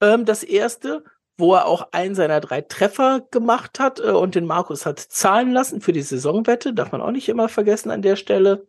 ähm, 0.00 0.24
das 0.24 0.42
erste, 0.42 1.04
wo 1.36 1.54
er 1.54 1.66
auch 1.66 1.92
einen 1.92 2.14
seiner 2.14 2.40
drei 2.40 2.60
Treffer 2.60 3.26
gemacht 3.30 3.80
hat 3.80 4.00
äh, 4.00 4.10
und 4.10 4.34
den 4.34 4.46
Markus 4.46 4.86
hat 4.86 5.00
zahlen 5.00 5.52
lassen 5.52 5.80
für 5.80 5.92
die 5.92 6.02
Saisonwette. 6.02 6.74
Darf 6.74 6.92
man 6.92 7.00
auch 7.00 7.12
nicht 7.12 7.28
immer 7.28 7.48
vergessen 7.48 7.90
an 7.90 8.02
der 8.02 8.16
Stelle. 8.16 8.66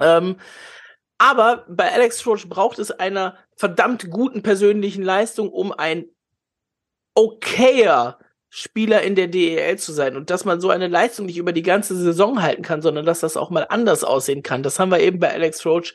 Ähm, 0.00 0.36
aber 1.18 1.66
bei 1.68 1.92
Alex 1.92 2.24
Roach 2.26 2.48
braucht 2.48 2.78
es 2.78 2.92
einer 2.92 3.36
verdammt 3.56 4.08
guten 4.10 4.42
persönlichen 4.42 5.02
Leistung, 5.02 5.50
um 5.50 5.72
ein 5.72 6.06
okayer 7.18 8.18
Spieler 8.48 9.02
in 9.02 9.14
der 9.16 9.26
DEL 9.26 9.76
zu 9.78 9.92
sein 9.92 10.16
und 10.16 10.30
dass 10.30 10.44
man 10.44 10.60
so 10.60 10.70
eine 10.70 10.86
Leistung 10.86 11.26
nicht 11.26 11.36
über 11.36 11.52
die 11.52 11.62
ganze 11.62 11.96
Saison 11.96 12.42
halten 12.42 12.62
kann, 12.62 12.80
sondern 12.80 13.04
dass 13.04 13.20
das 13.20 13.36
auch 13.36 13.50
mal 13.50 13.66
anders 13.68 14.04
aussehen 14.04 14.42
kann. 14.42 14.62
Das 14.62 14.78
haben 14.78 14.90
wir 14.90 15.00
eben 15.00 15.18
bei 15.18 15.30
Alex 15.30 15.66
Roach 15.66 15.94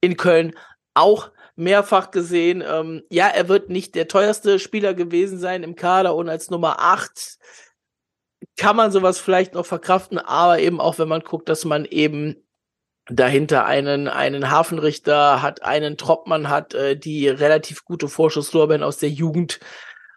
in 0.00 0.16
Köln 0.16 0.54
auch 0.94 1.30
mehrfach 1.54 2.10
gesehen. 2.10 2.62
Ähm, 2.66 3.02
ja, 3.10 3.28
er 3.28 3.48
wird 3.48 3.70
nicht 3.70 3.94
der 3.94 4.08
teuerste 4.08 4.58
Spieler 4.58 4.92
gewesen 4.92 5.38
sein 5.38 5.62
im 5.62 5.76
Kader 5.76 6.16
und 6.16 6.28
als 6.28 6.50
Nummer 6.50 6.80
8 6.80 7.38
kann 8.58 8.76
man 8.76 8.90
sowas 8.90 9.20
vielleicht 9.20 9.54
noch 9.54 9.66
verkraften, 9.66 10.18
aber 10.18 10.58
eben 10.58 10.80
auch, 10.80 10.98
wenn 10.98 11.08
man 11.08 11.22
guckt, 11.22 11.48
dass 11.48 11.64
man 11.64 11.84
eben 11.84 12.36
dahinter 13.08 13.66
einen, 13.66 14.08
einen 14.08 14.50
Hafenrichter 14.50 15.40
hat, 15.40 15.62
einen 15.62 15.96
Troppmann 15.96 16.48
hat, 16.48 16.74
äh, 16.74 16.96
die 16.96 17.28
relativ 17.28 17.84
gute 17.84 18.08
Vorschusslorbeeren 18.08 18.82
aus 18.82 18.98
der 18.98 19.10
Jugend 19.10 19.60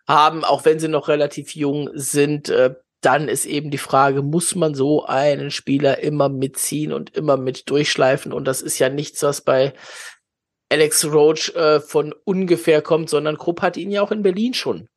haben, 0.10 0.44
auch 0.44 0.66
wenn 0.66 0.80
sie 0.80 0.88
noch 0.88 1.08
relativ 1.08 1.56
jung 1.56 1.90
sind. 1.94 2.50
Äh, 2.50 2.76
dann 3.02 3.30
ist 3.30 3.46
eben 3.46 3.72
die 3.72 3.78
Frage, 3.78 4.22
muss 4.22 4.56
man 4.56 4.76
so 4.76 5.06
einen 5.06 5.52
Spieler 5.52 6.00
immer 6.00 6.28
mitziehen 6.28 6.92
und 6.92 7.16
immer 7.16 7.38
mit 7.38 7.70
durchschleifen? 7.70 8.34
Und 8.34 8.46
das 8.46 8.62
ist 8.62 8.78
ja 8.80 8.90
nichts, 8.90 9.24
was 9.24 9.42
bei 9.42 9.74
Alex 10.70 11.06
Roach 11.06 11.56
äh, 11.56 11.80
von 11.80 12.14
ungefähr 12.26 12.82
kommt, 12.82 13.10
sondern 13.10 13.38
Krupp 13.38 13.62
hat 13.62 13.78
ihn 13.78 13.92
ja 13.92 14.02
auch 14.02 14.12
in 14.12 14.24
Berlin 14.24 14.54
schon 14.54 14.90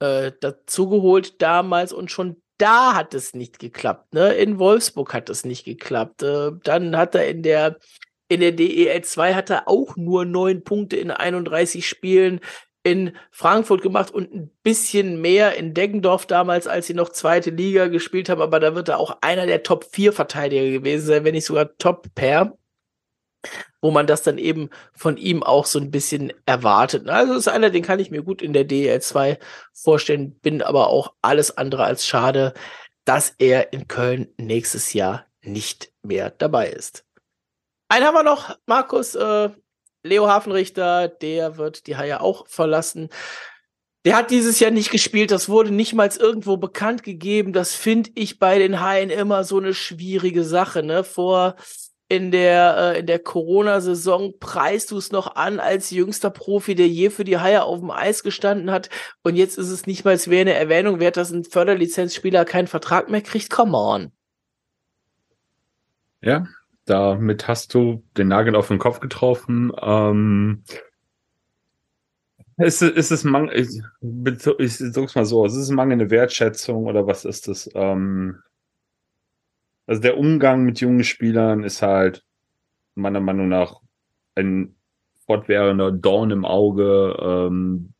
äh, 0.00 0.32
dazugeholt 0.40 1.40
damals 1.40 1.92
und 1.92 2.10
schon 2.10 2.42
da 2.58 2.94
hat 2.94 3.14
es 3.14 3.32
nicht 3.32 3.58
geklappt. 3.58 4.12
Ne? 4.12 4.34
In 4.34 4.58
Wolfsburg 4.58 5.14
hat 5.14 5.30
es 5.30 5.46
nicht 5.46 5.64
geklappt. 5.64 6.22
Äh, 6.22 6.50
dann 6.62 6.96
hat 6.96 7.14
er 7.14 7.26
in 7.28 7.42
der 7.42 7.78
in 8.28 8.40
der 8.40 8.52
DEL 8.52 9.02
2 9.02 9.34
hat 9.34 9.50
er 9.50 9.66
auch 9.66 9.96
nur 9.96 10.24
neun 10.24 10.62
Punkte 10.62 10.96
in 10.96 11.10
31 11.10 11.88
Spielen 11.88 12.40
in 12.82 13.16
Frankfurt 13.30 13.82
gemacht 13.82 14.10
und 14.10 14.32
ein 14.34 14.50
bisschen 14.62 15.20
mehr 15.20 15.56
in 15.56 15.74
Deggendorf 15.74 16.26
damals, 16.26 16.66
als 16.66 16.86
sie 16.86 16.94
noch 16.94 17.10
zweite 17.10 17.50
Liga 17.50 17.88
gespielt 17.88 18.28
haben. 18.28 18.40
Aber 18.40 18.60
da 18.60 18.74
wird 18.74 18.88
er 18.88 18.98
auch 18.98 19.18
einer 19.20 19.46
der 19.46 19.62
Top 19.62 19.84
4 19.92 20.12
Verteidiger 20.12 20.70
gewesen 20.70 21.06
sein, 21.06 21.24
wenn 21.24 21.34
nicht 21.34 21.46
sogar 21.46 21.76
Top 21.76 22.06
Pair. 22.14 22.56
Wo 23.82 23.90
man 23.90 24.06
das 24.06 24.22
dann 24.22 24.36
eben 24.36 24.68
von 24.92 25.16
ihm 25.16 25.42
auch 25.42 25.64
so 25.64 25.78
ein 25.78 25.90
bisschen 25.90 26.32
erwartet. 26.44 27.08
Also 27.08 27.34
ist 27.34 27.48
einer, 27.48 27.70
den 27.70 27.82
kann 27.82 27.98
ich 27.98 28.10
mir 28.10 28.22
gut 28.22 28.42
in 28.42 28.52
der 28.52 28.64
DL 28.64 29.00
2 29.00 29.38
vorstellen, 29.72 30.38
bin 30.40 30.60
aber 30.60 30.88
auch 30.88 31.14
alles 31.22 31.56
andere 31.56 31.84
als 31.84 32.06
schade, 32.06 32.52
dass 33.06 33.34
er 33.38 33.72
in 33.72 33.88
Köln 33.88 34.28
nächstes 34.36 34.92
Jahr 34.92 35.26
nicht 35.42 35.92
mehr 36.02 36.30
dabei 36.30 36.68
ist. 36.68 37.04
Einen 37.88 38.04
haben 38.04 38.14
wir 38.14 38.22
noch, 38.22 38.56
Markus, 38.66 39.14
äh, 39.14 39.50
Leo 40.02 40.28
Hafenrichter, 40.28 41.08
der 41.08 41.56
wird 41.56 41.86
die 41.86 41.96
Haie 41.96 42.20
auch 42.20 42.46
verlassen. 42.48 43.08
Der 44.06 44.16
hat 44.16 44.30
dieses 44.30 44.60
Jahr 44.60 44.70
nicht 44.70 44.90
gespielt, 44.90 45.30
das 45.30 45.50
wurde 45.50 45.70
nicht 45.72 45.92
mal 45.92 46.10
irgendwo 46.18 46.56
bekannt 46.56 47.02
gegeben. 47.02 47.52
Das 47.52 47.74
finde 47.74 48.10
ich 48.14 48.38
bei 48.38 48.58
den 48.58 48.80
Haien 48.80 49.10
immer 49.10 49.44
so 49.44 49.58
eine 49.58 49.74
schwierige 49.74 50.42
Sache, 50.42 50.82
ne? 50.82 51.04
Vor 51.04 51.56
in 52.08 52.30
der 52.32 52.96
äh, 52.96 53.04
der 53.04 53.18
Corona-Saison 53.18 54.34
preist 54.40 54.90
du 54.90 54.96
es 54.96 55.12
noch 55.12 55.36
an 55.36 55.60
als 55.60 55.90
jüngster 55.90 56.30
Profi, 56.30 56.74
der 56.74 56.88
je 56.88 57.10
für 57.10 57.24
die 57.24 57.38
Haie 57.38 57.62
auf 57.62 57.78
dem 57.78 57.90
Eis 57.90 58.22
gestanden 58.22 58.70
hat. 58.70 58.88
Und 59.22 59.36
jetzt 59.36 59.58
ist 59.58 59.68
es 59.68 59.86
nicht 59.86 60.04
mal 60.04 60.18
mehr 60.26 60.40
eine 60.40 60.54
Erwähnung 60.54 60.98
wert, 60.98 61.18
dass 61.18 61.30
ein 61.30 61.44
Förderlizenzspieler 61.44 62.44
keinen 62.46 62.66
Vertrag 62.68 63.10
mehr 63.10 63.20
kriegt. 63.20 63.50
Come 63.50 63.76
on. 63.76 64.12
Ja, 66.22 66.46
damit 66.90 67.46
hast 67.46 67.74
du 67.74 68.02
den 68.16 68.28
Nagel 68.28 68.56
auf 68.56 68.68
den 68.68 68.78
Kopf 68.78 69.00
getroffen. 69.00 69.72
Ähm, 69.80 70.64
ist, 72.56 72.82
ist 72.82 73.10
es 73.10 73.24
Mangel, 73.24 73.56
ich, 73.56 73.80
ich 74.58 74.76
sag's 74.76 75.14
mal 75.14 75.24
so, 75.24 75.44
ist 75.46 75.54
es 75.54 75.70
mangelnde 75.70 76.10
Wertschätzung 76.10 76.86
oder 76.86 77.06
was 77.06 77.24
ist 77.24 77.48
das? 77.48 77.70
Ähm, 77.74 78.42
also 79.86 80.02
der 80.02 80.18
Umgang 80.18 80.64
mit 80.64 80.80
jungen 80.80 81.04
Spielern 81.04 81.64
ist 81.64 81.80
halt 81.80 82.24
meiner 82.94 83.20
Meinung 83.20 83.48
nach 83.48 83.80
ein 84.34 84.76
fortwährender 85.26 85.92
Dorn 85.92 86.30
im 86.32 86.44
Auge, 86.44 87.16
ähm, 87.20 87.94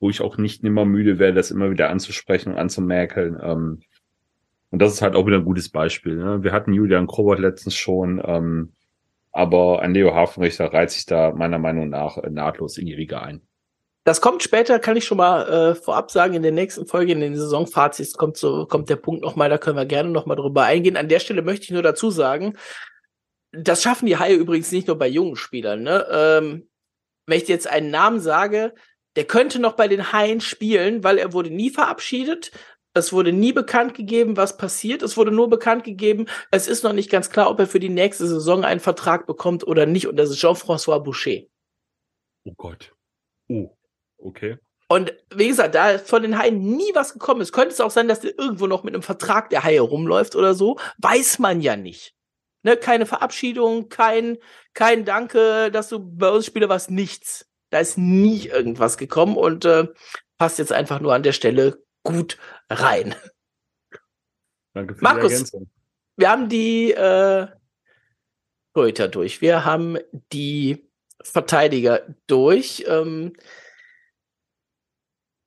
wo 0.00 0.10
ich 0.10 0.20
auch 0.20 0.36
nicht 0.36 0.62
immer 0.64 0.84
müde 0.84 1.18
werde, 1.18 1.34
das 1.34 1.50
immer 1.50 1.70
wieder 1.70 1.90
anzusprechen 1.90 2.52
und 2.52 2.58
anzumerkeln. 2.58 3.38
Ähm, 3.42 3.80
und 4.70 4.80
das 4.80 4.92
ist 4.92 5.02
halt 5.02 5.14
auch 5.14 5.26
wieder 5.26 5.38
ein 5.38 5.44
gutes 5.44 5.70
Beispiel. 5.70 6.16
Ne? 6.16 6.42
Wir 6.42 6.52
hatten 6.52 6.72
Julian 6.72 7.06
Krobert 7.06 7.38
letztens 7.38 7.74
schon, 7.74 8.22
ähm, 8.24 8.72
aber 9.32 9.80
ein 9.80 9.94
Leo 9.94 10.14
Hafenrichter 10.14 10.72
reiht 10.72 10.90
sich 10.90 11.06
da 11.06 11.32
meiner 11.32 11.58
Meinung 11.58 11.88
nach 11.88 12.18
äh, 12.18 12.30
nahtlos 12.30 12.76
in 12.76 12.86
die 12.86 12.94
Riege 12.94 13.20
ein. 13.20 13.42
Das 14.04 14.20
kommt 14.20 14.42
später, 14.42 14.78
kann 14.78 14.96
ich 14.96 15.04
schon 15.04 15.18
mal 15.18 15.48
äh, 15.48 15.74
vorab 15.74 16.10
sagen, 16.10 16.34
in 16.34 16.42
der 16.42 16.52
nächsten 16.52 16.86
Folge, 16.86 17.12
in 17.12 17.20
den 17.20 17.36
Saisonfazits 17.36 18.14
kommt 18.14 18.36
so, 18.36 18.66
kommt 18.66 18.88
der 18.88 18.96
Punkt 18.96 19.22
nochmal, 19.22 19.50
da 19.50 19.58
können 19.58 19.76
wir 19.76 19.84
gerne 19.84 20.10
nochmal 20.10 20.36
drüber 20.36 20.64
eingehen. 20.64 20.96
An 20.96 21.08
der 21.08 21.18
Stelle 21.18 21.42
möchte 21.42 21.64
ich 21.64 21.70
nur 21.72 21.82
dazu 21.82 22.10
sagen, 22.10 22.56
das 23.52 23.82
schaffen 23.82 24.06
die 24.06 24.16
Haie 24.16 24.34
übrigens 24.34 24.72
nicht 24.72 24.86
nur 24.86 24.98
bei 24.98 25.08
jungen 25.08 25.36
Spielern. 25.36 25.82
Ne? 25.82 26.06
Ähm, 26.10 26.68
wenn 27.26 27.38
ich 27.38 27.48
jetzt 27.48 27.68
einen 27.68 27.90
Namen 27.90 28.20
sage, 28.20 28.74
der 29.16 29.24
könnte 29.24 29.58
noch 29.58 29.72
bei 29.72 29.88
den 29.88 30.12
Haien 30.12 30.40
spielen, 30.40 31.02
weil 31.04 31.18
er 31.18 31.32
wurde 31.32 31.50
nie 31.50 31.70
verabschiedet. 31.70 32.50
Es 32.98 33.12
wurde 33.12 33.32
nie 33.32 33.52
bekannt 33.52 33.94
gegeben, 33.94 34.36
was 34.36 34.56
passiert. 34.56 35.02
Es 35.02 35.16
wurde 35.16 35.30
nur 35.30 35.48
bekannt 35.48 35.84
gegeben, 35.84 36.26
es 36.50 36.68
ist 36.68 36.84
noch 36.84 36.92
nicht 36.92 37.10
ganz 37.10 37.30
klar, 37.30 37.50
ob 37.50 37.58
er 37.58 37.66
für 37.66 37.80
die 37.80 37.88
nächste 37.88 38.26
Saison 38.26 38.64
einen 38.64 38.80
Vertrag 38.80 39.26
bekommt 39.26 39.66
oder 39.66 39.86
nicht. 39.86 40.06
Und 40.06 40.16
das 40.16 40.30
ist 40.30 40.38
Jean-François 40.38 41.00
Boucher. 41.00 41.42
Oh 42.44 42.54
Gott. 42.56 42.94
Oh, 43.48 43.70
okay. 44.18 44.58
Und 44.88 45.14
wie 45.34 45.48
gesagt, 45.48 45.74
da 45.74 45.98
von 45.98 46.22
den 46.22 46.38
Haien 46.38 46.60
nie 46.60 46.90
was 46.94 47.12
gekommen 47.12 47.42
ist, 47.42 47.52
könnte 47.52 47.70
es 47.70 47.80
auch 47.80 47.90
sein, 47.90 48.08
dass 48.08 48.20
der 48.20 48.38
irgendwo 48.38 48.66
noch 48.66 48.84
mit 48.84 48.94
einem 48.94 49.02
Vertrag 49.02 49.50
der 49.50 49.62
Haie 49.62 49.80
rumläuft 49.80 50.34
oder 50.34 50.54
so. 50.54 50.78
Weiß 50.98 51.38
man 51.38 51.60
ja 51.60 51.76
nicht. 51.76 52.14
Ne, 52.62 52.76
keine 52.76 53.06
Verabschiedung, 53.06 53.88
kein, 53.88 54.38
kein 54.74 55.04
Danke, 55.04 55.70
dass 55.70 55.88
du 55.88 56.00
bei 56.00 56.30
uns 56.30 56.46
spielst, 56.46 56.68
was 56.68 56.90
nichts. 56.90 57.46
Da 57.70 57.78
ist 57.78 57.98
nie 57.98 58.46
irgendwas 58.46 58.96
gekommen 58.96 59.36
und 59.36 59.64
äh, 59.64 59.88
passt 60.38 60.58
jetzt 60.58 60.72
einfach 60.72 61.00
nur 61.00 61.14
an 61.14 61.22
der 61.22 61.32
Stelle 61.32 61.82
gut 62.02 62.38
rein. 62.70 63.14
Danke 64.74 64.94
für 64.94 65.02
Markus, 65.02 65.28
die 65.28 65.34
Ergänzung. 65.34 65.70
Wir 66.16 66.30
haben 66.30 66.48
die 66.48 66.92
äh, 66.92 67.46
Torhüter 68.74 69.08
durch. 69.08 69.40
Wir 69.40 69.64
haben 69.64 69.98
die 70.32 70.90
Verteidiger 71.22 72.02
durch. 72.26 72.84
Ähm, 72.88 73.34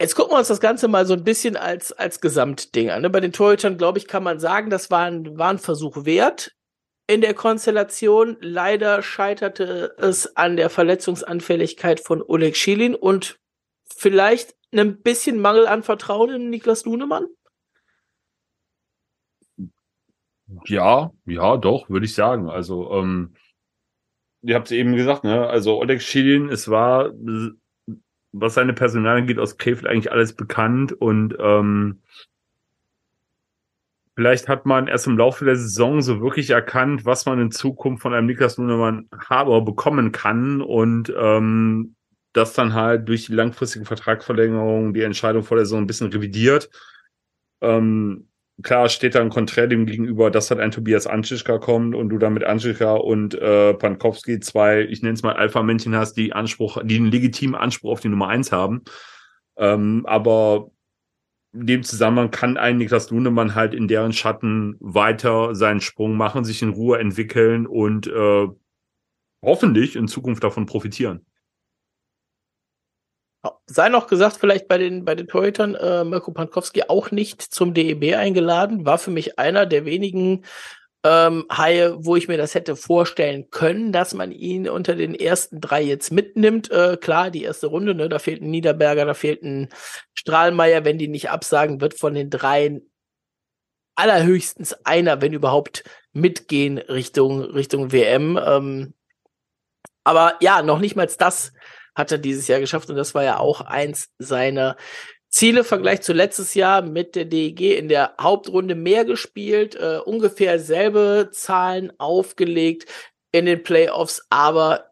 jetzt 0.01 0.15
gucken 0.15 0.33
wir 0.33 0.39
uns 0.39 0.47
das 0.47 0.59
Ganze 0.59 0.87
mal 0.87 1.05
so 1.05 1.13
ein 1.13 1.23
bisschen 1.23 1.55
als, 1.57 1.91
als 1.91 2.21
Gesamtding 2.21 2.89
an. 2.89 3.01
Ne? 3.01 3.09
Bei 3.09 3.19
den 3.19 3.33
Torhütern, 3.33 3.77
glaube 3.77 3.99
ich, 3.99 4.07
kann 4.07 4.23
man 4.23 4.39
sagen, 4.39 4.69
das 4.69 4.91
war 4.91 5.05
ein, 5.05 5.37
war 5.37 5.49
ein 5.49 5.59
Versuch 5.59 6.05
wert 6.05 6.55
in 7.07 7.19
der 7.19 7.33
Konstellation. 7.33 8.37
Leider 8.39 9.03
scheiterte 9.03 9.93
es 9.97 10.37
an 10.37 10.55
der 10.55 10.69
Verletzungsanfälligkeit 10.69 11.99
von 11.99 12.21
Oleg 12.21 12.55
Schilin 12.55 12.95
und 12.95 13.40
vielleicht 14.01 14.55
ein 14.71 15.03
bisschen 15.03 15.39
Mangel 15.39 15.67
an 15.67 15.83
Vertrauen 15.83 16.31
in 16.31 16.49
Niklas 16.49 16.85
Lunemann. 16.85 17.25
Ja, 20.65 21.11
ja, 21.25 21.57
doch, 21.57 21.87
würde 21.87 22.07
ich 22.07 22.15
sagen. 22.15 22.49
Also, 22.49 22.91
ähm, 22.93 23.35
ihr 24.41 24.55
habt 24.55 24.67
es 24.67 24.71
eben 24.71 24.95
gesagt, 24.95 25.23
ne? 25.23 25.47
Also 25.47 25.77
Oleg 25.77 26.01
Schilin, 26.01 26.49
es 26.49 26.67
war, 26.67 27.11
was 28.31 28.55
seine 28.55 28.73
Personal 28.73 29.17
angeht, 29.17 29.37
aus 29.37 29.57
Krefeld 29.57 29.85
eigentlich 29.85 30.11
alles 30.11 30.35
bekannt 30.35 30.93
und 30.93 31.35
ähm, 31.39 32.01
vielleicht 34.15 34.49
hat 34.49 34.65
man 34.65 34.87
erst 34.87 35.05
im 35.05 35.17
Laufe 35.17 35.45
der 35.45 35.55
Saison 35.55 36.01
so 36.01 36.21
wirklich 36.21 36.49
erkannt, 36.49 37.05
was 37.05 37.27
man 37.27 37.39
in 37.39 37.51
Zukunft 37.51 38.01
von 38.01 38.15
einem 38.15 38.25
Niklas 38.25 38.57
Lunemann 38.57 39.07
Haber 39.29 39.61
bekommen 39.61 40.11
kann 40.11 40.61
und 40.61 41.13
ähm, 41.15 41.95
das 42.33 42.53
dann 42.53 42.73
halt 42.73 43.07
durch 43.07 43.25
die 43.25 43.33
langfristige 43.33 43.85
Vertragsverlängerung 43.85 44.93
die 44.93 45.01
Entscheidung 45.01 45.43
vor 45.43 45.57
der 45.57 45.65
Saison 45.65 45.81
ein 45.81 45.87
bisschen 45.87 46.11
revidiert. 46.11 46.69
Ähm, 47.61 48.27
klar 48.63 48.89
steht 48.89 49.15
da 49.15 49.21
ein 49.21 49.29
Konträr 49.29 49.67
dem 49.67 49.85
gegenüber, 49.85 50.31
dass 50.31 50.49
halt 50.49 50.59
ein 50.59 50.71
Tobias 50.71 51.07
Anschischka 51.07 51.57
kommt 51.57 51.95
und 51.95 52.09
du 52.09 52.17
dann 52.17 52.33
mit 52.33 52.43
Anschischka 52.43 52.93
und 52.95 53.35
äh, 53.35 53.73
Pankowski 53.73 54.39
zwei, 54.39 54.81
ich 54.81 55.01
nenne 55.01 55.13
es 55.13 55.23
mal 55.23 55.35
Alpha-Männchen 55.35 55.95
hast, 55.95 56.13
die 56.13 56.33
Anspruch, 56.33 56.77
die 56.83 56.95
einen 56.95 57.11
legitimen 57.11 57.55
Anspruch 57.55 57.91
auf 57.91 57.99
die 58.01 58.09
Nummer 58.09 58.29
eins 58.29 58.51
haben. 58.51 58.83
Ähm, 59.57 60.05
aber 60.05 60.71
in 61.53 61.67
dem 61.67 61.83
Zusammenhang 61.83 62.31
kann 62.31 62.57
ein 62.57 62.77
Niklas 62.77 63.09
Lunemann 63.09 63.55
halt 63.55 63.73
in 63.73 63.87
deren 63.87 64.13
Schatten 64.13 64.77
weiter 64.79 65.53
seinen 65.53 65.81
Sprung 65.81 66.15
machen, 66.15 66.45
sich 66.45 66.61
in 66.61 66.69
Ruhe 66.69 66.97
entwickeln 66.97 67.67
und 67.67 68.07
äh, 68.07 68.47
hoffentlich 69.43 69.95
in 69.95 70.07
Zukunft 70.07 70.43
davon 70.43 70.65
profitieren. 70.65 71.25
Sei 73.65 73.89
noch 73.89 74.07
gesagt, 74.07 74.37
vielleicht 74.39 74.67
bei 74.67 74.77
den, 74.77 75.03
bei 75.03 75.15
den 75.15 75.27
Torhütern, 75.27 75.75
äh, 75.75 76.03
Mirko 76.03 76.31
Pankowski 76.31 76.83
auch 76.87 77.09
nicht 77.11 77.41
zum 77.41 77.73
DEB 77.73 78.15
eingeladen, 78.15 78.85
war 78.85 78.99
für 78.99 79.11
mich 79.11 79.39
einer 79.39 79.65
der 79.65 79.85
wenigen 79.85 80.43
ähm, 81.03 81.45
Haie, 81.51 81.95
wo 82.05 82.15
ich 82.15 82.27
mir 82.27 82.37
das 82.37 82.53
hätte 82.53 82.75
vorstellen 82.75 83.49
können, 83.49 83.91
dass 83.91 84.13
man 84.13 84.31
ihn 84.31 84.69
unter 84.69 84.95
den 84.95 85.15
ersten 85.15 85.59
drei 85.59 85.81
jetzt 85.81 86.11
mitnimmt. 86.11 86.69
Äh, 86.69 86.97
klar, 86.97 87.31
die 87.31 87.43
erste 87.43 87.67
Runde, 87.67 87.95
ne, 87.95 88.07
da 88.09 88.19
fehlt 88.19 88.41
ein 88.41 88.51
Niederberger, 88.51 89.05
da 89.05 89.15
fehlt 89.15 89.41
ein 89.41 89.69
Strahlmeier, 90.13 90.85
wenn 90.85 90.99
die 90.99 91.07
nicht 91.07 91.31
absagen, 91.31 91.81
wird 91.81 91.97
von 91.97 92.13
den 92.13 92.29
dreien 92.29 92.91
allerhöchstens 93.95 94.73
einer, 94.85 95.21
wenn 95.21 95.33
überhaupt, 95.33 95.83
mitgehen 96.13 96.77
Richtung, 96.77 97.41
Richtung 97.41 97.91
WM. 97.91 98.39
Ähm, 98.43 98.93
aber 100.03 100.35
ja, 100.41 100.61
noch 100.61 100.79
nicht 100.79 100.95
mal 100.95 101.07
das 101.07 101.53
hat 101.95 102.11
er 102.11 102.17
dieses 102.17 102.47
Jahr 102.47 102.59
geschafft 102.59 102.89
und 102.89 102.95
das 102.95 103.13
war 103.15 103.23
ja 103.23 103.39
auch 103.39 103.61
eins 103.61 104.09
seiner 104.17 104.77
Ziele. 105.29 105.63
Vergleich 105.63 106.01
zu 106.01 106.13
letztes 106.13 106.53
Jahr 106.53 106.81
mit 106.81 107.15
der 107.15 107.25
DEG 107.25 107.77
in 107.77 107.87
der 107.87 108.15
Hauptrunde 108.19 108.75
mehr 108.75 109.05
gespielt, 109.05 109.75
äh, 109.75 109.99
ungefähr 110.03 110.59
selbe 110.59 111.29
Zahlen 111.31 111.91
aufgelegt 111.99 112.85
in 113.31 113.45
den 113.45 113.63
Playoffs, 113.63 114.25
aber 114.29 114.91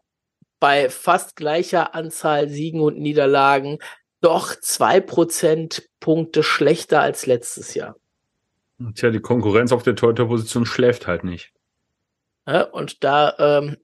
bei 0.60 0.90
fast 0.90 1.36
gleicher 1.36 1.94
Anzahl 1.94 2.48
Siegen 2.48 2.80
und 2.80 2.98
Niederlagen 2.98 3.78
doch 4.20 4.54
zwei 4.60 5.00
Prozentpunkte 5.00 6.42
schlechter 6.42 7.00
als 7.00 7.26
letztes 7.26 7.74
Jahr. 7.74 7.96
Tja, 8.94 9.10
die 9.10 9.20
Konkurrenz 9.20 9.72
auf 9.72 9.82
der 9.82 9.96
Torhüterposition 9.96 10.66
schläft 10.66 11.06
halt 11.06 11.24
nicht. 11.24 11.52
Ja, 12.46 12.62
und 12.62 13.04
da 13.04 13.34
ähm, 13.38 13.76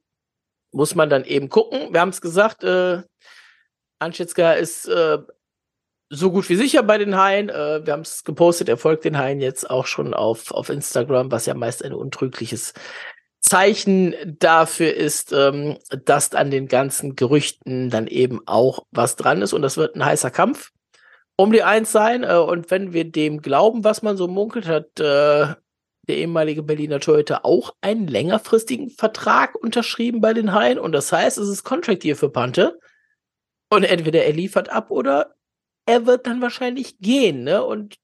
muss 0.77 0.95
man 0.95 1.09
dann 1.09 1.25
eben 1.25 1.49
gucken. 1.49 1.93
Wir 1.93 2.01
haben 2.01 2.11
es 2.11 2.21
gesagt, 2.21 2.63
äh, 2.63 3.03
Anschitzka 3.99 4.53
ist 4.53 4.87
äh, 4.87 5.19
so 6.11 6.31
gut 6.31 6.49
wie 6.51 6.57
sicher 6.57 6.83
bei 6.83 6.99
den 6.99 7.17
Haien. 7.17 7.49
Äh, 7.49 7.87
wir 7.87 7.95
haben 7.95 8.03
es 8.03 8.25
gepostet, 8.25 8.69
er 8.69 8.77
folgt 8.77 9.07
den 9.07 9.17
Haien 9.17 9.41
jetzt 9.41 9.71
auch 9.71 9.87
schon 9.87 10.13
auf, 10.13 10.51
auf 10.51 10.69
Instagram, 10.69 11.33
was 11.33 11.47
ja 11.47 11.55
meist 11.55 11.83
ein 11.83 11.95
untrügliches 11.95 12.75
Zeichen 13.41 14.15
dafür 14.39 14.93
ist, 14.93 15.33
ähm, 15.33 15.79
dass 16.05 16.35
an 16.35 16.51
den 16.51 16.69
ganzen 16.69 17.17
Gerüchten 17.17 17.89
dann 17.89 18.07
eben 18.07 18.47
auch 18.47 18.85
was 18.91 19.17
dran 19.17 19.41
ist. 19.41 19.55
Und 19.55 19.63
das 19.63 19.79
wird 19.79 19.97
ein 19.97 20.05
heißer 20.05 20.31
Kampf 20.31 20.73
um 21.37 21.53
die 21.53 21.63
Eins 21.63 21.91
sein. 21.91 22.23
Äh, 22.23 22.37
und 22.37 22.71
wenn 22.71 22.93
wir 22.93 23.11
dem 23.11 23.41
glauben, 23.41 23.83
was 23.83 24.03
man 24.03 24.19
so 24.19 24.29
munkelt, 24.29 24.67
hat 24.67 25.01
äh, 25.01 25.55
der 26.09 26.17
ehemalige 26.17 26.63
Berliner 26.63 27.01
Torhüter, 27.01 27.45
auch 27.45 27.75
einen 27.81 28.07
längerfristigen 28.07 28.91
Vertrag 28.91 29.55
unterschrieben 29.55 30.21
bei 30.21 30.33
den 30.33 30.53
Haien. 30.53 30.79
Und 30.79 30.93
das 30.93 31.13
heißt, 31.13 31.39
es 31.39 31.49
ist 31.49 31.65
Contract 31.65 32.03
hier 32.03 32.17
für 32.17 32.31
Pante. 32.31 32.79
Und 33.71 33.85
entweder 33.85 34.25
er 34.25 34.33
liefert 34.33 34.69
ab 34.69 34.91
oder 34.91 35.35
er 35.87 36.07
wird 36.07 36.27
dann 36.27 36.41
wahrscheinlich 36.41 36.99
gehen, 36.99 37.45
ne? 37.45 37.65
Und 37.65 37.97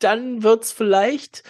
dann 0.00 0.42
wird's 0.42 0.72
vielleicht, 0.72 1.42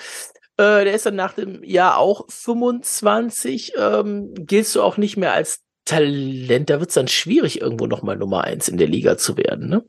äh, 0.57 0.85
der 0.85 0.95
ist 0.95 1.07
dann 1.07 1.17
nach 1.17 1.35
dem 1.35 1.63
Jahr 1.65 1.99
auch 1.99 2.27
25, 2.29 3.73
ähm, 3.77 4.35
giltst 4.35 4.75
du 4.75 4.83
auch 4.83 4.97
nicht 4.97 5.17
mehr 5.17 5.33
als 5.33 5.63
Talent. 5.85 6.71
Da 6.71 6.81
wird's 6.81 6.95
dann 6.95 7.09
schwierig, 7.09 7.61
irgendwo 7.61 7.87
nochmal 7.87 8.17
Nummer 8.17 8.45
eins 8.45 8.69
in 8.69 8.79
der 8.79 8.89
Liga 8.89 9.17
zu 9.17 9.37
werden, 9.37 9.69
ne? 9.69 9.85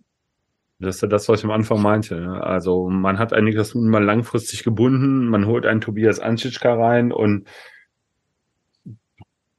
Das 0.79 0.95
ist 0.95 1.01
ja 1.01 1.07
das, 1.09 1.27
was 1.27 1.39
ich 1.39 1.45
am 1.45 1.51
Anfang 1.51 1.81
meinte. 1.81 2.19
Ne? 2.21 2.41
Also 2.41 2.89
man 2.89 3.19
hat 3.19 3.33
einiges 3.33 3.75
mal 3.75 4.03
langfristig 4.03 4.63
gebunden, 4.63 5.27
man 5.27 5.45
holt 5.45 5.65
einen 5.65 5.81
Tobias 5.81 6.19
Anschitschka 6.19 6.73
rein 6.73 7.11
und 7.11 7.47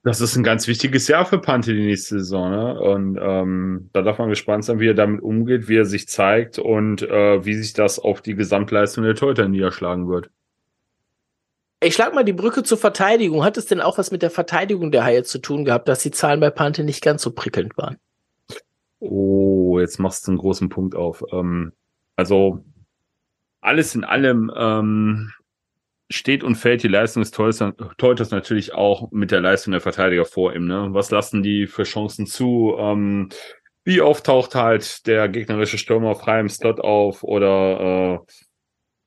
das 0.03 0.23
ist 0.23 0.35
ein 0.37 0.43
ganz 0.43 0.67
wichtiges 0.67 1.09
Jahr 1.09 1.27
für 1.27 1.39
Pante 1.39 1.75
die 1.75 1.85
nächste 1.85 2.21
Saison. 2.21 2.51
Ne? 2.51 2.81
Und 2.81 3.19
ähm, 3.21 3.91
da 3.93 4.01
darf 4.01 4.19
man 4.19 4.31
gespannt 4.31 4.65
sein, 4.65 4.81
wie 4.81 4.89
er 4.89 4.95
damit 4.95 5.21
umgeht, 5.21 5.69
wie 5.69 5.77
er 5.77 5.85
sich 5.85 6.09
zeigt 6.09 6.59
und 6.59 7.03
äh, 7.03 7.45
wie 7.45 7.55
sich 7.55 7.75
das 7.75 7.99
auf 7.99 8.23
die 8.23 8.35
Gesamtleistung 8.35 9.05
der 9.05 9.15
Torhüter 9.15 9.47
niederschlagen 9.47 10.09
wird. 10.09 10.31
Ich 11.83 11.95
schlag 11.95 12.15
mal 12.15 12.25
die 12.25 12.33
Brücke 12.33 12.63
zur 12.63 12.79
Verteidigung. 12.79 13.45
Hat 13.45 13.59
es 13.59 13.67
denn 13.67 13.83
auch 13.83 13.99
was 13.99 14.11
mit 14.11 14.23
der 14.23 14.31
Verteidigung 14.31 14.91
der 14.91 15.05
Haie 15.05 15.23
zu 15.23 15.39
tun 15.39 15.67
gehabt, 15.67 15.89
dass 15.89 16.03
die 16.03 16.11
Zahlen 16.11 16.41
bei 16.41 16.51
Pante 16.51 16.83
nicht 16.83 17.03
ganz 17.03 17.23
so 17.23 17.31
prickelnd 17.31 17.77
waren? 17.77 17.97
Oh, 19.01 19.79
jetzt 19.81 19.99
machst 19.99 20.27
du 20.27 20.33
einen 20.33 20.39
großen 20.39 20.69
Punkt 20.69 20.95
auf. 20.95 21.25
Ähm, 21.33 21.73
also 22.17 22.65
alles 23.61 23.95
in 23.95 24.05
allem 24.05 24.51
ähm, 24.55 25.33
steht 26.11 26.45
und 26.45 26.57
fällt 26.57 26.83
die 26.83 26.89
Leistung 26.89 27.23
des 27.23 27.31
Torhüters 27.31 28.31
natürlich 28.31 28.75
auch 28.75 29.11
mit 29.11 29.31
der 29.31 29.41
Leistung 29.41 29.73
der 29.73 29.81
Verteidiger 29.81 30.25
vor 30.25 30.55
ihm. 30.55 30.67
Ne? 30.67 30.89
Was 30.91 31.11
lassen 31.11 31.43
die 31.43 31.67
für 31.67 31.85
Chancen 31.85 32.27
zu? 32.27 32.75
Ähm, 32.79 33.31
wie 33.85 34.03
oft 34.03 34.27
taucht 34.27 34.55
halt 34.55 35.07
der 35.07 35.29
gegnerische 35.29 35.79
Stürmer 35.79 36.15
frei 36.15 36.41
im 36.41 36.49
Slot 36.49 36.81
auf 36.81 37.23
oder 37.23 38.21
äh, 38.21 38.33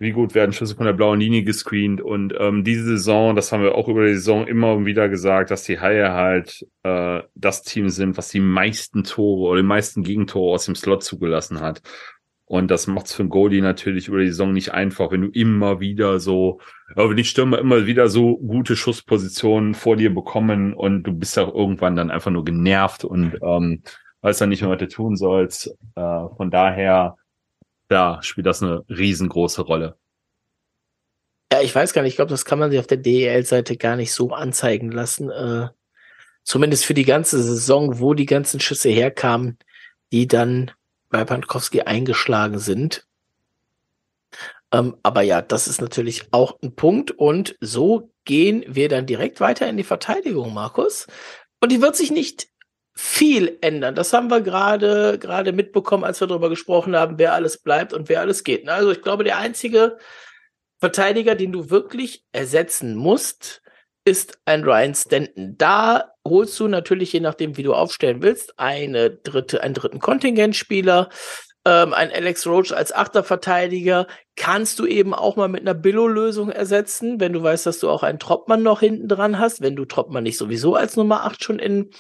wie 0.04 0.12
gut 0.12 0.36
werden 0.36 0.54
Schüsse 0.54 0.76
von 0.76 0.86
der 0.86 0.94
blauen 0.94 1.20
Linie 1.20 1.44
gescreent. 1.44 2.02
Und 2.02 2.34
ähm, 2.38 2.64
diese 2.64 2.84
Saison, 2.84 3.36
das 3.36 3.52
haben 3.52 3.64
wir 3.64 3.76
auch 3.76 3.88
über 3.88 4.06
die 4.06 4.14
Saison 4.14 4.46
immer 4.46 4.86
wieder 4.86 5.10
gesagt, 5.10 5.50
dass 5.50 5.64
die 5.64 5.80
Haie 5.80 6.14
halt 6.14 6.68
äh, 6.84 7.22
das 7.34 7.64
Team 7.64 7.90
sind, 7.90 8.18
was 8.18 8.30
die 8.30 8.40
meisten 8.40 9.04
Tore 9.04 9.50
oder 9.50 9.62
die 9.62 9.68
meisten 9.68 10.04
Gegentore 10.04 10.54
aus 10.54 10.66
dem 10.66 10.76
Slot 10.76 11.04
zugelassen 11.04 11.62
hat. 11.62 11.82
Und 12.46 12.70
das 12.70 12.88
macht's 12.88 13.16
für 13.16 13.24
einen 13.24 13.30
Goalie 13.30 13.62
natürlich 13.62 14.10
über 14.10 14.20
die 14.20 14.28
Saison 14.28 14.54
nicht 14.54 14.74
einfach, 14.74 15.12
wenn 15.12 15.22
du 15.22 15.30
immer 15.30 15.80
wieder 15.80 16.20
so, 16.20 16.60
wenn 16.94 17.16
die 17.16 17.24
Stürmer 17.24 17.58
immer 17.58 17.88
wieder 17.88 18.10
so 18.10 18.38
gute 18.38 18.76
Schusspositionen 18.76 19.74
vor 19.74 19.96
dir 19.96 20.14
bekommen 20.14 20.74
und 20.74 21.04
du 21.04 21.14
bist 21.14 21.38
ja 21.38 21.48
irgendwann 21.48 21.96
dann 21.96 22.12
einfach 22.12 22.30
nur 22.32 22.46
genervt 22.46 23.06
und 23.06 23.40
ähm, 23.42 23.82
weißt 24.22 24.42
ja 24.42 24.48
nicht 24.48 24.62
mehr, 24.62 24.72
was 24.72 24.80
du 24.80 24.88
tun 24.88 25.16
sollst. 25.16 25.68
Äh, 25.96 26.28
von 26.36 26.52
daher, 26.52 27.16
da 27.94 28.22
spielt 28.24 28.48
das 28.48 28.62
eine 28.62 28.84
riesengroße 28.90 29.62
Rolle. 29.62 29.98
Ja, 31.52 31.62
ich 31.62 31.74
weiß 31.74 31.94
gar 31.94 32.02
nicht, 32.02 32.14
ich 32.14 32.16
glaube, 32.16 32.32
das 32.32 32.46
kann 32.46 32.58
man 32.58 32.72
sich 32.72 32.80
auf 32.80 32.88
der 32.88 32.98
DEL-Seite 32.98 33.78
gar 33.78 33.96
nicht 33.96 34.12
so 34.12 34.32
anzeigen 34.32 34.92
lassen. 34.92 35.30
Äh, 35.30 35.70
zumindest 36.44 36.86
für 36.86 36.96
die 36.96 37.06
ganze 37.06 37.42
Saison, 37.44 38.00
wo 38.00 38.16
die 38.16 38.26
ganzen 38.26 38.60
Schüsse 38.60 38.90
herkamen, 38.90 39.60
die 40.12 40.28
dann 40.28 40.72
bei 41.10 41.24
Pankowski 41.24 41.82
eingeschlagen 41.82 42.58
sind. 42.58 43.06
Ähm, 44.72 44.98
aber 45.04 45.22
ja, 45.22 45.44
das 45.44 45.68
ist 45.68 45.80
natürlich 45.80 46.30
auch 46.32 46.60
ein 46.64 46.76
Punkt. 46.76 47.12
Und 47.12 47.56
so 47.62 48.12
gehen 48.26 48.66
wir 48.68 48.90
dann 48.90 49.06
direkt 49.06 49.40
weiter 49.40 49.70
in 49.70 49.78
die 49.78 49.84
Verteidigung, 49.84 50.52
Markus. 50.52 51.06
Und 51.62 51.72
die 51.72 51.82
wird 51.82 51.96
sich 51.96 52.10
nicht 52.10 52.48
viel 52.96 53.58
ändern. 53.62 53.96
Das 53.96 54.14
haben 54.14 54.30
wir 54.30 54.42
gerade 54.42 55.18
gerade 55.20 55.52
mitbekommen, 55.52 56.04
als 56.04 56.20
wir 56.22 56.28
darüber 56.28 56.50
gesprochen 56.50 56.96
haben, 56.96 57.18
wer 57.18 57.34
alles 57.34 57.58
bleibt 57.58 57.94
und 57.94 58.10
wer 58.10 58.22
alles 58.22 58.44
geht. 58.44 58.68
Also 58.70 58.92
ich 58.92 59.02
glaube, 59.02 59.24
der 59.24 59.38
einzige 59.38 59.98
Verteidiger, 60.80 61.36
den 61.36 61.52
du 61.52 61.70
wirklich 61.70 62.26
ersetzen 62.34 62.96
musst, 62.96 63.62
ist 64.06 64.38
ein 64.46 64.64
Ryan 64.64 64.94
Stanton. 64.94 65.56
Da 65.58 66.12
holst 66.28 66.60
du 66.60 66.68
natürlich, 66.68 67.14
je 67.14 67.22
nachdem, 67.22 67.58
wie 67.58 67.64
du 67.64 67.74
aufstellen 67.74 68.22
willst, 68.22 68.60
eine 68.60 69.10
dritte, 69.10 69.64
einen 69.64 69.74
dritten 69.74 70.00
Kontingentspieler, 70.00 71.10
ähm, 71.66 71.94
ein 71.94 72.12
Alex 72.12 72.46
Roach 72.46 72.74
als 72.74 72.94
Achterverteidiger 72.94 74.08
kannst 74.36 74.80
du 74.80 74.86
eben 74.86 75.14
auch 75.14 75.38
mal 75.38 75.48
mit 75.48 75.62
einer 75.62 75.74
Billo-Lösung 75.74 76.50
ersetzen, 76.50 77.20
wenn 77.22 77.32
du 77.32 77.42
weißt, 77.42 77.66
dass 77.66 77.80
du 77.80 77.90
auch 77.90 78.04
einen 78.04 78.20
Troppmann 78.20 78.64
noch 78.64 78.82
hinten 78.82 79.08
dran 79.08 79.40
hast, 79.40 79.62
wenn 79.62 79.76
du 79.76 79.86
Troppmann 79.86 80.24
nicht 80.24 80.38
sowieso 80.38 80.76
als 80.76 80.98
Nummer 80.98 81.24
8 81.24 81.44
schon 81.44 81.60
in, 81.60 81.92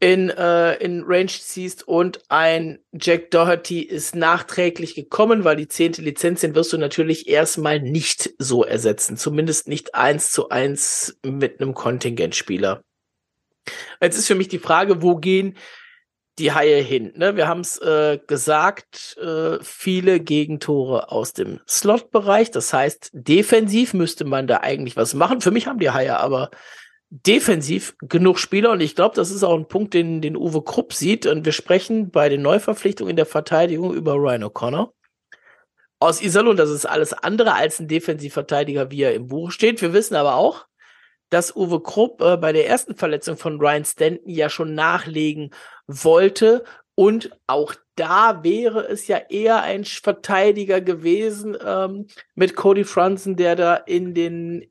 in, 0.00 0.30
äh, 0.30 0.74
in 0.74 1.02
Range 1.04 1.26
ziehst 1.26 1.86
und 1.86 2.22
ein 2.28 2.78
Jack 2.92 3.30
Doherty 3.32 3.80
ist 3.80 4.14
nachträglich 4.14 4.94
gekommen, 4.94 5.42
weil 5.42 5.56
die 5.56 5.68
zehnte 5.68 6.02
Lizenz, 6.02 6.40
den 6.40 6.54
wirst 6.54 6.72
du 6.72 6.78
natürlich 6.78 7.28
erstmal 7.28 7.80
nicht 7.80 8.30
so 8.38 8.64
ersetzen, 8.64 9.16
zumindest 9.16 9.66
nicht 9.66 9.94
eins 9.96 10.30
zu 10.30 10.50
eins 10.50 11.18
mit 11.24 11.60
einem 11.60 11.74
Kontingentspieler. 11.74 12.82
Jetzt 14.00 14.18
ist 14.18 14.28
für 14.28 14.36
mich 14.36 14.48
die 14.48 14.60
Frage, 14.60 15.02
wo 15.02 15.16
gehen 15.16 15.56
die 16.38 16.52
Haie 16.52 16.80
hin. 16.80 17.12
Ne? 17.16 17.36
Wir 17.36 17.48
haben 17.48 17.60
es 17.60 17.78
äh, 17.78 18.18
gesagt, 18.24 19.16
äh, 19.18 19.58
viele 19.60 20.20
Gegentore 20.20 21.10
aus 21.10 21.32
dem 21.32 21.60
Slot-Bereich. 21.68 22.52
Das 22.52 22.72
heißt, 22.72 23.10
defensiv 23.12 23.92
müsste 23.92 24.24
man 24.24 24.46
da 24.46 24.58
eigentlich 24.58 24.96
was 24.96 25.14
machen. 25.14 25.40
Für 25.40 25.50
mich 25.50 25.66
haben 25.66 25.80
die 25.80 25.90
Haie 25.90 26.16
aber 26.18 26.50
defensiv 27.10 27.96
genug 28.00 28.38
Spieler 28.38 28.70
und 28.70 28.80
ich 28.80 28.94
glaube, 28.94 29.16
das 29.16 29.30
ist 29.30 29.42
auch 29.42 29.56
ein 29.56 29.68
Punkt, 29.68 29.94
den, 29.94 30.20
den 30.20 30.36
Uwe 30.36 30.62
Krupp 30.62 30.92
sieht. 30.92 31.26
Und 31.26 31.44
wir 31.44 31.52
sprechen 31.52 32.10
bei 32.10 32.28
den 32.28 32.42
Neuverpflichtungen 32.42 33.10
in 33.10 33.16
der 33.16 33.26
Verteidigung 33.26 33.94
über 33.94 34.14
Ryan 34.14 34.44
O'Connor. 34.44 34.92
Aus 36.00 36.22
Iserlohn, 36.22 36.56
das 36.56 36.70
ist 36.70 36.86
alles 36.86 37.12
andere 37.12 37.54
als 37.54 37.80
ein 37.80 37.88
Defensivverteidiger, 37.88 38.90
wie 38.90 39.02
er 39.02 39.14
im 39.14 39.26
Buch 39.26 39.50
steht. 39.50 39.80
Wir 39.82 39.92
wissen 39.92 40.14
aber 40.14 40.34
auch, 40.36 40.66
dass 41.30 41.56
Uwe 41.56 41.82
Krupp 41.82 42.20
äh, 42.20 42.36
bei 42.36 42.52
der 42.52 42.68
ersten 42.68 42.94
Verletzung 42.94 43.36
von 43.36 43.58
Ryan 43.58 43.84
Stanton 43.84 44.28
ja 44.28 44.48
schon 44.48 44.74
nachlegen 44.74 45.50
wollte. 45.86 46.64
Und 46.94 47.30
auch 47.46 47.74
da 47.96 48.44
wäre 48.44 48.86
es 48.86 49.06
ja 49.08 49.18
eher 49.28 49.62
ein 49.62 49.84
Verteidiger 49.84 50.80
gewesen 50.80 51.56
ähm, 51.64 52.06
mit 52.34 52.54
Cody 52.54 52.84
Franzen, 52.84 53.36
der 53.36 53.56
da 53.56 53.74
in 53.74 54.14
den, 54.14 54.70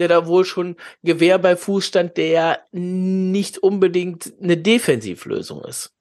der 0.00 0.08
da 0.08 0.26
wohl 0.26 0.44
schon 0.44 0.76
Gewehr 1.02 1.38
bei 1.38 1.56
Fuß 1.56 1.86
stand, 1.86 2.16
der 2.16 2.64
nicht 2.72 3.58
unbedingt 3.58 4.32
eine 4.42 4.56
Defensivlösung 4.56 5.62
ist. 5.64 5.94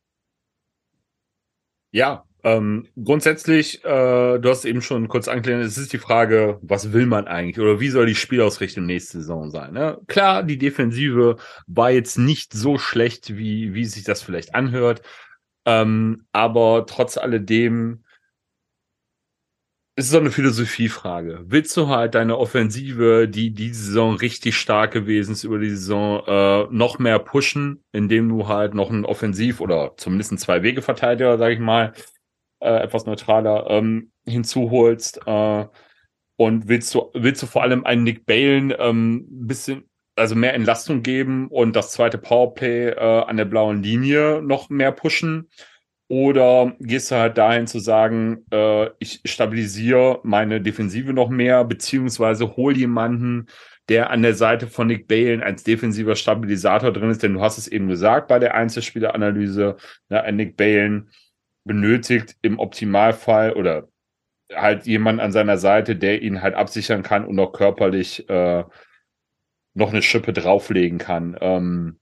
Ja, 1.92 2.26
ähm, 2.44 2.88
grundsätzlich, 3.04 3.84
äh, 3.84 4.40
du 4.40 4.50
hast 4.50 4.64
eben 4.64 4.82
schon 4.82 5.10
kurz 5.10 5.28
angeklärt, 5.28 5.62
es 5.62 5.78
ist 5.78 5.92
die 5.92 5.98
Frage, 5.98 6.58
was 6.62 6.94
will 6.94 7.06
man 7.06 7.28
eigentlich 7.28 7.60
oder 7.60 7.82
wie 7.82 7.90
soll 7.90 8.06
die 8.06 8.16
Spielausrichtung 8.16 8.86
nächste 8.86 9.20
Saison 9.20 9.52
sein? 9.52 9.74
Ne? 9.74 10.00
Klar, 10.08 10.44
die 10.44 10.58
Defensive 10.58 11.36
war 11.68 11.92
jetzt 11.92 12.18
nicht 12.18 12.54
so 12.54 12.78
schlecht, 12.78 13.36
wie, 13.36 13.74
wie 13.74 13.84
sich 13.86 14.06
das 14.06 14.22
vielleicht 14.22 14.56
anhört, 14.56 15.02
ähm, 15.66 16.26
aber 16.32 16.86
trotz 16.88 17.18
alledem 17.18 18.06
ist 20.00 20.06
es 20.06 20.12
so 20.12 20.20
eine 20.20 20.32
Philosophiefrage. 20.32 21.44
Willst 21.46 21.76
du 21.76 21.90
halt 21.90 22.16
deine 22.16 22.38
Offensive, 22.38 23.28
die 23.28 23.52
diese 23.52 23.84
Saison 23.84 24.16
richtig 24.16 24.56
stark 24.56 24.92
gewesen 24.92 25.34
ist, 25.34 25.44
über 25.44 25.60
die 25.60 25.72
Saison 25.72 26.24
äh, 26.26 26.68
noch 26.72 27.00
mehr 27.00 27.20
pushen, 27.20 27.84
indem 27.92 28.30
du 28.30 28.48
halt 28.48 28.74
noch 28.74 28.90
einen 28.90 29.04
Offensiv- 29.04 29.60
oder 29.60 29.96
zumindest 29.98 30.32
einen 30.32 30.38
Zwei-Wege-Verteidiger, 30.38 31.38
sag 31.38 31.52
ich 31.52 31.60
mal, 31.60 31.92
äh, 32.62 32.82
etwas 32.82 33.06
neutraler 33.08 33.70
ähm, 33.70 34.12
hinzuholst. 34.26 35.20
Äh, 35.26 35.66
und 36.38 36.70
willst 36.70 36.96
du, 36.96 37.12
willst 37.14 37.44
du 37.44 37.48
vor 37.48 37.64
allem 37.64 37.84
einen 37.84 38.06
Nick 38.06 38.26
Balen 38.26 38.74
ähm, 38.80 39.26
bisschen, 39.30 39.84
also 40.16 40.34
mehr 40.34 40.54
Entlastung 40.54 41.04
geben 41.04 41.50
und 41.50 41.76
das 41.76 41.92
zweite 41.92 42.18
Powerplay 42.18 42.92
äh, 42.92 43.24
an 43.24 43.36
der 43.36 43.46
blauen 43.46 43.84
Linie 43.84 44.42
noch 44.42 44.70
mehr 44.70 44.94
pushen? 44.94 45.50
Oder 46.10 46.76
gehst 46.80 47.12
du 47.12 47.16
halt 47.16 47.38
dahin 47.38 47.68
zu 47.68 47.78
sagen, 47.80 48.44
äh, 48.52 48.90
ich 48.98 49.22
stabilisiere 49.26 50.20
meine 50.24 50.60
Defensive 50.60 51.14
noch 51.14 51.30
mehr, 51.30 51.64
beziehungsweise 51.64 52.56
hol 52.58 52.76
jemanden, 52.76 53.46
der 53.90 54.10
an 54.10 54.24
der 54.24 54.34
Seite 54.34 54.66
von 54.68 54.88
Nick 54.88 55.08
Balen 55.08 55.44
als 55.44 55.64
defensiver 55.64 56.16
Stabilisator 56.16 56.92
drin 56.92 57.12
ist, 57.12 57.22
denn 57.22 57.34
du 57.34 57.42
hast 57.42 57.60
es 57.60 57.68
eben 57.68 57.88
gesagt 57.88 58.28
bei 58.28 58.40
der 58.40 58.56
Einzelspieleranalyse, 58.56 59.78
ne, 60.10 60.32
Nick 60.32 60.58
Balen 60.58 61.12
benötigt 61.64 62.36
im 62.42 62.58
Optimalfall 62.58 63.54
oder 63.54 63.88
halt 64.52 64.88
jemand 64.88 65.20
an 65.20 65.32
seiner 65.32 65.58
Seite, 65.58 65.96
der 65.96 66.24
ihn 66.24 66.42
halt 66.42 66.56
absichern 66.56 67.04
kann 67.04 67.26
und 67.26 67.40
auch 67.40 67.52
körperlich 67.52 68.28
äh, 68.30 68.64
noch 69.76 69.90
eine 69.90 70.02
Schippe 70.02 70.34
drauflegen 70.34 70.98
kann. 70.98 71.38
Ähm, 71.40 72.00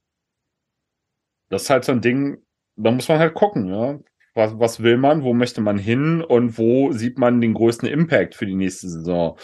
das 1.50 1.64
ist 1.64 1.70
halt 1.70 1.84
so 1.84 1.92
ein 1.92 2.00
Ding, 2.00 2.38
da 2.78 2.90
muss 2.90 3.08
man 3.08 3.18
halt 3.18 3.34
gucken, 3.34 3.68
ja. 3.68 3.98
Was, 4.34 4.58
was 4.58 4.82
will 4.82 4.98
man, 4.98 5.24
wo 5.24 5.34
möchte 5.34 5.60
man 5.60 5.78
hin 5.78 6.22
und 6.22 6.58
wo 6.58 6.92
sieht 6.92 7.18
man 7.18 7.40
den 7.40 7.54
größten 7.54 7.88
Impact 7.88 8.36
für 8.36 8.46
die 8.46 8.54
nächste 8.54 8.88
Saison? 8.88 9.36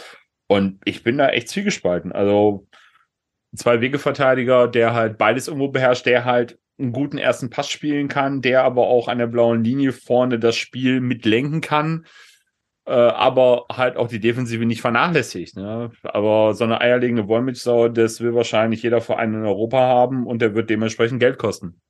Und 0.47 0.81
ich 0.85 1.03
bin 1.03 1.19
da 1.19 1.31
echt 1.31 1.49
zwiegespalten. 1.49 2.13
Also 2.13 2.69
zwei 3.57 3.81
Wegeverteidiger, 3.81 4.69
der 4.69 4.95
halt 4.95 5.19
beides 5.19 5.49
irgendwo 5.49 5.69
beherrscht, 5.69 6.07
der 6.07 6.25
halt 6.25 6.59
einen 6.79 6.93
guten 6.93 7.19
ersten 7.19 7.51
Pass 7.51 7.69
spielen 7.69 8.09
kann, 8.09 8.41
der 8.41 8.65
aber 8.65 8.87
auch 8.87 9.09
an 9.09 9.19
der 9.19 9.27
blauen 9.27 9.65
Linie 9.65 9.93
vorne 9.93 10.39
das 10.39 10.57
Spiel 10.57 11.01
mitlenken 11.01 11.61
kann, 11.61 12.07
äh, 12.87 12.93
aber 12.93 13.67
halt 13.73 13.97
auch 13.97 14.09
die 14.09 14.21
Defensive 14.21 14.65
nicht 14.65 14.81
vernachlässigt. 14.81 15.57
Ne? 15.57 15.91
Aber 16.03 16.55
so 16.55 16.65
eine 16.65 16.81
eierlegende 16.81 17.29
Wollmilchsau, 17.29 17.89
das 17.89 18.21
will 18.21 18.35
wahrscheinlich 18.35 18.83
jeder 18.83 19.01
Verein 19.01 19.35
in 19.35 19.45
Europa 19.45 19.79
haben 19.79 20.27
und 20.27 20.43
der 20.43 20.55
wird 20.55 20.71
dementsprechend 20.71 21.21
Geld 21.21 21.39
kosten. 21.39 21.81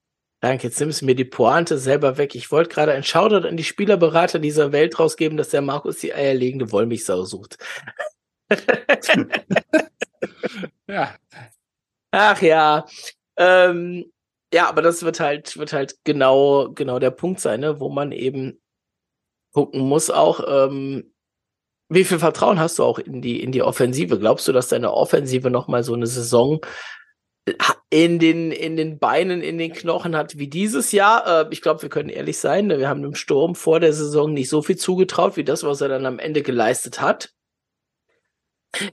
Danke, 0.44 0.64
jetzt 0.64 0.78
nimmst 0.78 1.00
du 1.00 1.06
mir 1.06 1.14
die 1.14 1.24
Pointe 1.24 1.78
selber 1.78 2.18
weg. 2.18 2.34
Ich 2.34 2.52
wollte 2.52 2.68
gerade 2.68 2.92
ein 2.92 3.02
Shoutout 3.02 3.48
an 3.48 3.56
die 3.56 3.64
Spielerberater 3.64 4.38
dieser 4.38 4.72
Welt 4.72 4.98
rausgeben, 4.98 5.38
dass 5.38 5.48
der 5.48 5.62
Markus 5.62 6.00
die 6.00 6.12
eierlegende 6.12 6.70
Wollmilchsau 6.70 7.24
sucht. 7.24 7.56
ja. 10.86 11.14
Ach 12.10 12.42
ja. 12.42 12.84
Ähm, 13.38 14.12
ja, 14.52 14.68
aber 14.68 14.82
das 14.82 15.02
wird 15.02 15.18
halt, 15.18 15.56
wird 15.56 15.72
halt 15.72 15.96
genau, 16.04 16.70
genau 16.74 16.98
der 16.98 17.10
Punkt 17.10 17.40
sein, 17.40 17.60
ne? 17.60 17.80
wo 17.80 17.88
man 17.88 18.12
eben 18.12 18.60
gucken 19.54 19.80
muss 19.80 20.10
auch, 20.10 20.44
ähm, 20.46 21.14
wie 21.88 22.04
viel 22.04 22.18
Vertrauen 22.18 22.60
hast 22.60 22.78
du 22.78 22.84
auch 22.84 22.98
in 22.98 23.22
die, 23.22 23.42
in 23.42 23.50
die 23.50 23.62
Offensive? 23.62 24.18
Glaubst 24.18 24.46
du, 24.46 24.52
dass 24.52 24.68
deine 24.68 24.92
Offensive 24.92 25.48
nochmal 25.48 25.84
so 25.84 25.94
eine 25.94 26.06
Saison 26.06 26.60
in 27.90 28.18
den, 28.18 28.52
in 28.52 28.76
den 28.76 28.98
Beinen, 28.98 29.42
in 29.42 29.58
den 29.58 29.72
Knochen 29.72 30.16
hat 30.16 30.38
wie 30.38 30.48
dieses 30.48 30.92
Jahr? 30.92 31.46
Äh, 31.46 31.46
ich 31.50 31.60
glaube, 31.60 31.82
wir 31.82 31.88
können 31.88 32.08
ehrlich 32.08 32.38
sein, 32.38 32.66
ne? 32.66 32.78
wir 32.78 32.88
haben 32.88 33.02
dem 33.02 33.14
Sturm 33.14 33.54
vor 33.54 33.80
der 33.80 33.92
Saison 33.92 34.32
nicht 34.32 34.48
so 34.48 34.62
viel 34.62 34.76
zugetraut, 34.76 35.36
wie 35.36 35.44
das, 35.44 35.62
was 35.62 35.80
er 35.80 35.88
dann 35.88 36.06
am 36.06 36.18
Ende 36.18 36.42
geleistet 36.42 37.00
hat. 37.00 37.32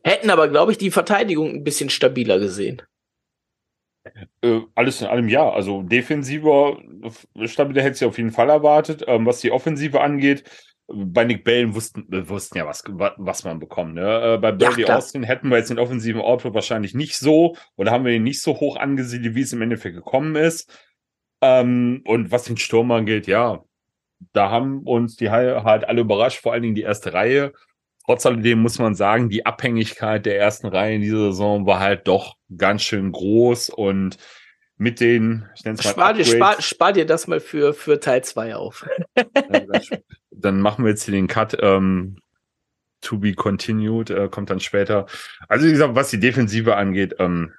Hätten 0.04 0.30
aber, 0.30 0.48
glaube 0.48 0.72
ich, 0.72 0.78
die 0.78 0.92
Verteidigung 0.92 1.50
ein 1.50 1.64
bisschen 1.64 1.90
stabiler 1.90 2.40
gesehen. 2.40 2.82
Äh, 4.42 4.62
alles 4.76 5.02
in 5.02 5.08
allem 5.08 5.30
ja. 5.30 5.50
Also 5.50 5.84
defensiver 5.84 6.78
stabiler 7.46 7.82
hätte 7.82 7.96
ich 7.96 8.06
auf 8.06 8.18
jeden 8.18 8.32
Fall 8.32 8.50
erwartet. 8.50 9.04
Ähm, 9.08 9.26
was 9.26 9.40
die 9.40 9.52
Offensive 9.52 10.02
angeht, 10.02 10.44
bei 10.94 11.24
Nick 11.26 11.44
Bellen 11.44 11.76
wussten, 11.76 12.06
wir 12.10 12.28
wussten 12.30 12.58
ja, 12.58 12.66
was, 12.66 12.84
was 12.88 13.44
man 13.44 13.60
bekommt. 13.60 13.96
Ne? 13.96 14.36
Äh, 14.36 14.38
bei 14.38 14.52
Birdie 14.52 14.84
ja, 14.84 14.96
Austin 14.96 15.24
hätten 15.24 15.50
wir 15.50 15.58
jetzt 15.58 15.70
den 15.70 15.80
offensiven 15.80 16.22
Output 16.22 16.54
wahrscheinlich 16.54 16.94
nicht 16.94 17.18
so 17.18 17.56
oder 17.76 17.92
haben 17.92 18.06
wir 18.06 18.14
ihn 18.14 18.24
nicht 18.24 18.42
so 18.42 18.60
hoch 18.60 18.78
angesiedelt, 18.78 19.36
wie 19.36 19.42
es 19.42 19.54
im 19.54 19.62
Endeffekt 19.62 19.96
gekommen 19.96 20.36
ist. 20.36 20.72
Ähm, 21.42 22.02
und 22.06 22.32
was 22.32 22.44
den 22.44 22.58
Sturm 22.58 22.92
angeht, 22.92 23.28
ja, 23.28 23.64
da 24.34 24.50
haben 24.50 24.84
uns 24.84 25.16
die 25.16 25.32
Haie 25.32 25.64
halt 25.64 25.86
alle 25.86 26.02
überrascht, 26.02 26.42
vor 26.42 26.54
allen 26.54 26.62
Dingen 26.62 26.76
die 26.76 26.84
erste 26.84 27.14
Reihe. 27.14 27.54
Trotz 28.06 28.26
alledem 28.26 28.60
muss 28.60 28.80
man 28.80 28.96
sagen, 28.96 29.30
die 29.30 29.46
Abhängigkeit 29.46 30.26
der 30.26 30.40
ersten 30.40 30.68
Reihe 30.68 30.96
in 30.96 31.02
dieser 31.02 31.32
Saison 31.32 31.66
war 31.66 31.80
halt 31.80 32.08
doch 32.08 32.36
ganz 32.56 32.84
schön 32.84 33.12
groß 33.12 33.70
und 33.70 34.18
mit 34.82 35.00
den, 35.00 35.48
ich 35.56 35.64
nenne 35.64 35.78
es 35.78 35.86
mal. 35.86 35.92
Spar 35.92 36.14
dir, 36.16 36.26
spar, 36.26 36.60
spar 36.60 36.92
dir 36.92 37.06
das 37.06 37.28
mal 37.28 37.40
für, 37.40 37.76
für 37.76 38.00
Teil 38.00 38.24
2 38.24 38.56
auf. 38.56 38.84
dann 40.32 40.60
machen 40.60 40.84
wir 40.84 40.90
jetzt 40.90 41.04
hier 41.04 41.14
den 41.14 41.28
Cut. 41.28 41.56
Ähm, 41.62 42.18
to 43.02 43.20
be 43.20 43.34
continued, 43.34 44.10
äh, 44.10 44.28
kommt 44.28 44.50
dann 44.50 44.60
später. 44.60 45.06
Also 45.48 45.68
wie 45.68 45.72
gesagt, 45.72 45.94
was 45.94 46.10
die 46.10 46.20
Defensive 46.20 46.76
angeht, 46.76 47.16
ähm, 47.20 47.54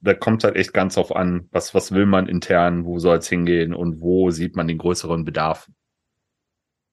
da 0.00 0.14
kommt 0.14 0.42
halt 0.42 0.56
echt 0.56 0.72
ganz 0.72 0.98
auf 0.98 1.14
an, 1.14 1.48
was, 1.52 1.74
was 1.74 1.92
will 1.92 2.06
man 2.06 2.28
intern, 2.28 2.84
wo 2.84 2.98
soll 2.98 3.18
es 3.18 3.28
hingehen 3.28 3.72
und 3.72 4.00
wo 4.00 4.30
sieht 4.30 4.56
man 4.56 4.66
den 4.66 4.78
größeren 4.78 5.24
Bedarf. 5.24 5.68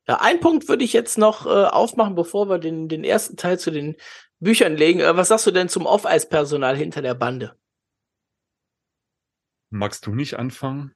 Ja, 0.08 0.22
einen 0.22 0.42
Punkt 0.42 0.68
würde 0.68 0.84
ich 0.84 0.94
jetzt 0.94 1.18
noch 1.18 1.48
äh, 1.48 1.50
aufmachen, 1.50 2.14
bevor 2.14 2.50
wir 2.50 2.60
den, 2.60 2.88
den 2.88 3.04
ersten 3.04 3.36
Teil 3.36 3.58
zu 3.58 3.72
den 3.72 3.96
Büchern 4.40 4.76
legen. 4.76 5.00
Äh, 5.00 5.16
was 5.16 5.30
sagst 5.30 5.48
du 5.48 5.52
denn 5.52 5.70
zum 5.70 5.88
Off-Eis-Personal 5.88 6.78
hinter 6.78 7.02
der 7.02 7.16
Bande? 7.16 7.56
Magst 9.74 10.06
du 10.06 10.14
nicht 10.14 10.36
anfangen? 10.36 10.94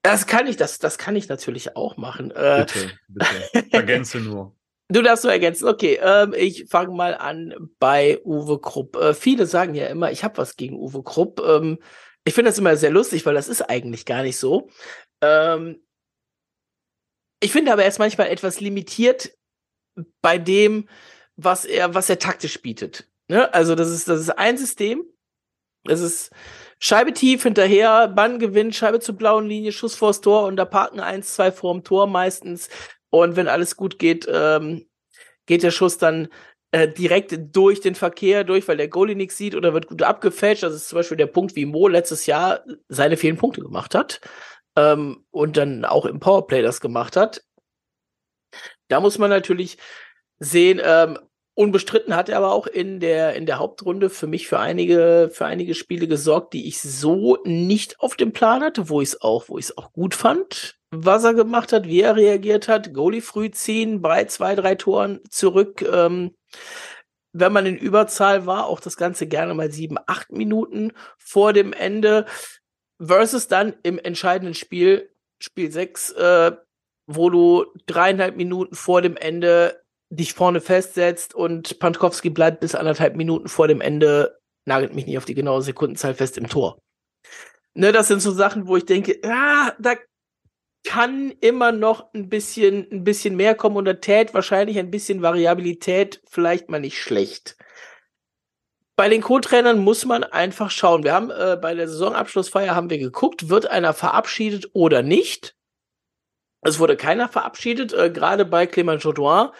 Das 0.00 0.26
kann 0.26 0.46
ich, 0.46 0.56
das, 0.56 0.78
das 0.78 0.96
kann 0.96 1.16
ich 1.16 1.28
natürlich 1.28 1.76
auch 1.76 1.98
machen. 1.98 2.30
Äh, 2.30 2.64
bitte, 2.66 2.92
bitte. 3.08 3.72
Ergänze 3.72 4.18
nur. 4.18 4.56
Du 4.88 5.02
darfst 5.02 5.24
nur 5.24 5.32
ergänzen. 5.32 5.66
Okay, 5.66 5.98
ähm, 6.00 6.32
ich 6.32 6.66
fange 6.68 6.94
mal 6.94 7.16
an 7.16 7.52
bei 7.80 8.20
Uwe 8.24 8.60
Krupp. 8.60 8.94
Äh, 8.94 9.14
viele 9.14 9.46
sagen 9.46 9.74
ja 9.74 9.88
immer, 9.88 10.12
ich 10.12 10.22
habe 10.22 10.38
was 10.38 10.54
gegen 10.54 10.76
Uwe 10.76 11.02
Krupp. 11.02 11.40
Ähm, 11.44 11.78
ich 12.24 12.34
finde 12.34 12.52
das 12.52 12.58
immer 12.58 12.76
sehr 12.76 12.92
lustig, 12.92 13.26
weil 13.26 13.34
das 13.34 13.48
ist 13.48 13.62
eigentlich 13.62 14.06
gar 14.06 14.22
nicht 14.22 14.36
so. 14.36 14.70
Ähm, 15.22 15.84
ich 17.40 17.50
finde 17.50 17.72
aber 17.72 17.82
er 17.82 17.88
ist 17.88 17.98
manchmal 17.98 18.28
etwas 18.28 18.60
limitiert 18.60 19.36
bei 20.22 20.38
dem, 20.38 20.88
was 21.34 21.64
er, 21.64 21.94
was 21.94 22.08
er 22.08 22.20
taktisch 22.20 22.62
bietet. 22.62 23.08
Ne? 23.26 23.52
Also 23.52 23.74
das 23.74 23.90
ist, 23.90 24.06
das 24.06 24.20
ist 24.20 24.30
ein 24.30 24.56
System. 24.56 25.02
Das 25.82 26.00
ist 26.00 26.30
Scheibe 26.78 27.12
tief 27.12 27.42
hinterher, 27.42 28.08
Bann 28.08 28.38
gewinnt, 28.38 28.74
Scheibe 28.74 29.00
zur 29.00 29.16
blauen 29.16 29.46
Linie, 29.46 29.72
Schuss 29.72 29.96
vors 29.96 30.20
Tor 30.20 30.44
und 30.44 30.56
da 30.56 30.64
parken 30.64 31.00
eins, 31.00 31.34
zwei 31.34 31.50
vorm 31.50 31.84
Tor 31.84 32.06
meistens. 32.06 32.68
Und 33.10 33.36
wenn 33.36 33.48
alles 33.48 33.76
gut 33.76 33.98
geht, 33.98 34.26
ähm, 34.30 34.86
geht 35.46 35.62
der 35.62 35.70
Schuss 35.70 35.98
dann 35.98 36.28
äh, 36.72 36.88
direkt 36.88 37.38
durch 37.54 37.80
den 37.80 37.94
Verkehr 37.94 38.44
durch, 38.44 38.68
weil 38.68 38.76
der 38.76 38.88
Goalie 38.88 39.14
nichts 39.14 39.36
sieht 39.36 39.54
oder 39.54 39.72
wird 39.72 39.86
gut 39.86 40.02
abgefälscht. 40.02 40.62
Das 40.62 40.74
ist 40.74 40.88
zum 40.88 40.96
Beispiel 40.96 41.16
der 41.16 41.26
Punkt, 41.26 41.56
wie 41.56 41.64
Mo 41.64 41.88
letztes 41.88 42.26
Jahr 42.26 42.64
seine 42.88 43.16
vielen 43.16 43.36
Punkte 43.36 43.62
gemacht 43.62 43.94
hat 43.94 44.20
ähm, 44.76 45.24
und 45.30 45.56
dann 45.56 45.84
auch 45.84 46.04
im 46.04 46.20
Powerplay 46.20 46.62
das 46.62 46.80
gemacht 46.80 47.16
hat. 47.16 47.42
Da 48.88 49.00
muss 49.00 49.18
man 49.18 49.30
natürlich 49.30 49.78
sehen, 50.38 50.80
ähm, 50.82 51.18
unbestritten 51.56 52.14
hat 52.14 52.28
er 52.28 52.36
aber 52.36 52.52
auch 52.52 52.66
in 52.66 53.00
der, 53.00 53.34
in 53.34 53.46
der 53.46 53.58
Hauptrunde 53.58 54.10
für 54.10 54.26
mich 54.26 54.46
für 54.46 54.58
einige, 54.58 55.30
für 55.32 55.46
einige 55.46 55.74
Spiele 55.74 56.06
gesorgt, 56.06 56.52
die 56.52 56.68
ich 56.68 56.80
so 56.80 57.38
nicht 57.44 57.98
auf 57.98 58.14
dem 58.14 58.32
Plan 58.32 58.62
hatte, 58.62 58.90
wo 58.90 59.00
ich 59.00 59.08
es 59.08 59.22
auch, 59.22 59.48
wo 59.48 59.56
ich 59.56 59.64
es 59.64 59.78
auch 59.78 59.92
gut 59.92 60.14
fand, 60.14 60.76
was 60.90 61.24
er 61.24 61.32
gemacht 61.32 61.72
hat, 61.72 61.86
wie 61.88 62.02
er 62.02 62.14
reagiert 62.14 62.68
hat, 62.68 62.92
Goalie 62.92 63.22
früh 63.22 63.50
ziehen, 63.50 64.02
bei 64.02 64.26
zwei, 64.26 64.54
drei 64.54 64.74
Toren 64.74 65.20
zurück, 65.30 65.82
ähm, 65.90 66.36
wenn 67.32 67.52
man 67.52 67.64
in 67.64 67.76
Überzahl 67.76 68.44
war, 68.44 68.66
auch 68.66 68.80
das 68.80 68.98
Ganze 68.98 69.26
gerne 69.26 69.54
mal 69.54 69.70
sieben, 69.70 69.96
acht 70.06 70.32
Minuten 70.32 70.92
vor 71.18 71.54
dem 71.54 71.72
Ende 71.72 72.26
versus 73.00 73.48
dann 73.48 73.74
im 73.82 73.98
entscheidenden 73.98 74.54
Spiel, 74.54 75.10
Spiel 75.38 75.72
6, 75.72 76.12
äh, 76.12 76.52
wo 77.06 77.30
du 77.30 77.66
dreieinhalb 77.86 78.36
Minuten 78.36 78.74
vor 78.74 79.00
dem 79.00 79.16
Ende 79.16 79.82
dich 80.10 80.32
vorne 80.34 80.60
festsetzt 80.60 81.34
und 81.34 81.78
Pankowski 81.78 82.30
bleibt 82.30 82.60
bis 82.60 82.74
anderthalb 82.74 83.16
Minuten 83.16 83.48
vor 83.48 83.68
dem 83.68 83.80
Ende, 83.80 84.38
nagelt 84.64 84.94
mich 84.94 85.06
nicht 85.06 85.18
auf 85.18 85.24
die 85.24 85.34
genaue 85.34 85.62
Sekundenzahl 85.62 86.14
fest 86.14 86.38
im 86.38 86.48
Tor. 86.48 86.78
Ne, 87.74 87.92
das 87.92 88.08
sind 88.08 88.20
so 88.20 88.32
Sachen, 88.32 88.66
wo 88.66 88.76
ich 88.76 88.86
denke, 88.86 89.18
ja, 89.22 89.74
da 89.78 89.94
kann 90.84 91.32
immer 91.40 91.72
noch 91.72 92.12
ein 92.14 92.28
bisschen, 92.28 92.86
ein 92.92 93.04
bisschen 93.04 93.36
mehr 93.36 93.54
kommen 93.54 93.76
und 93.76 93.84
da 93.84 93.94
tät 93.94 94.32
wahrscheinlich 94.34 94.78
ein 94.78 94.90
bisschen 94.90 95.20
Variabilität 95.22 96.22
vielleicht 96.26 96.68
mal 96.70 96.80
nicht 96.80 97.02
schlecht 97.02 97.56
bei 98.96 99.10
den 99.10 99.20
Co-Trainern 99.20 99.78
muss 99.78 100.06
man 100.06 100.24
einfach 100.24 100.70
schauen. 100.70 101.04
Wir 101.04 101.12
haben 101.12 101.30
äh, 101.30 101.58
bei 101.60 101.74
der 101.74 101.86
Saisonabschlussfeier 101.86 102.74
haben 102.74 102.90
wir 102.90 102.98
geguckt, 102.98 103.50
wird 103.50 103.70
einer 103.70 103.92
verabschiedet 103.92 104.70
oder 104.72 105.02
nicht. 105.02 105.54
Es 106.62 106.78
wurde 106.78 106.96
keiner 106.96 107.28
verabschiedet, 107.28 107.92
äh, 107.92 108.10
gerade 108.10 108.46
bei 108.46 108.64
Clément 108.64 108.96
Jodoin. 108.96 109.50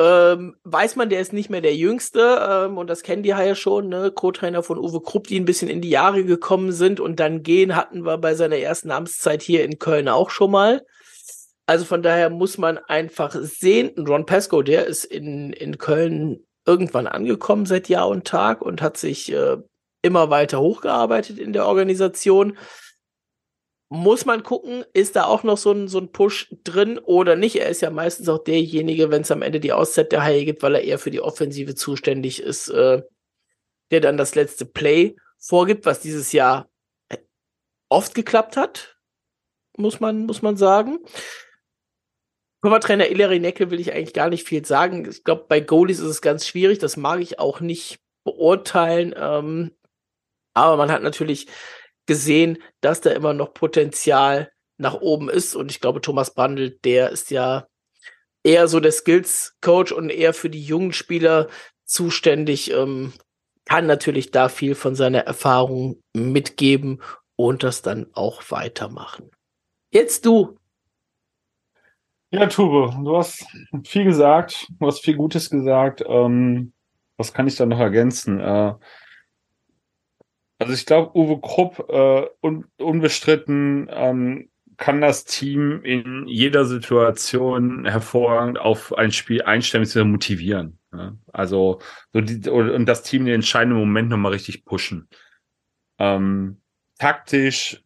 Ähm, 0.00 0.54
weiß 0.62 0.94
man, 0.94 1.10
der 1.10 1.20
ist 1.20 1.32
nicht 1.32 1.50
mehr 1.50 1.60
der 1.60 1.74
Jüngste, 1.74 2.38
ähm, 2.48 2.78
und 2.78 2.88
das 2.88 3.02
kennen 3.02 3.24
die 3.24 3.30
ja 3.30 3.54
schon, 3.56 3.88
ne? 3.88 4.12
Co-Trainer 4.12 4.62
von 4.62 4.78
Uwe 4.78 5.00
Krupp, 5.00 5.26
die 5.26 5.40
ein 5.40 5.44
bisschen 5.44 5.68
in 5.68 5.80
die 5.80 5.90
Jahre 5.90 6.24
gekommen 6.24 6.70
sind 6.70 7.00
und 7.00 7.18
dann 7.18 7.42
gehen 7.42 7.74
hatten 7.74 8.04
wir 8.04 8.16
bei 8.18 8.34
seiner 8.34 8.58
ersten 8.58 8.92
Amtszeit 8.92 9.42
hier 9.42 9.64
in 9.64 9.80
Köln 9.80 10.08
auch 10.08 10.30
schon 10.30 10.52
mal. 10.52 10.86
Also 11.66 11.84
von 11.84 12.02
daher 12.02 12.30
muss 12.30 12.58
man 12.58 12.78
einfach 12.78 13.34
sehen, 13.34 13.90
Ron 13.98 14.24
Pascoe, 14.24 14.62
der 14.62 14.86
ist 14.86 15.04
in, 15.04 15.52
in 15.52 15.78
Köln 15.78 16.46
irgendwann 16.64 17.06
angekommen 17.06 17.66
seit 17.66 17.88
Jahr 17.88 18.08
und 18.08 18.24
Tag 18.24 18.62
und 18.62 18.80
hat 18.80 18.96
sich 18.96 19.32
äh, 19.32 19.56
immer 20.02 20.30
weiter 20.30 20.60
hochgearbeitet 20.60 21.38
in 21.38 21.52
der 21.52 21.66
Organisation. 21.66 22.56
Muss 23.90 24.26
man 24.26 24.42
gucken, 24.42 24.84
ist 24.92 25.16
da 25.16 25.24
auch 25.24 25.44
noch 25.44 25.56
so 25.56 25.72
ein, 25.72 25.88
so 25.88 25.98
ein 25.98 26.12
Push 26.12 26.54
drin 26.62 26.98
oder 26.98 27.36
nicht? 27.36 27.56
Er 27.56 27.68
ist 27.68 27.80
ja 27.80 27.90
meistens 27.90 28.28
auch 28.28 28.44
derjenige, 28.44 29.10
wenn 29.10 29.22
es 29.22 29.30
am 29.30 29.40
Ende 29.40 29.60
die 29.60 29.72
Auszeit 29.72 30.12
der 30.12 30.22
Haie 30.22 30.44
gibt, 30.44 30.62
weil 30.62 30.74
er 30.74 30.82
eher 30.82 30.98
für 30.98 31.10
die 31.10 31.22
Offensive 31.22 31.74
zuständig 31.74 32.42
ist, 32.42 32.68
äh, 32.68 33.02
der 33.90 34.00
dann 34.00 34.18
das 34.18 34.34
letzte 34.34 34.66
Play 34.66 35.16
vorgibt, 35.38 35.86
was 35.86 36.00
dieses 36.00 36.32
Jahr 36.32 36.68
oft 37.88 38.14
geklappt 38.14 38.58
hat, 38.58 38.98
muss 39.78 40.00
man, 40.00 40.26
muss 40.26 40.42
man 40.42 40.56
sagen. 40.56 40.98
Torwarttrainer 42.62 43.08
Ilari 43.08 43.38
Necke 43.38 43.70
will 43.70 43.80
ich 43.80 43.92
eigentlich 43.92 44.14
gar 44.14 44.28
nicht 44.28 44.46
viel 44.46 44.64
sagen. 44.66 45.08
Ich 45.08 45.24
glaube, 45.24 45.46
bei 45.48 45.60
Goalies 45.60 46.00
ist 46.00 46.08
es 46.08 46.22
ganz 46.22 46.46
schwierig. 46.46 46.78
Das 46.78 46.96
mag 46.96 47.20
ich 47.20 47.38
auch 47.38 47.60
nicht 47.60 48.00
beurteilen. 48.24 49.14
Ähm, 49.16 49.70
aber 50.54 50.76
man 50.76 50.90
hat 50.90 51.02
natürlich 51.02 51.46
gesehen, 52.08 52.58
dass 52.80 53.00
da 53.00 53.10
immer 53.10 53.34
noch 53.34 53.54
Potenzial 53.54 54.50
nach 54.78 54.94
oben 54.94 55.28
ist. 55.28 55.54
Und 55.54 55.70
ich 55.70 55.80
glaube, 55.80 56.00
Thomas 56.00 56.34
Brandl, 56.34 56.70
der 56.82 57.10
ist 57.10 57.30
ja 57.30 57.68
eher 58.42 58.66
so 58.66 58.80
der 58.80 58.90
Skills-Coach 58.90 59.92
und 59.92 60.10
eher 60.10 60.34
für 60.34 60.50
die 60.50 60.62
jungen 60.62 60.92
Spieler 60.92 61.48
zuständig. 61.84 62.72
Ähm, 62.72 63.12
kann 63.64 63.86
natürlich 63.86 64.30
da 64.30 64.48
viel 64.48 64.74
von 64.74 64.94
seiner 64.94 65.20
Erfahrung 65.20 66.02
mitgeben 66.14 67.02
und 67.36 67.62
das 67.62 67.82
dann 67.82 68.06
auch 68.14 68.42
weitermachen. 68.50 69.30
Jetzt 69.90 70.24
du, 70.24 70.56
ja, 72.30 72.46
Tube, 72.46 72.92
du 73.04 73.16
hast 73.16 73.46
viel 73.84 74.04
gesagt, 74.04 74.66
du 74.78 74.86
hast 74.86 75.00
viel 75.00 75.16
Gutes 75.16 75.48
gesagt. 75.48 76.02
Ähm, 76.06 76.72
was 77.16 77.32
kann 77.32 77.46
ich 77.46 77.56
da 77.56 77.64
noch 77.64 77.78
ergänzen? 77.78 78.38
Äh, 78.38 78.74
also 80.58 80.72
ich 80.72 80.86
glaube, 80.86 81.16
Uwe 81.16 81.40
Krupp 81.40 81.88
äh, 81.88 82.26
un 82.40 82.66
unbestritten 82.78 83.88
ähm, 83.90 84.50
kann 84.76 85.00
das 85.00 85.24
Team 85.24 85.82
in 85.82 86.26
jeder 86.28 86.64
Situation 86.64 87.84
hervorragend 87.84 88.58
auf 88.58 88.96
ein 88.96 89.12
Spiel 89.12 89.42
einstellen 89.42 89.84
bzw. 89.84 90.04
motivieren. 90.04 90.78
Ja? 90.92 91.16
Also 91.32 91.80
so 92.12 92.20
die, 92.20 92.48
und 92.48 92.86
das 92.86 93.02
Team 93.02 93.24
den 93.24 93.34
entscheidenden 93.34 93.78
Moment 93.78 94.08
nochmal 94.08 94.32
richtig 94.32 94.64
pushen. 94.64 95.08
Ähm, 95.98 96.60
taktisch 96.98 97.82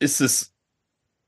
ist 0.00 0.20
es 0.20 0.54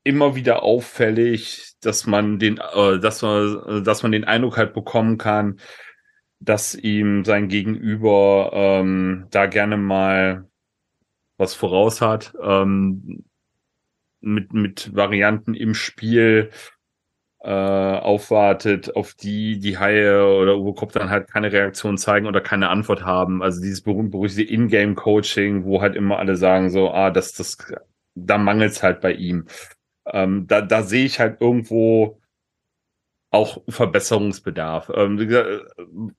immer 0.03 0.35
wieder 0.35 0.63
auffällig, 0.63 1.73
dass 1.81 2.05
man 2.05 2.37
den, 2.37 2.57
äh, 2.57 2.99
dass 2.99 3.21
man, 3.21 3.83
dass 3.83 4.03
man 4.03 4.11
den 4.11 4.25
Eindruck 4.25 4.57
halt 4.57 4.73
bekommen 4.73 5.17
kann, 5.17 5.59
dass 6.39 6.75
ihm 6.75 7.25
sein 7.25 7.47
Gegenüber 7.47 8.51
ähm, 8.53 9.27
da 9.31 9.45
gerne 9.47 9.77
mal 9.77 10.47
was 11.37 11.53
voraus 11.53 12.01
hat 12.01 12.33
ähm, 12.41 13.25
mit 14.21 14.53
mit 14.53 14.95
Varianten 14.95 15.53
im 15.53 15.73
Spiel 15.73 16.51
äh, 17.41 17.49
aufwartet, 17.51 18.95
auf 18.95 19.13
die 19.13 19.59
die 19.59 19.77
Haie 19.77 20.25
oder 20.25 20.57
Uwe 20.57 20.87
dann 20.93 21.09
halt 21.11 21.29
keine 21.29 21.51
Reaktion 21.51 21.97
zeigen 21.97 22.25
oder 22.27 22.41
keine 22.41 22.69
Antwort 22.69 23.03
haben. 23.05 23.43
Also 23.43 23.61
dieses 23.61 23.81
berühmt 23.81 24.11
berüchtigte 24.11 24.51
In-Game-Coaching, 24.51 25.63
wo 25.65 25.81
halt 25.81 25.95
immer 25.95 26.17
alle 26.19 26.35
sagen 26.37 26.69
so, 26.71 26.91
ah, 26.91 27.11
das 27.11 27.33
das 27.33 27.57
da 28.15 28.37
mangelt's 28.37 28.81
halt 28.83 29.01
bei 29.01 29.13
ihm. 29.13 29.45
Ähm, 30.07 30.47
da, 30.47 30.61
da 30.61 30.83
sehe 30.83 31.05
ich 31.05 31.19
halt 31.19 31.41
irgendwo 31.41 32.19
auch 33.31 33.61
Verbesserungsbedarf. 33.67 34.91
Ähm, 34.95 35.19
wie 35.19 35.27
gesagt, 35.27 35.65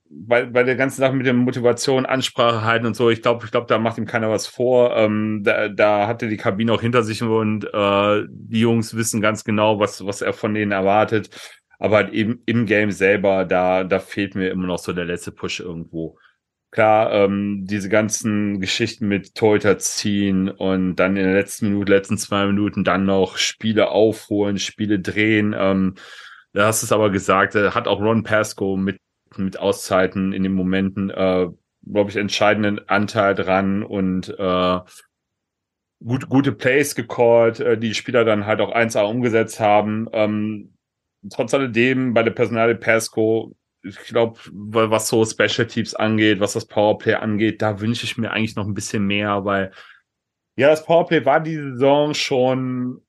bei, 0.09 0.45
bei 0.45 0.63
der 0.63 0.75
ganzen 0.75 1.01
Sache 1.01 1.13
mit 1.13 1.25
der 1.25 1.33
Motivation, 1.33 2.05
Ansprache 2.05 2.63
halten 2.63 2.85
und 2.85 2.95
so, 2.95 3.09
ich 3.09 3.21
glaube, 3.21 3.45
ich 3.45 3.51
glaube, 3.51 3.67
da 3.67 3.79
macht 3.79 3.97
ihm 3.97 4.05
keiner 4.05 4.29
was 4.29 4.45
vor. 4.47 4.95
Ähm, 4.95 5.41
da, 5.43 5.67
da 5.69 6.07
hatte 6.07 6.27
die 6.27 6.37
Kabine 6.37 6.73
auch 6.73 6.81
hinter 6.81 7.03
sich 7.03 7.23
und 7.23 7.65
äh, 7.73 8.23
die 8.29 8.59
Jungs 8.59 8.95
wissen 8.95 9.21
ganz 9.21 9.43
genau, 9.43 9.79
was, 9.79 10.05
was 10.05 10.21
er 10.21 10.33
von 10.33 10.53
denen 10.53 10.71
erwartet. 10.71 11.29
Aber 11.79 11.97
halt 11.97 12.13
eben 12.13 12.41
im 12.45 12.65
Game 12.65 12.91
selber, 12.91 13.45
da, 13.45 13.83
da 13.83 13.99
fehlt 13.99 14.35
mir 14.35 14.49
immer 14.49 14.67
noch 14.67 14.79
so 14.79 14.93
der 14.93 15.05
letzte 15.05 15.31
Push 15.31 15.59
irgendwo. 15.59 16.17
klar, 16.71 17.11
ähm, 17.11 17.65
diese 17.65 17.89
ganzen 17.89 18.59
Geschichten 18.59 19.07
mit 19.07 19.35
Torhüter 19.35 19.77
ziehen 19.79 20.49
und 20.49 20.95
dann 20.97 21.17
in 21.17 21.23
der 21.23 21.33
letzten 21.33 21.69
Minute, 21.69 21.91
letzten 21.91 22.17
zwei 22.17 22.45
Minuten 22.45 22.83
dann 22.83 23.05
noch 23.05 23.37
Spiele 23.37 23.89
aufholen, 23.89 24.59
Spiele 24.59 24.99
drehen. 24.99 25.55
Ähm, 25.57 25.95
da 26.57 26.67
hast 26.67 26.81
du 26.81 26.85
es 26.85 26.91
aber 26.91 27.11
gesagt, 27.11 27.55
äh, 27.55 27.71
hat 27.71 27.87
auch 27.87 28.01
Ron 28.01 28.23
Pasco 28.23 28.77
mit, 28.77 28.97
mit 29.35 29.59
Auszeiten 29.59 30.33
in 30.33 30.41
den 30.41 30.53
Momenten, 30.53 31.11
äh, 31.11 31.47
glaube 31.85 32.09
ich, 32.09 32.15
entscheidenden 32.15 32.89
Anteil 32.89 33.35
dran 33.35 33.83
und 33.83 34.29
äh, 34.39 34.79
gut, 36.03 36.29
gute 36.29 36.51
Plays 36.53 36.95
gecallt, 36.95 37.59
äh, 37.59 37.77
die 37.77 37.93
Spieler 37.93 38.25
dann 38.25 38.47
halt 38.47 38.59
auch 38.61 38.73
1A 38.73 39.03
umgesetzt 39.03 39.59
haben. 39.59 40.09
Ähm, 40.13 40.73
trotz 41.31 41.53
alledem 41.53 42.15
bei 42.15 42.23
der 42.23 42.31
Personale 42.31 42.75
Pasco 42.75 43.55
ich 43.83 43.97
glaube, 44.05 44.39
was 44.51 45.07
so 45.07 45.23
Special 45.23 45.67
Teams 45.67 45.93
angeht, 45.93 46.39
was 46.39 46.53
das 46.53 46.65
Powerplay 46.65 47.13
angeht, 47.13 47.61
da 47.61 47.79
wünsche 47.79 48.05
ich 48.05 48.17
mir 48.17 48.31
eigentlich 48.31 48.55
noch 48.55 48.65
ein 48.65 48.73
bisschen 48.73 49.05
mehr, 49.05 49.45
weil 49.45 49.71
ja, 50.57 50.69
das 50.69 50.83
Powerplay 50.83 51.23
war 51.23 51.39
die 51.39 51.55
Saison 51.55 52.15
schon 52.15 53.01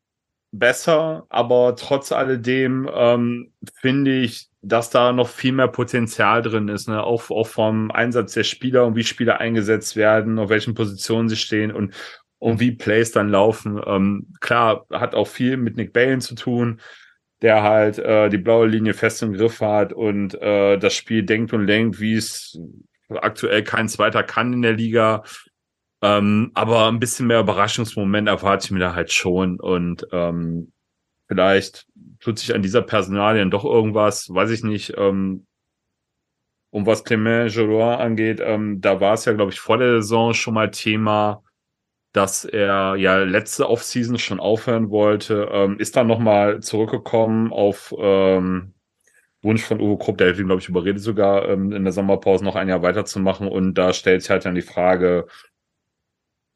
besser, 0.51 1.27
aber 1.29 1.77
trotz 1.77 2.13
alledem 2.13 2.89
ähm, 2.93 3.53
finde 3.81 4.19
ich, 4.19 4.49
dass 4.63 4.91
da 4.91 5.13
noch 5.13 5.29
viel 5.29 5.53
mehr 5.53 5.69
Potenzial 5.69 6.43
drin 6.43 6.69
ist, 6.69 6.89
ne? 6.89 7.03
auch, 7.03 7.31
auch 7.31 7.47
vom 7.47 7.91
Einsatz 7.91 8.33
der 8.33 8.45
Spieler 8.45 8.87
und 8.87 8.97
wie 8.97 9.05
Spieler 9.05 9.39
eingesetzt 9.41 9.95
werden, 9.97 10.39
auf 10.39 10.49
welchen 10.51 10.75
Positionen 10.75 11.29
sie 11.29 11.37
stehen 11.37 11.71
und, 11.71 11.95
und 12.39 12.61
wie 12.61 12.73
Plays 12.73 13.13
dann 13.13 13.29
laufen. 13.29 13.81
Ähm, 13.87 14.35
klar, 14.41 14.87
hat 14.91 15.15
auch 15.15 15.29
viel 15.29 15.57
mit 15.57 15.77
Nick 15.77 15.93
Balen 15.93 16.21
zu 16.21 16.35
tun 16.35 16.81
der 17.43 17.63
halt 17.63 17.99
äh, 17.99 18.29
die 18.29 18.39
blaue 18.39 18.67
Linie 18.67 18.95
fest 18.95 19.23
im 19.23 19.33
Griff 19.33 19.61
hat 19.61 19.93
und 19.93 20.35
äh, 20.41 20.77
das 20.79 20.95
Spiel 20.95 21.23
denkt 21.23 21.53
und 21.53 21.67
lenkt, 21.67 22.01
wie 22.01 22.15
es 22.15 22.59
aktuell 23.09 23.63
kein 23.63 23.89
zweiter 23.89 24.23
kann 24.23 24.53
in 24.53 24.63
der 24.63 24.75
Liga. 24.75 25.23
Ähm, 26.03 26.51
aber 26.55 26.87
ein 26.89 27.01
bisschen 27.01 27.27
mehr 27.27 27.41
Überraschungsmoment 27.41 28.29
erwarte 28.29 28.67
ich 28.67 28.71
mir 28.71 28.79
da 28.79 28.95
halt 28.95 29.13
schon. 29.13 29.59
Und 29.59 30.07
ähm, 30.13 30.73
vielleicht 31.27 31.87
tut 32.21 32.39
sich 32.39 32.55
an 32.55 32.63
dieser 32.63 32.83
Personalien 32.83 33.51
doch 33.51 33.65
irgendwas, 33.65 34.29
weiß 34.33 34.51
ich 34.51 34.63
nicht. 34.63 34.95
Ähm, 34.97 35.47
um 36.71 36.87
was 36.87 37.05
Clement 37.05 37.51
Jolot 37.51 37.99
angeht, 37.99 38.41
ähm, 38.43 38.81
da 38.81 39.01
war 39.01 39.15
es 39.15 39.25
ja, 39.25 39.33
glaube 39.33 39.53
ich, 39.53 39.61
vor 39.61 39.79
der 39.79 40.03
Saison 40.03 40.35
schon 40.35 40.55
mal 40.55 40.71
Thema, 40.71 41.43
dass 42.13 42.45
er 42.45 42.97
ja 42.97 43.19
letzte 43.19 43.69
Offseason 43.69 44.19
schon 44.19 44.41
aufhören 44.41 44.91
wollte, 44.91 45.49
ähm, 45.53 45.79
ist 45.79 45.97
dann 45.97 46.07
nochmal 46.07 46.61
zurückgekommen 46.61 47.53
auf 47.53 47.95
ähm, 47.99 48.75
Wunsch 49.43 49.63
von 49.63 49.81
Uwe 49.81 49.99
Krupp, 49.99 50.19
der 50.19 50.31
hat 50.31 50.39
ihn, 50.39 50.47
glaube 50.47 50.61
ich, 50.61 50.69
überredet 50.69 51.03
sogar 51.03 51.49
ähm, 51.49 51.73
in 51.73 51.85
der 51.85 51.93
Sommerpause 51.93 52.45
noch 52.45 52.57
ein 52.57 52.69
Jahr 52.69 52.83
weiterzumachen 52.83 53.49
und 53.49 53.75
da 53.75 53.93
stellt 53.93 54.23
sich 54.23 54.31
halt 54.31 54.45
dann 54.45 54.55
die 54.55 54.63
Frage, 54.63 55.27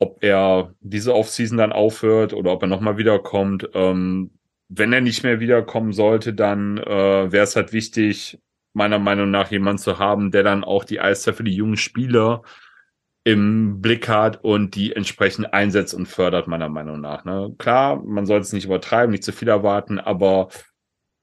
ob 0.02 0.24
er 0.24 0.74
diese 0.80 1.14
Offseason 1.14 1.58
dann 1.58 1.72
aufhört 1.72 2.34
oder 2.34 2.50
ob 2.52 2.62
er 2.62 2.68
nochmal 2.68 2.98
wiederkommt. 2.98 3.70
Ähm, 3.72 4.32
wenn 4.68 4.92
er 4.92 5.00
nicht 5.00 5.22
mehr 5.22 5.38
wiederkommen 5.38 5.92
sollte, 5.92 6.34
dann 6.34 6.78
äh, 6.78 7.30
wäre 7.30 7.44
es 7.44 7.54
halt 7.54 7.72
wichtig, 7.72 8.40
meiner 8.72 8.98
Meinung 8.98 9.30
nach 9.30 9.52
jemanden 9.52 9.78
zu 9.78 9.98
haben, 10.00 10.32
der 10.32 10.42
dann 10.42 10.64
auch 10.64 10.84
die 10.84 11.00
Eiszeit 11.00 11.36
für 11.36 11.44
die 11.44 11.54
jungen 11.54 11.76
Spieler 11.76 12.42
im 13.22 13.80
Blick 13.80 14.08
hat 14.08 14.42
und 14.42 14.74
die 14.74 14.96
entsprechend 14.96 15.54
einsetzt 15.54 15.94
und 15.94 16.06
fördert, 16.06 16.48
meiner 16.48 16.68
Meinung 16.68 17.00
nach. 17.00 17.24
Ne? 17.24 17.54
Klar, 17.58 18.02
man 18.04 18.26
soll 18.26 18.40
es 18.40 18.52
nicht 18.52 18.64
übertreiben, 18.64 19.12
nicht 19.12 19.22
zu 19.22 19.32
viel 19.32 19.48
erwarten, 19.48 20.00
aber 20.00 20.48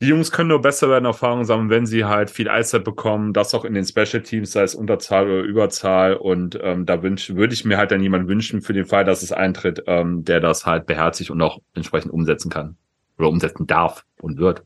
die 0.01 0.07
Jungs 0.07 0.31
können 0.31 0.49
nur 0.49 0.61
besser 0.61 0.89
werden, 0.89 1.03
Erfahrungen 1.03 1.43
sammeln, 1.43 1.69
wenn 1.69 1.85
sie 1.85 2.05
halt 2.05 2.29
viel 2.29 2.47
Eiszeit 2.47 2.85
bekommen, 2.85 3.33
das 3.33 3.53
auch 3.53 3.65
in 3.65 3.73
den 3.73 3.85
Special 3.85 4.23
Teams, 4.23 4.53
sei 4.53 4.63
es 4.63 4.73
Unterzahl 4.73 5.25
oder 5.25 5.43
Überzahl. 5.43 6.15
Und 6.15 6.57
ähm, 6.61 6.85
da 6.85 7.03
wünsch, 7.03 7.31
würde 7.35 7.53
ich 7.53 7.65
mir 7.65 7.77
halt 7.77 7.91
dann 7.91 8.01
jemanden 8.01 8.29
wünschen 8.29 8.61
für 8.61 8.71
den 8.71 8.85
Fall, 8.85 9.03
dass 9.03 9.23
es 9.23 9.33
eintritt, 9.33 9.83
ähm, 9.87 10.23
der 10.23 10.39
das 10.39 10.65
halt 10.65 10.85
beherzigt 10.85 11.31
und 11.31 11.41
auch 11.41 11.59
entsprechend 11.73 12.13
umsetzen 12.13 12.49
kann. 12.49 12.77
Oder 13.17 13.27
umsetzen 13.27 13.67
darf 13.67 14.05
und 14.21 14.37
wird. 14.37 14.63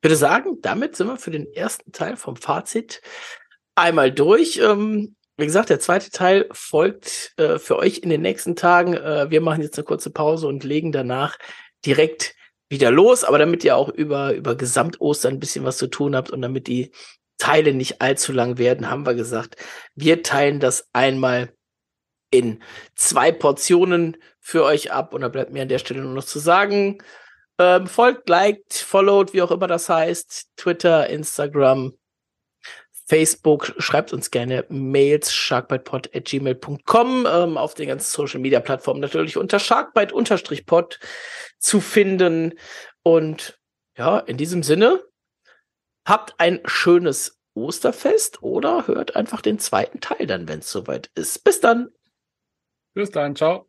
Ich 0.00 0.04
würde 0.04 0.16
sagen, 0.16 0.58
damit 0.62 0.94
sind 0.94 1.08
wir 1.08 1.16
für 1.16 1.32
den 1.32 1.52
ersten 1.52 1.90
Teil 1.90 2.16
vom 2.16 2.36
Fazit 2.36 3.02
einmal 3.74 4.12
durch. 4.12 4.60
Ähm, 4.62 5.16
wie 5.36 5.46
gesagt, 5.46 5.70
der 5.70 5.80
zweite 5.80 6.10
Teil 6.10 6.48
folgt 6.52 7.34
äh, 7.36 7.58
für 7.58 7.76
euch 7.76 7.98
in 7.98 8.10
den 8.10 8.22
nächsten 8.22 8.54
Tagen. 8.54 8.94
Äh, 8.94 9.28
wir 9.30 9.40
machen 9.40 9.62
jetzt 9.62 9.76
eine 9.76 9.84
kurze 9.84 10.10
Pause 10.10 10.46
und 10.46 10.62
legen 10.62 10.92
danach 10.92 11.36
direkt 11.84 12.36
wieder 12.68 12.90
los. 12.90 13.24
Aber 13.24 13.38
damit 13.38 13.64
ihr 13.64 13.76
auch 13.76 13.88
über, 13.88 14.34
über 14.34 14.54
Gesamtostern 14.54 15.34
ein 15.34 15.40
bisschen 15.40 15.64
was 15.64 15.78
zu 15.78 15.86
tun 15.86 16.16
habt 16.16 16.30
und 16.30 16.42
damit 16.42 16.66
die 16.66 16.92
Teile 17.38 17.74
nicht 17.74 18.00
allzu 18.00 18.32
lang 18.32 18.58
werden, 18.58 18.90
haben 18.90 19.06
wir 19.06 19.14
gesagt, 19.14 19.56
wir 19.94 20.22
teilen 20.22 20.60
das 20.60 20.88
einmal 20.92 21.52
in 22.30 22.62
zwei 22.94 23.32
Portionen 23.32 24.16
für 24.40 24.64
euch 24.64 24.92
ab. 24.92 25.14
Und 25.14 25.20
da 25.20 25.28
bleibt 25.28 25.52
mir 25.52 25.62
an 25.62 25.68
der 25.68 25.78
Stelle 25.78 26.00
nur 26.00 26.14
noch 26.14 26.24
zu 26.24 26.38
sagen, 26.38 26.98
ähm, 27.58 27.86
folgt, 27.86 28.28
liked, 28.28 28.74
followed, 28.74 29.32
wie 29.32 29.42
auch 29.42 29.50
immer 29.50 29.66
das 29.66 29.88
heißt, 29.88 30.48
Twitter, 30.56 31.08
Instagram, 31.08 31.94
Facebook, 33.06 33.74
schreibt 33.78 34.12
uns 34.12 34.30
gerne 34.32 34.64
Mails, 34.68 35.32
sharkbitepod.gmail.com, 35.32 37.26
ähm, 37.30 37.56
auf 37.56 37.74
den 37.74 37.88
ganzen 37.88 38.10
Social 38.10 38.40
Media 38.40 38.60
Plattformen 38.60 39.00
natürlich 39.00 39.36
unter 39.36 39.60
sharkbite-pod 39.60 40.98
zu 41.58 41.80
finden. 41.80 42.54
Und 43.02 43.58
ja, 43.96 44.18
in 44.18 44.36
diesem 44.36 44.64
Sinne, 44.64 45.02
habt 46.04 46.34
ein 46.38 46.60
schönes 46.64 47.38
Osterfest 47.54 48.42
oder 48.42 48.86
hört 48.86 49.16
einfach 49.16 49.40
den 49.40 49.58
zweiten 49.58 50.00
Teil 50.00 50.26
dann, 50.26 50.48
wenn 50.48 50.58
es 50.58 50.70
soweit 50.70 51.10
ist. 51.14 51.44
Bis 51.44 51.60
dann. 51.60 51.90
Bis 52.94 53.10
dann, 53.10 53.36
ciao. 53.36 53.65